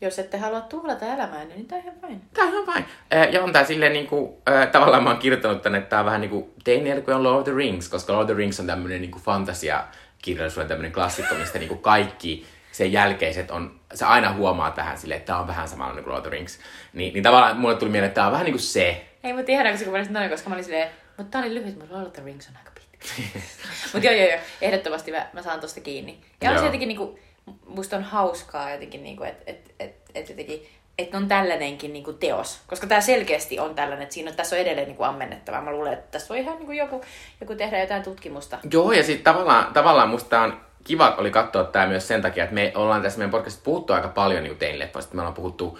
[0.00, 2.22] jos ette halua tuhlata elämää, niin tämä on ihan vain.
[2.34, 2.84] Tämä on ihan vain.
[3.32, 6.20] Ja on tämä silleen niinku, äh, tavallaan mä oon kirjoittanut tänne, että tämä on vähän
[6.20, 9.18] niinku teini kuin Lord of the Rings, koska Lord of the Rings on tämmöinen niinku
[9.18, 9.84] fantasia
[10.22, 15.26] kirjallisuuden tämmöinen klassikko, mistä niinku kaikki sen jälkeiset on, sä aina huomaat vähän silleen, että
[15.26, 16.58] tämä on vähän samalla niin kuin Lord of the Rings.
[16.92, 19.06] Ni, niin tavallaan mulle tuli mieleen, että tämä on vähän niin kuin se.
[19.24, 21.94] Ei, mutta tiedän, kun mä noin, koska mä olin silleen, mutta tää oli lyhyt, mutta
[21.94, 23.08] Lord of the Rings on aika pitkä.
[23.92, 26.20] mutta joo, joo, joo, ehdottomasti mä, mä saan tosta kiinni.
[26.42, 27.18] Ja on se jotenkin niinku,
[27.66, 30.66] musta on hauskaa jotenkin, niinku, että et, et, et jotenkin
[30.98, 32.60] että on tällainenkin niin kuin teos.
[32.66, 35.62] Koska tämä selkeästi on tällainen, että siinä on, tässä on edelleen niin kuin ammennettavaa.
[35.62, 37.00] Mä luulen, että tässä voi ihan niin kuin joku,
[37.40, 38.58] joku tehdä jotain tutkimusta.
[38.72, 42.54] Joo, ja sitten tavallaan, tavallaan musta on kiva oli katsoa tämä myös sen takia, että
[42.54, 45.14] me ollaan tässä meidän podcastissa puhuttu aika paljon niin tein leffoista.
[45.14, 45.78] Me ollaan puhuttu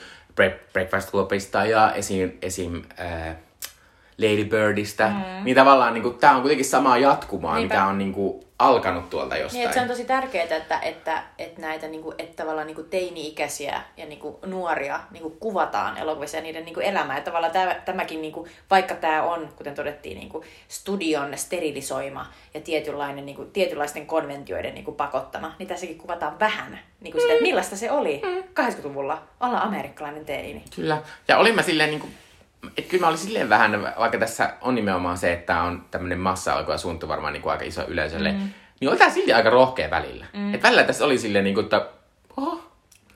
[0.73, 3.37] Breakfast Clubista ja esim, esim äh,
[4.21, 5.09] Lady Birdistä.
[5.09, 5.45] Mm.
[5.45, 7.75] Niin tavallaan niin tämä on kuitenkin samaa jatkumaa, Niinpä.
[7.75, 9.59] mitä on niin kuin, alkanut tuolta jostain.
[9.59, 12.75] Niin, että se on tosi tärkeää, että, että, että näitä niin kuin, että tavallaan niin
[12.75, 17.17] kuin teini-ikäisiä ja niin kuin nuoria niin kuin kuvataan elokuvissa ja niiden niin kuin elämää.
[17.17, 22.27] Että tavallaan tämä, tämäkin, niin kuin, vaikka tämä on, kuten todettiin, niin kuin studion sterilisoima
[22.55, 27.23] ja tietynlainen, niin kuin, tietynlaisten konventioiden niin kuin pakottama, niin tässäkin kuvataan vähän niin kuin
[27.23, 28.65] sitä, että millaista se oli mm.
[28.65, 30.65] 80-luvulla olla amerikkalainen teini.
[30.77, 31.03] Kyllä.
[31.29, 32.15] Ja olin mä silleen niin kuin
[32.77, 36.71] et kyllä mä olin silleen vähän, vaikka tässä on nimenomaan se, että on tämmöinen massa-alku
[36.71, 38.51] ja suuntu varmaan niin kuin aika iso yleisölle, mm.
[38.81, 40.27] niin oli tämä silti aika rohkea välillä.
[40.33, 40.55] Mm.
[40.55, 41.87] Et välillä tässä oli silleen, niin kuin, että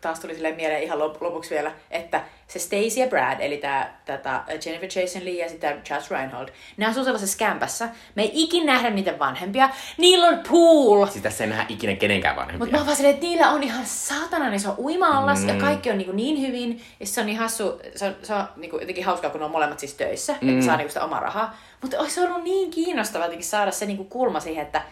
[0.05, 4.43] taas tuli silleen mieleen ihan lopuksi vielä, että se Stacey ja Brad, eli tää, tätä
[4.49, 7.89] Jennifer Jason Lee ja sitten Charles Reinhold, ne asuu sellaisessa kämpässä.
[8.15, 9.71] Me ei ikinä nähdä niiden vanhempia.
[9.99, 11.07] Niillä on pool!
[11.07, 12.59] Siis tässä ei nähdä ikinä kenenkään vanhempia.
[12.59, 15.49] Mutta mä vaan silleen, että niillä on ihan saatana niin se on uima mm.
[15.49, 16.83] ja kaikki on niin, niin hyvin.
[17.01, 19.45] Ja se on niin hassu, se on, se on niin kuin, jotenkin hauskaa, kun ne
[19.45, 20.49] on molemmat siis töissä, mm.
[20.49, 21.57] että saa niin sitä omaa rahaa.
[21.83, 24.83] Mutta olisi ollut niin kiinnostavaa jotenkin saada se niin kuin kulma siihen, että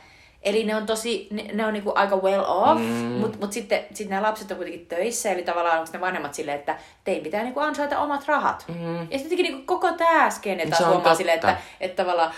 [0.42, 2.86] Eli ne on tosi, ne, ne on niinku aika well off, mm.
[2.94, 6.58] mutta mut sitten sit nämä lapset on kuitenkin töissä, eli tavallaan onko ne vanhemmat silleen,
[6.58, 8.64] että tein pitää niinku ansaita omat rahat.
[8.68, 9.10] Mm.
[9.10, 12.32] Ja sitten niinku koko tämä skene taas huomaa silleen, että, että tavallaan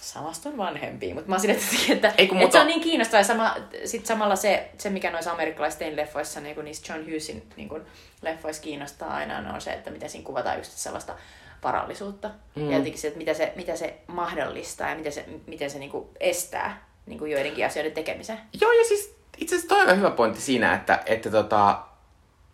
[0.00, 3.24] samastun vanhempiin, mutta mä oon silleen, että, että, Ei, että se on niin kiinnostavaa.
[3.24, 3.54] Sama,
[3.84, 7.82] sit samalla se, se, mikä noissa amerikkalaisten leffoissa, niin kuin niissä John Hughesin niin kuin
[8.22, 11.14] leffoissa kiinnostaa aina, on se, että miten siinä kuvataan just sellaista
[11.62, 12.30] varallisuutta.
[12.54, 12.70] Mm.
[12.70, 15.90] Ja jotenkin se, että mitä se, mitä se mahdollistaa ja miten se, miten se niin
[15.90, 18.38] kuin estää niin kuin joidenkin asioiden tekemisen.
[18.60, 21.78] Joo, ja siis itse asiassa toi on hyvä pointti siinä, että, että, tota,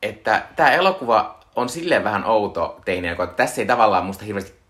[0.02, 4.62] että tämä elokuva on silleen vähän outo teini, kun tässä ei tavallaan musta hirveästi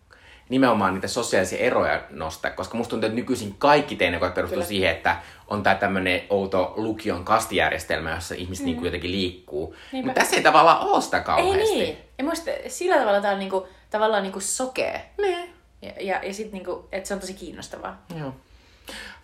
[0.49, 4.67] nimenomaan niitä sosiaalisia eroja nosta, koska musta tuntuu, että nykyisin kaikki teinekot perustuu Kyllä.
[4.67, 5.17] siihen, että
[5.49, 8.67] on tämä tämmöinen outo lukion kastijärjestelmä, jossa ihmiset mm.
[8.67, 9.77] niinku jotenkin liikkuu.
[9.93, 11.75] Mutta tässä ei tavallaan ole sitä kauheasti.
[11.75, 11.99] Ei niin.
[12.19, 15.11] Ja musta sillä tavalla tämä on niinku, tavallaan niinku sokee.
[15.19, 15.55] Niin.
[15.83, 18.03] Ja, ja, ja sitten niinku, että se on tosi kiinnostavaa.
[18.19, 18.35] Joo.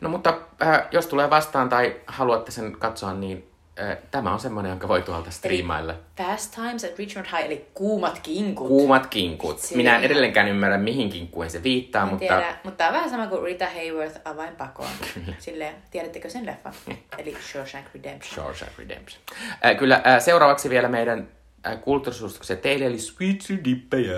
[0.01, 3.51] No mutta äh, jos tulee vastaan tai haluatte sen katsoa, niin
[3.81, 5.95] äh, tämä on semmoinen, jonka voi tuolta striimailla.
[6.17, 8.69] Fast Times at Richmond High, eli kuumat kinkut.
[8.69, 9.57] Kuumat kinkut.
[9.57, 9.77] Itse.
[9.77, 12.19] Minä en edelleenkään ymmärrä, mihin kinkkuihin se viittaa, en mutta...
[12.19, 14.91] Tiedä, mutta tämä on vähän sama kuin Rita Hayworth avainpakoon.
[15.39, 16.73] Silleen, tiedättekö sen leffa?
[17.19, 18.35] eli Shawshank Redemption.
[18.35, 19.23] Shawshank Redemption.
[19.67, 21.29] Äh, kyllä, äh, seuraavaksi vielä meidän
[21.67, 24.15] äh, kulttuurisuustuksen teille, eli Sweet Dippejä.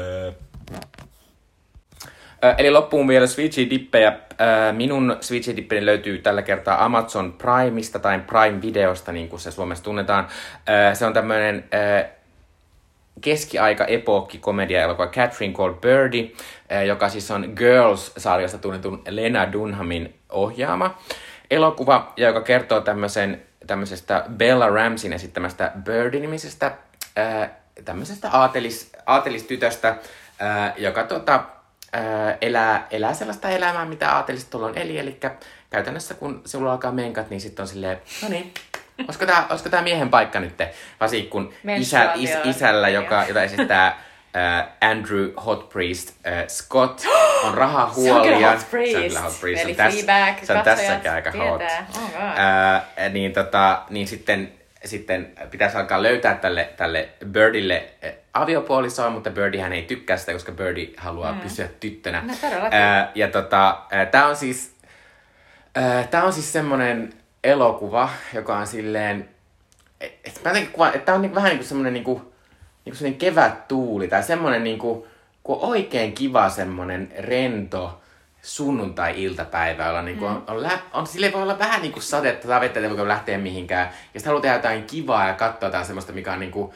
[2.59, 4.13] Eli loppuun vielä Switchy dippejä.
[4.73, 10.29] minun Switchy dippeni löytyy tällä kertaa Amazon Primeista tai Prime-videosta, niin kuin se Suomessa tunnetaan.
[10.95, 11.65] se on tämmöinen
[13.21, 16.31] keskiaika epookki komedia elokuva Catherine Called Birdie,
[16.87, 20.99] joka siis on Girls-sarjasta tunnetun Lena Dunhamin ohjaama
[21.51, 26.73] elokuva, joka kertoo tämmöisen, tämmöisestä Bella Ramsin esittämästä Birdie-nimisestä
[27.85, 29.97] tämmöisestä aatelis, aatelistytöstä,
[30.77, 31.45] joka tota,
[31.93, 35.21] ää, elää, elää sellaista elämää, mitä aatelista on eli, eli
[35.71, 38.55] käytännössä kun sinulla alkaa menkat, niin sitten on silleen, no niin,
[39.05, 40.55] olisiko tämä, olisiko tämä miehen paikka nyt?
[41.01, 43.99] Varsinkin kun isä, is, isällä, joka, jota esittää
[44.35, 47.05] uh, Andrew Hot Priest uh, Scott
[47.45, 48.39] on rahahuolia.
[48.39, 48.93] Se on Hot Priest.
[48.93, 49.63] Se on kyllä Hot Priest.
[49.63, 51.63] Eli on, Fleabag, se on tässäkin aika hot.
[51.97, 59.11] Oh, uh, niin, tota, niin sitten sitten pitäisi alkaa löytää tälle, tälle Birdille eh, aviopuolisoa,
[59.11, 61.41] mutta Birdie hän ei tykkää sitä, koska Birdie haluaa mm.
[61.41, 62.23] pysyä tyttönä.
[62.23, 62.33] No,
[62.71, 64.75] Ää, ja tota, tämä on siis,
[66.11, 67.13] tää on siis semmonen
[67.45, 69.29] elokuva, joka on silleen,
[70.01, 72.33] että mä kuvaan, että tää on niinku, vähän niinku semmonen niinku,
[72.85, 75.07] niinku semmonen kevät tuuli, tai semmonen niinku,
[75.43, 78.01] kun oikein kiva semmonen rento,
[78.43, 80.37] sunnuntai-iltapäivä, jolla niin kuin mm.
[80.37, 83.09] on, on, lä- on, sille voi olla vähän niin kuin sadetta tai vettä, ei voi
[83.09, 83.87] lähteä mihinkään.
[83.87, 86.73] Ja sitten haluaa tehdä jotain kivaa ja katsoa jotain semmoista, mikä on niin kuin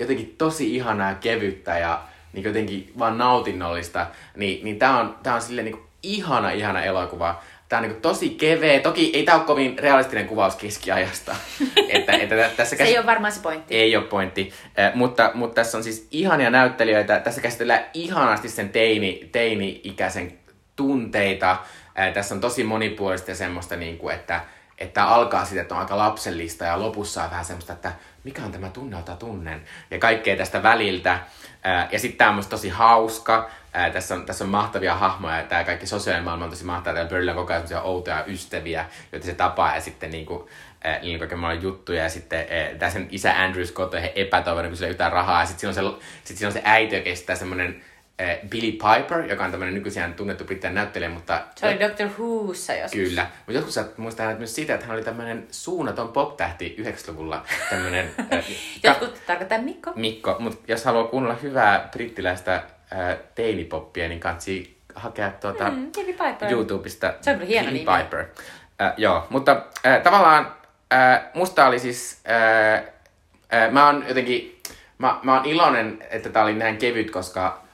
[0.00, 4.06] jotenkin tosi ihanaa ja kevyttä ja niin jotenkin vaan nautinnollista.
[4.36, 7.42] Niin, niin tää on, tää on silleen niin kuin ihana, ihana elokuva.
[7.68, 8.80] Tää on niin kuin tosi keveä.
[8.80, 11.36] Toki ei tää ole kovin realistinen kuvaus keskiajasta.
[11.88, 12.86] että, että tässä käs...
[12.86, 13.74] Se ei ole varmaan se pointti.
[13.74, 14.52] Ei ole pointti.
[14.76, 17.20] Eh, mutta, mutta tässä on siis ihania näyttelijöitä.
[17.20, 20.38] Tässä käsitellään ihanasti sen teini, teini-ikäisen
[20.78, 21.56] tunteita.
[21.94, 24.40] Ää, tässä on tosi monipuolista ja semmoista, niin kuin, että,
[24.78, 27.92] että alkaa sitten, että on aika lapsellista ja lopussa on vähän semmoista, että
[28.24, 29.62] mikä on tämä tunne, jota tunnen.
[29.90, 31.18] Ja kaikkea tästä väliltä.
[31.62, 33.50] Ää, ja sitten tämä on tosi hauska.
[33.72, 36.94] Ää, tässä, on, tässä on mahtavia hahmoja ja tämä kaikki sosiaalinen maailma on tosi mahtavaa.
[36.94, 40.48] Täällä Birdillä on koko ajan outoja ystäviä, joita se tapaa ja sitten niin kuin,
[41.02, 42.46] niin kaiken maailman juttuja, ja sitten
[42.82, 45.88] äh, sen isä Andrew Scott on epätoivoinen, kun sillä ei jotain rahaa, ja sitten siinä
[45.88, 47.82] on se, sit siinä on se äiti, joka kestää semmoinen
[48.50, 51.40] Billy Piper, joka on tämmöinen nykyisiään tunnettu brittien näyttelijä, mutta...
[51.54, 53.00] Se oli Doctor Whossa joskus.
[53.00, 53.26] Kyllä.
[53.36, 57.44] Mutta joskus sä muistat myös siitä, että hän oli tämmöinen suunnaton pop-tähti 90-luvulla.
[57.70, 58.10] Tämmöinen...
[58.32, 58.44] äh,
[58.84, 59.92] Jotkut ka- tarkoittaa Mikko.
[59.94, 60.36] Mikko.
[60.38, 62.62] Mutta jos haluaa kuunnella hyvää brittiläistä äh,
[63.34, 66.52] teinipoppia, niin kansi hakea tuota mm, Billy Piper.
[66.52, 68.02] YouTubesta Se on kyllä hieno Billy nimi.
[68.02, 68.24] Piper.
[68.80, 70.52] Äh, joo, mutta äh, tavallaan
[70.92, 72.20] äh, musta oli siis...
[72.28, 72.84] Äh,
[73.62, 74.54] äh, mä oon jotenkin...
[74.98, 77.67] Mä, mä oon iloinen, että tää oli näin kevyt, koska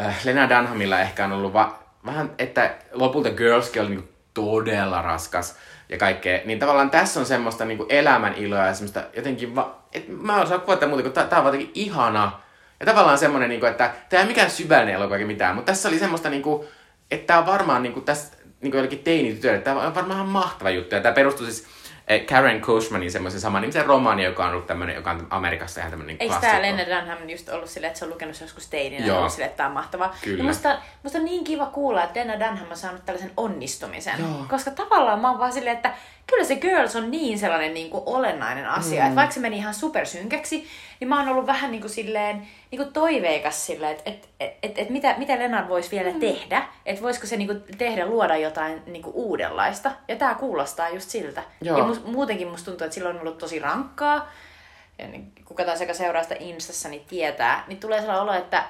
[0.00, 5.56] äh, Lena Dunhamilla ehkä on ollut va- vähän, että lopulta Girlskin oli niinku todella raskas
[5.88, 6.40] ja kaikkea.
[6.44, 10.58] Niin tavallaan tässä on semmoista niinku elämän iloa ja semmoista jotenkin, va- et mä osaa
[10.58, 12.40] kuvata muuta, kun tää on jotenkin ihana.
[12.80, 16.30] Ja tavallaan semmoinen, niinku, että tämä ei mikään syvällinen elokuva mitään, mutta tässä oli semmoista,
[16.30, 16.68] niinku,
[17.10, 20.94] että tämä on varmaan niinku, tässä niinku jollekin teinitytöille, tämä on varmaan mahtava juttu.
[20.94, 21.66] Ja tämä perustuu siis
[22.28, 26.16] Karen Cushmanin semmoisen saman nimisen romaani, joka on ollut tämmöinen, joka on Amerikassa ihan tämmöinen
[26.20, 29.32] Eikö tämä Lena Dunham just ollut silleen, että se on lukenut joskus teininä ja ollut
[29.32, 30.16] silleen, että tämä on mahtavaa.
[30.24, 30.38] Kyllä.
[30.38, 34.14] Ja musta, musta on niin kiva kuulla, että Lena Dunham on saanut tällaisen onnistumisen.
[34.18, 34.46] Joo.
[34.50, 35.94] Koska tavallaan mä oon vaan silleen, että
[36.26, 39.06] kyllä se Girls on niin sellainen niin kuin olennainen asia, mm.
[39.06, 40.66] että vaikka se meni ihan supersynkäksi,
[41.00, 44.52] niin mä oon ollut vähän niin kuin silleen, niin kuin toiveikas silleen, että et, et,
[44.62, 46.20] et, et mitä, mitä Lenan voisi vielä mm.
[46.20, 49.90] tehdä, että voisiko se niin kuin tehdä, luoda jotain niin kuin uudenlaista.
[50.08, 51.42] Ja tää kuulostaa just siltä.
[51.60, 51.78] Joo.
[51.78, 54.30] Ja mus, muutenkin musta tuntuu, että silloin on ollut tosi rankkaa,
[54.98, 58.64] ja niin, kuka taas joka seuraa sitä Instassa, niin tietää, niin tulee sellainen olo, että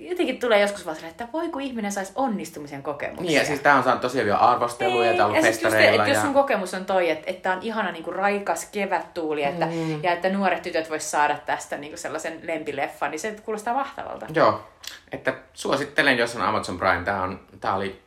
[0.00, 3.26] jotenkin tulee joskus vaan että voi kun ihminen saisi onnistumisen kokemuksia.
[3.26, 6.08] Niin, ja siis tää on saanut tosi hyviä arvosteluja, niin, ja tää on ollut ja
[6.08, 10.02] jos sun kokemus on toi, että, että on ihana niinku raikas kevättuuli, että, mm.
[10.02, 14.26] ja että nuoret tytöt vois saada tästä niinku sellaisen lempileffan, niin se kuulostaa mahtavalta.
[14.34, 14.68] Joo,
[15.12, 18.02] että suosittelen, jos on Amazon Prime, tää, on, tää oli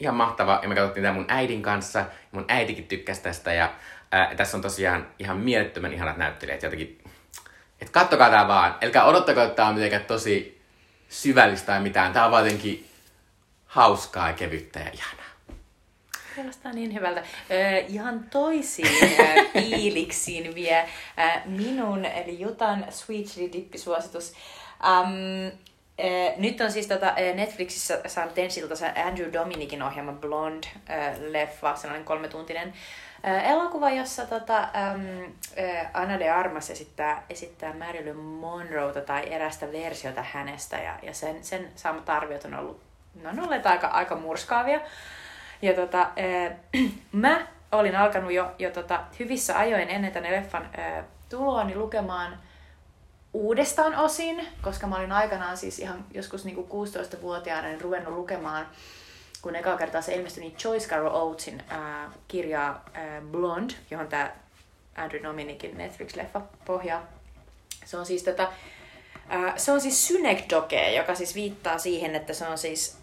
[0.00, 3.70] ihan mahtava, ja me katsottiin tää mun äidin kanssa, mun äitikin tykkäsi tästä, ja
[4.12, 6.98] ää, tässä on tosiaan ihan mielettömän ihanat näyttelijät, jotenkin,
[7.80, 10.57] että kattokaa tää vaan, älkää odottako, että tää on mitenkään tosi
[11.08, 12.12] syvällistä tai mitään.
[12.12, 12.88] Tää on vaan jotenkin
[13.66, 15.28] hauskaa kevyttä ja ihanaa.
[16.34, 17.22] Kuulostaa niin hyvältä.
[17.50, 19.08] Öö, ihan toisiin
[19.52, 20.78] fiiliksiin vie
[21.18, 24.32] äh, minun, eli Jutan Sweet Chili Dippi-suositus.
[24.84, 25.52] Um,
[26.36, 28.62] nyt on siis tota, Netflixissä saanut ensi
[29.06, 32.72] Andrew Dominikin ohjelma Blonde-leffa, sellainen kolmetuntinen
[33.24, 35.32] elokuva, jossa tota, äm,
[35.94, 41.68] Anna de Armas esittää, esittää Marilyn Monroeta tai erästä versiota hänestä ja, ja sen, sen
[41.74, 42.80] saamat arviot on ollut,
[43.22, 44.80] ne on olleet aika, aika murskaavia.
[45.62, 46.56] Ja tota, äh,
[47.12, 52.38] mä olin alkanut jo, jo tota, hyvissä ajoin ennen tänne leffan äh, tuloa niin lukemaan
[53.32, 58.66] uudestaan osin, koska mä olin aikanaan siis ihan joskus niinku 16-vuotiaana niin ruvennut lukemaan,
[59.42, 64.32] kun eka kertaa se ilmestyi, niin Joyce Carol Oatesin äh, kirjaa äh, Blonde, johon tämä
[64.96, 67.06] Andrew Dominikin Netflix-leffa pohjaa.
[67.84, 68.42] Se on siis tätä,
[69.32, 72.98] äh, se on siis synekdoke, joka siis viittaa siihen, että se on siis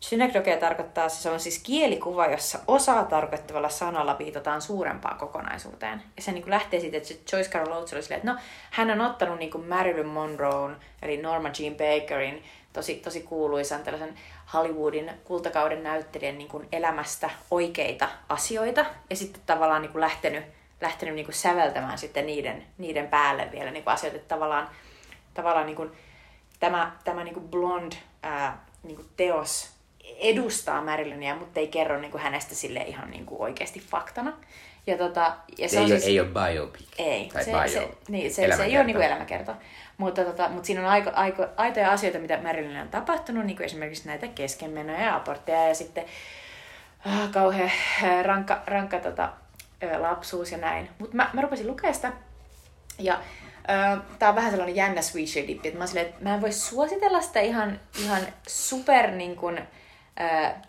[0.00, 6.02] Synekdoke tarkoittaa, se on siis kielikuva, jossa osaa tarkoittavalla sanalla viitataan suurempaan kokonaisuuteen.
[6.16, 8.38] Ja se niin kuin lähtee siitä, että Joyce Carol Oates oli silleen, että no,
[8.70, 12.42] hän on ottanut niin kuin Marilyn Monroe, eli Norma Jean Bakerin,
[12.72, 14.14] tosi, tosi kuuluisan tällaisen
[14.54, 20.44] Hollywoodin kultakauden näyttelijän niin kuin elämästä oikeita asioita, ja sitten tavallaan niin kuin lähtenyt,
[20.80, 24.68] lähtenyt niin kuin säveltämään sitten niiden, niiden päälle vielä niin kuin asioita, että tavallaan,
[25.34, 25.92] tavallaan niin kuin,
[26.60, 27.92] tämä, tämä niin kuin blond
[28.22, 29.76] ää, niin kuin teos
[30.18, 34.32] edustaa Marilynia, mutta ei kerro niin kuin hänestä sille ihan niin kuin oikeasti faktana.
[34.86, 36.86] Ja tota, ja se ei, on siis, ei ole biopic.
[36.98, 39.54] Ei, tai se, bio, se, niin, se, se ei ole niin kuin elämäkerta.
[39.98, 43.64] Mutta, tota, mutta siinä on aiko, aiko, aitoja asioita, mitä Marilynille on tapahtunut, niin kuin
[43.64, 46.04] esimerkiksi näitä keskenmenoja ja abortteja ja sitten
[47.06, 47.70] äh, kauhean
[48.04, 49.32] äh, rankka, rankka tota,
[49.84, 50.88] äh, lapsuus ja näin.
[50.98, 52.12] Mutta mä, mä rupesin lukea sitä
[52.98, 53.20] ja
[53.70, 56.40] äh, tää on vähän sellainen jännä sweet shade dippi, että mä, silleen, että mä en
[56.40, 59.60] voi suositella sitä ihan, ihan super niin kuin,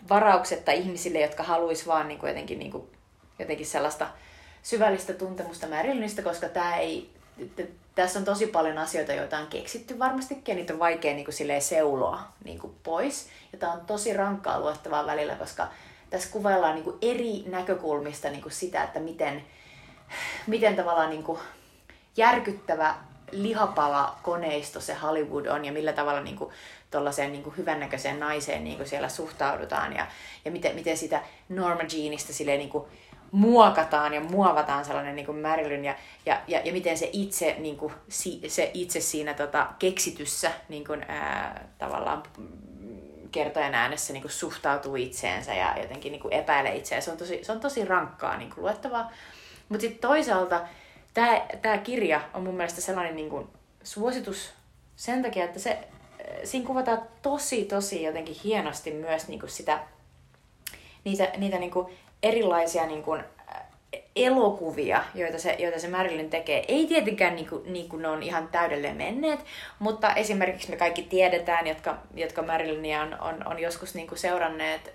[0.08, 2.88] varauksetta ihmisille, jotka haluaisi vaan niin kuin jotenkin, niin kuin,
[3.38, 4.08] jotenkin sellaista
[4.62, 7.10] syvällistä tuntemusta Marylynistä, koska tämä ei,
[7.94, 11.62] tässä on tosi paljon asioita, joita on keksitty varmastikin, ja niitä on vaikea niin kuin,
[11.62, 13.28] seuloa niin kuin, pois.
[13.52, 15.68] Ja tämä on tosi rankkaa luettavaa välillä, koska
[16.10, 19.44] tässä kuvaillaan niin kuin, eri näkökulmista niin kuin, sitä, että miten,
[20.46, 21.38] miten tavallaan niin kuin,
[22.16, 22.94] järkyttävä
[23.32, 26.50] lihapala koneisto se Hollywood on ja millä tavalla niin kuin,
[26.90, 30.06] tuollaiseen niin hyvännäköiseen naiseen niin kuin siellä suhtaudutaan ja,
[30.44, 32.84] ja miten, miten sitä Norma Jeanista silleen, niin kuin,
[33.32, 35.94] muokataan ja muovataan sellainen niin kuin Marilyn ja,
[36.26, 37.92] ja, ja, ja miten se itse, niin kuin,
[38.48, 42.22] se itse siinä tota, keksityssä niin kuin, ää, tavallaan
[43.32, 47.02] kertojen äänessä niin kuin suhtautuu itseensä ja jotenkin niin kuin epäilee itseään.
[47.02, 49.12] Se on tosi, se on tosi rankkaa niin kuin luettavaa.
[49.68, 50.60] Mutta sitten toisaalta
[51.62, 53.48] tämä kirja on mun mielestä sellainen niin kuin
[53.82, 54.52] suositus
[54.96, 55.78] sen takia, että se
[56.44, 59.80] siinä kuvataan tosi, tosi jotenkin hienosti myös niin kuin sitä,
[61.04, 61.86] niitä, niitä niin kuin
[62.22, 63.24] erilaisia niin kuin
[64.16, 66.64] elokuvia, joita se, joita se Marilyn tekee.
[66.68, 69.40] Ei tietenkään niin kuin, niin kuin ne on ihan täydelleen menneet,
[69.78, 74.92] mutta esimerkiksi me kaikki tiedetään, jotka, jotka Marilynia on, on, on joskus niin kuin seuranneet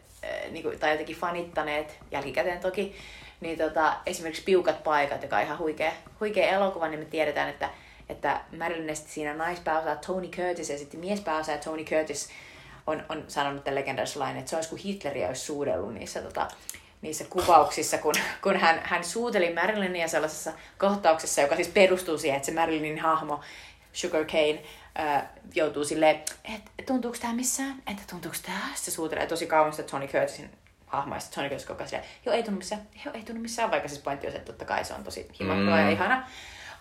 [0.52, 2.95] niin kuin, tai jotenkin fanittaneet jälkikäteen toki,
[3.41, 7.70] niin tota, esimerkiksi Piukat paikat, joka on ihan huikea, huikea elokuva, niin me tiedetään, että
[8.10, 12.30] että Marilyn esti siinä naispääosa Tony Curtis ja sitten miespääosa ja Tony Curtis
[12.88, 16.48] on, on sanonut tämän legendarisen lain, että se olisi kuin Hitleriä olisi suudellut niissä, tota,
[17.04, 22.46] niissä kuvauksissa, kun, kun hän, hän suuteli Marilynia sellaisessa kohtauksessa, joka siis perustuu siihen, että
[22.46, 23.42] se Marilynin hahmo
[23.94, 24.64] Sugar Cane
[25.00, 25.24] äh,
[25.56, 30.08] joutuu silleen, että tuntuuko tämä missään, että tuntuuko tämä, se suutelee tosi kauan sitä Tony
[30.08, 30.50] Curtisin
[30.86, 31.36] hahmoista.
[31.36, 34.28] Tony Curtis koko ajan, joo ei tunnu missään, joo ei tunnu missään, vaikka siis pointti
[34.28, 35.82] on se, että totta kai se on tosi himakkoa mm.
[35.82, 36.28] ja ihana.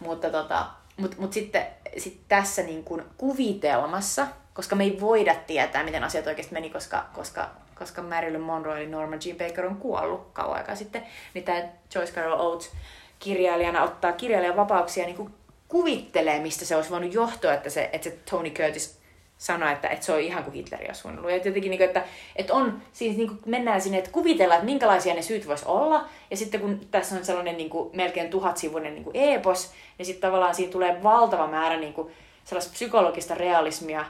[0.01, 0.67] Mutta tota,
[0.97, 1.67] mutta mut sitten
[1.99, 7.07] sit tässä niin kun kuvitelmassa, koska me ei voida tietää, miten asiat oikeasti meni, koska,
[7.15, 7.51] koska,
[7.83, 11.63] koska Marilyn Monroe eli Norma Jean Baker on kuollut kauan aikaa sitten, niin tämä
[11.95, 12.73] Joyce Carol Oates
[13.19, 15.31] kirjailijana ottaa kirjailijan vapauksia niin
[15.69, 19.03] kuvittelee, mistä se olisi voinut johtua, että se, että se Tony Curtis
[19.39, 21.31] sanoi, että, että se on ihan kuin Hitler ja suunnillut.
[21.31, 22.05] Ja jotenkin, niin kuin, että,
[22.37, 26.09] että on, siis niin kuin mennään sinne, että kuvitellaan, että minkälaisia ne syyt voisi olla.
[26.31, 30.29] Ja sitten kun tässä on sellainen niin kuin, melkein tuhatsivuinen niin kuin epos, niin sitten
[30.29, 32.13] tavallaan siinä tulee valtava määrä niin kuin,
[32.45, 34.05] sellaista psykologista realismia,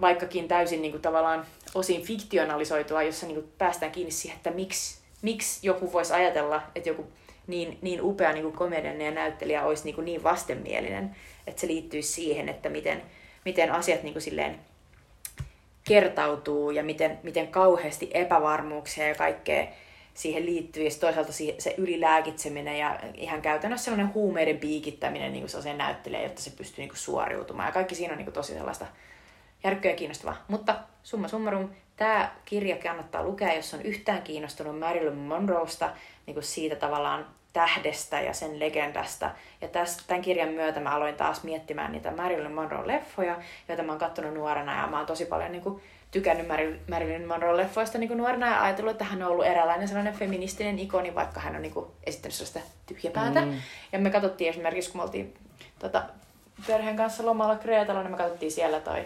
[0.00, 4.98] vaikkakin täysin niin kuin, tavallaan osin fiktionalisoitua, jossa niin kuin, päästään kiinni siihen, että miksi,
[5.22, 7.06] miksi joku voisi ajatella, että joku
[7.46, 11.16] niin, niin upea niin kuin komedian ja näyttelijä olisi niin, kuin niin vastenmielinen,
[11.46, 13.02] että se liittyisi siihen, että miten,
[13.44, 14.58] miten asiat niin kuin silleen
[15.84, 19.66] kertautuu ja miten, miten kauheasti epävarmuuksia ja kaikkea
[20.14, 20.84] siihen liittyy.
[20.84, 26.42] Ja toisaalta se ylilääkitseminen ja ihan käytännössä sellainen huumeiden piikittäminen niin kuin se näyttelee, jotta
[26.42, 27.68] se pystyy niin kuin suoriutumaan.
[27.68, 28.86] Ja kaikki siinä on niin kuin tosi sellaista
[29.64, 30.36] järkkyä ja kiinnostavaa.
[30.48, 35.90] Mutta summa summarum, tämä kirja kannattaa lukea, jos on yhtään kiinnostunut Marilyn Monroesta,
[36.26, 39.30] niin kuin siitä tavallaan tähdestä ja sen legendasta.
[39.60, 43.36] Ja tästä, tämän kirjan myötä mä aloin taas miettimään niitä Marilyn Monroe-leffoja,
[43.68, 46.48] joita mä oon kattonut nuorena ja mä oon tosi paljon niin kuin, tykännyt
[46.90, 51.14] Marilyn Monroe-leffoista niin kuin nuorena ja ajatellut, että hän on ollut eräänlainen sellainen feministinen ikoni,
[51.14, 53.40] vaikka hän on niin kuin, esittänyt sellaista tyhjäpäätä.
[53.40, 53.54] Mm.
[53.92, 55.34] Ja me katsottiin esimerkiksi, kun me oltiin
[55.78, 56.02] tota,
[56.66, 59.04] perheen kanssa lomalla Kreetalla, niin me katsottiin siellä toi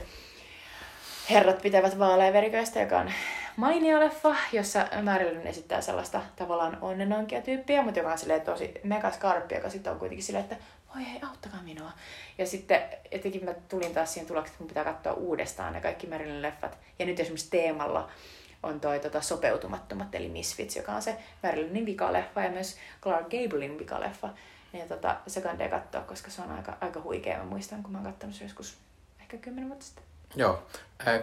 [1.31, 3.13] Herrat pitävät vaaleja veriköistä, joka on
[3.57, 9.55] mainio leffa, jossa Marilyn esittää sellaista tavallaan onnenankia tyyppiä, mutta joka on silleen tosi megaskarppi,
[9.55, 10.57] joka sitten on kuitenkin silleen, että
[10.95, 11.91] voi hei, auttakaa minua.
[12.39, 12.83] Ja sitten
[13.13, 16.79] jotenkin mä tulin taas siihen tulokseen, että mun pitää katsoa uudestaan ne kaikki Marilyn leffat.
[16.99, 18.11] Ja nyt esimerkiksi teemalla
[18.63, 23.79] on toi tota, sopeutumattomat, eli Misfits, joka on se Marilynin vikaleffa ja myös Clark Gablein
[23.79, 24.29] vikaleffa.
[24.73, 27.39] Ja tota, se kannattaa katsoa, koska se on aika, aika huikea.
[27.39, 28.79] Mä muistan, kun mä oon katsonut se joskus
[29.21, 30.08] ehkä kymmenen vuotta sitten.
[30.37, 30.63] Joo.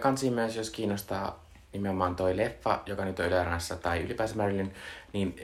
[0.00, 3.46] Kansi myös, jos kiinnostaa nimenomaan toi leffa, joka nyt on Yle
[3.82, 4.74] tai ylipäänsä Marilyn,
[5.12, 5.36] niin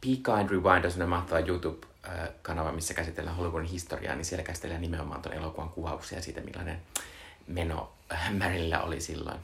[0.00, 5.22] Peak and Rewind on sellainen mahtava YouTube-kanava, missä käsitellään Hollywoodin historiaa, niin siellä käsitellään nimenomaan
[5.22, 6.78] tuon elokuvan kuvauksia siitä, millainen
[7.46, 7.92] meno
[8.38, 9.38] Marilynillä oli silloin.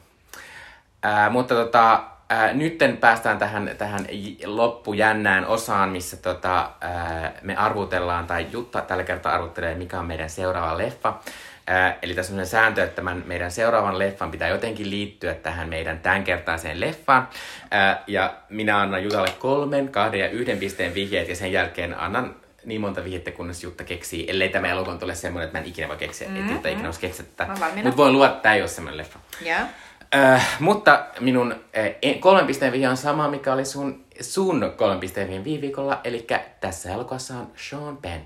[1.03, 4.07] Ää, mutta tota, ää, nytten päästään tähän, tähän
[4.45, 10.29] loppujännään osaan, missä tota, ää, me arvutellaan, tai Jutta tällä kertaa arvuttelee, mikä on meidän
[10.29, 11.19] seuraava leffa.
[11.67, 15.99] Ää, eli tässä on sääntö, että tämän meidän seuraavan leffan pitää jotenkin liittyä tähän meidän
[15.99, 17.27] tämänkertaiseen leffaan.
[17.71, 22.35] Ää, ja minä annan Jutalle kolmen, kahden ja yhden pisteen vihjeet, ja sen jälkeen annan
[22.65, 25.87] niin monta vihjettä, kunnes Jutta keksii, ellei tämä elokuva tule semmoinen, että mä en ikinä
[25.87, 26.41] voi keksiä, mm-hmm.
[26.41, 27.47] että Jutta ikinä olisi keksittä.
[27.83, 29.19] Mutta voin luoda, että tämä ei ole semmoinen leffa.
[29.45, 29.67] Yeah.
[30.15, 35.27] Äh, mutta minun äh, kolmen pisteen vihje on sama, mikä oli sun, sun kolmen pisteen
[35.27, 36.01] vihje viime viikolla.
[36.03, 36.27] Eli
[36.59, 38.23] tässä elokuvassa on Sean Penn.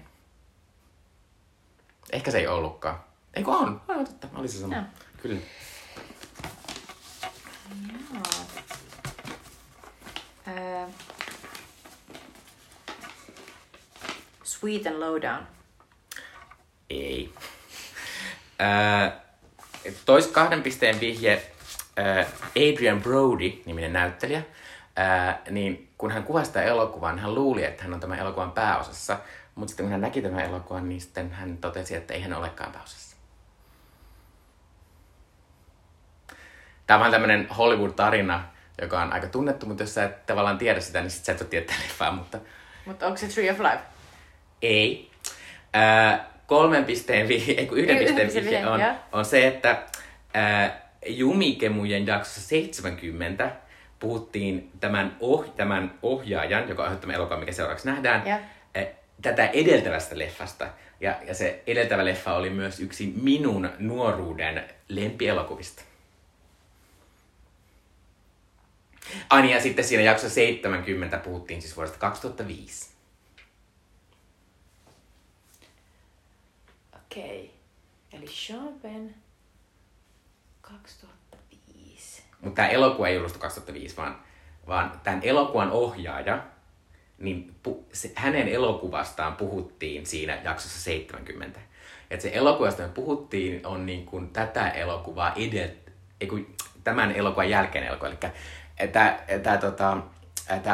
[2.12, 3.07] Ehkä se ei ollutkaan.
[3.38, 3.82] Eikö on?
[3.88, 4.76] Aivan totta, oli se sama.
[4.76, 4.84] Ja.
[5.22, 5.40] Kyllä.
[10.48, 10.94] Uh,
[14.44, 15.44] sweet and Lowdown.
[16.90, 17.34] Ei.
[20.06, 21.52] Tois kahden pisteen vihje
[22.00, 24.44] äh, Adrian Brody, niminen näyttelijä,
[25.00, 28.52] äh, niin kun hän kuvasi sitä elokuvaa, niin hän luuli, että hän on tämän elokuvan
[28.52, 29.20] pääosassa.
[29.56, 32.72] Mutta sitten kun hän näki tämän elokuvan, niin sitten hän totesi, että ei hän olekaan
[32.72, 33.07] pääosassa.
[36.88, 38.44] Tämä on vähän tämmöinen Hollywood-tarina,
[38.82, 41.42] joka on aika tunnettu, mutta jos sä et tavallaan tiedä sitä, niin sit sä et
[41.42, 42.40] ole tietää leffaa, mutta...
[42.86, 43.80] Mutta onko se Tree of Life?
[44.62, 45.12] Ei.
[45.76, 48.82] Äh, kolmen pisteen vihje, ei kun yhden pisteen vihje on,
[49.12, 49.84] on se, että
[50.36, 50.72] äh,
[51.08, 53.52] Jumikemujen jaksossa 70
[54.00, 58.40] puhuttiin tämän, oh, tämän ohjaajan, joka on tämä elokuva, mikä seuraavaksi nähdään, ja.
[58.76, 58.88] Eh,
[59.22, 60.68] tätä edeltävästä leffasta.
[61.00, 65.84] Ja, ja se edeltävä leffa oli myös yksi minun nuoruuden lempielokuvista.
[69.30, 72.90] Ai niin, ja sitten siinä jaksossa 70 puhuttiin siis vuodesta 2005.
[76.96, 77.52] Okei.
[78.10, 78.20] Okay.
[78.20, 79.10] Eli Sean Penn
[80.62, 82.24] 2005.
[82.42, 84.20] Mutta tämä elokuva ei julkaistu 2005, vaan,
[84.68, 86.44] vaan tämän elokuvan ohjaaja,
[87.18, 91.60] niin pu, se, hänen elokuvastaan puhuttiin siinä jaksossa 70.
[92.10, 95.34] Et se elokuva, josta me puhuttiin, on niin kuin tätä elokuvaa
[96.22, 98.08] ei kun, tämän elokuvan jälkeen elokuva.
[98.08, 98.18] Eli
[99.44, 99.98] tämä tota,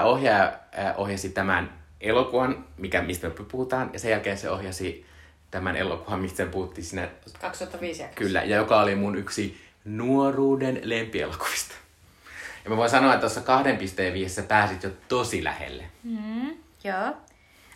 [0.03, 0.53] ohjaaja
[0.97, 5.05] ohjasi tämän elokuvan, mikä, mistä me puhutaan, ja sen jälkeen se ohjasi
[5.51, 7.09] tämän elokuvan, mistä puhuttiin siinä...
[7.41, 8.17] 2005 jaksossa.
[8.17, 11.75] Kyllä, ja joka oli mun yksi nuoruuden lempielokuvista.
[12.63, 15.83] Ja mä voin sanoa, että tuossa kahden pisteen viissä pääsit jo tosi lähelle.
[16.03, 17.13] Mm, joo.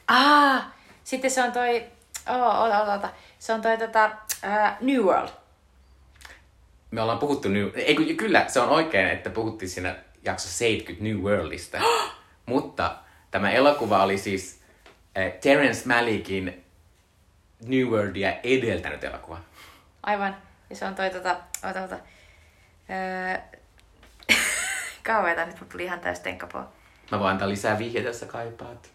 [0.08, 0.66] Ah,
[1.04, 1.84] sitten se on toi,
[2.30, 3.10] oh, ota, ota, ota.
[3.40, 5.30] Se on toi tota, uh, New World.
[6.92, 7.68] Me ollaan puhuttu New...
[7.76, 11.78] Ei, kyllä, se on oikein, että puhuttiin siinä jaksossa 70 New Worldista.
[12.46, 12.96] Mutta
[13.32, 14.62] tämä elokuva oli siis
[15.18, 16.66] äh, Terence Malickin
[17.66, 19.40] New Worldia edeltänyt elokuva.
[20.04, 20.38] Aivan.
[20.70, 21.38] Ja se on toi tota,
[21.70, 22.00] ota, ota.
[22.90, 23.42] Öö,
[25.04, 26.22] kauheeta, nyt tuli ihan täys.
[27.12, 28.92] Mä voin antaa lisää vihjeitä, jos sä kaipaat.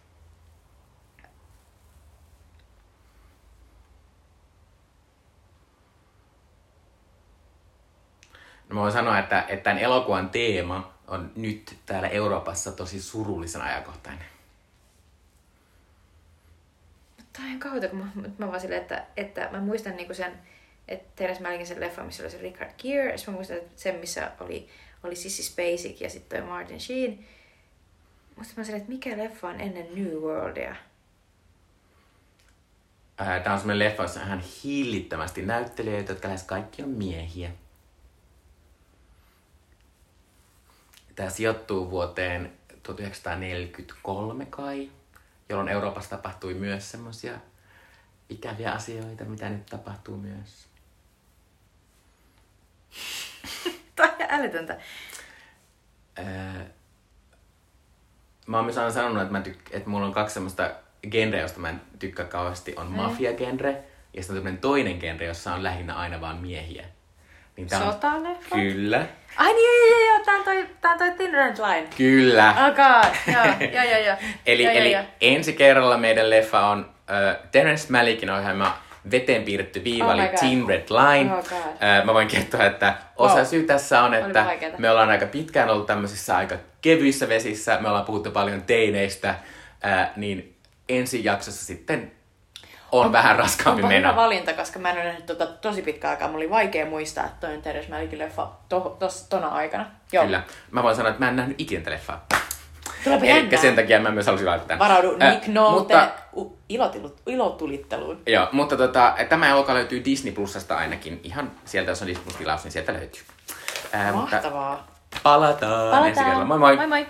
[8.68, 13.62] No mä voin sanoa, että, että tämän elokuvan teema on nyt täällä Euroopassa tosi surullisen
[13.62, 14.24] ajankohtainen.
[17.32, 18.06] Tämä on kauheita, kun mä,
[18.38, 20.32] mä vaan silleen, että, että mä muistan niinku sen,
[20.88, 23.94] että Terence Malikin sen leffa, missä oli se Richard Gere, ja mä muistan että sen,
[23.94, 24.68] missä oli,
[25.02, 27.18] oli Sissy Spacek ja sitten toi Martin Sheen.
[28.36, 30.76] Musta mä sanoin, että mikä leffa on ennen New Worldia?
[33.16, 37.50] Tämä on semmoinen leffa, jossa hän hillittömästi näyttelijöitä, jotka lähes kaikki on miehiä.
[41.22, 44.90] Tämä sijoittuu vuoteen 1943 kai,
[45.48, 47.32] jolloin Euroopassa tapahtui myös semmoisia
[48.28, 50.66] ikäviä asioita, mitä nyt tapahtuu myös.
[53.96, 54.78] Toi on älytöntä.
[56.18, 56.24] Öö,
[58.46, 60.70] mä oon myös aina sanonut, että, mä tyk- että mulla on kaksi semmoista
[61.10, 62.96] genreä, josta mä en tykkää kauheasti, on mm.
[62.96, 63.82] mafia-genre,
[64.14, 66.86] ja sitten on toinen genre, jossa on lähinnä aina vaan miehiä.
[67.56, 68.36] Niin on...
[68.50, 69.06] Kyllä.
[69.36, 71.88] Ai niin, joo, joo, joo, tää on toi, tää on toi Thin Red Line.
[71.96, 72.50] Kyllä.
[72.50, 73.44] Oh god, joo,
[73.74, 74.16] joo, joo, joo.
[74.46, 78.78] eli joo, eli joo, ensi kerralla meidän leffa on äh, Terence Malickin ohjelma
[79.10, 80.28] Veteen piirretty viiva, Oh eli.
[80.40, 81.34] Teen Red Line.
[81.34, 82.04] Oh God.
[82.04, 83.44] Mä voin kertoa, että osa Wow.
[83.44, 84.46] syy tässä on, että
[84.78, 87.78] me ollaan aika pitkään ollut tämmöisissä aika kevyissä vesissä.
[87.80, 89.34] Me ollaan puhuttu paljon teineistä,
[89.86, 90.56] äh, niin
[90.88, 92.12] ensi jaksossa sitten
[92.92, 96.10] on, on vähän raskaampi Onpa hyvä valinta, koska mä en ole nähnyt tota tosi pitkään
[96.10, 96.28] aikaa.
[96.28, 99.86] Mulla oli vaikea muistaa, että toi on Teres Mälikin leffa to, tos, tona aikana.
[100.12, 100.24] Joo.
[100.24, 100.42] Kyllä.
[100.70, 102.26] Mä voin sanoa, että mä en nähnyt ikinä tätä leffaa.
[103.06, 103.60] Eli jännää.
[103.60, 104.78] sen takia mä myös halusin laittaa tämän.
[104.78, 108.22] Varaudu Äh, Nick Nolte mutta- u- ilotilu- ilotulitteluun.
[108.26, 111.20] Joo, mutta tota, tämä elokuva löytyy Disney Plusasta ainakin.
[111.24, 113.22] Ihan sieltä, jos on Disney Plus tilaus, niin sieltä löytyy.
[113.92, 114.86] Ää, mutta Mahtavaa.
[115.22, 116.44] palataan, ensi kerralla.
[116.44, 116.76] Moi moi!
[116.76, 117.06] Moi moi.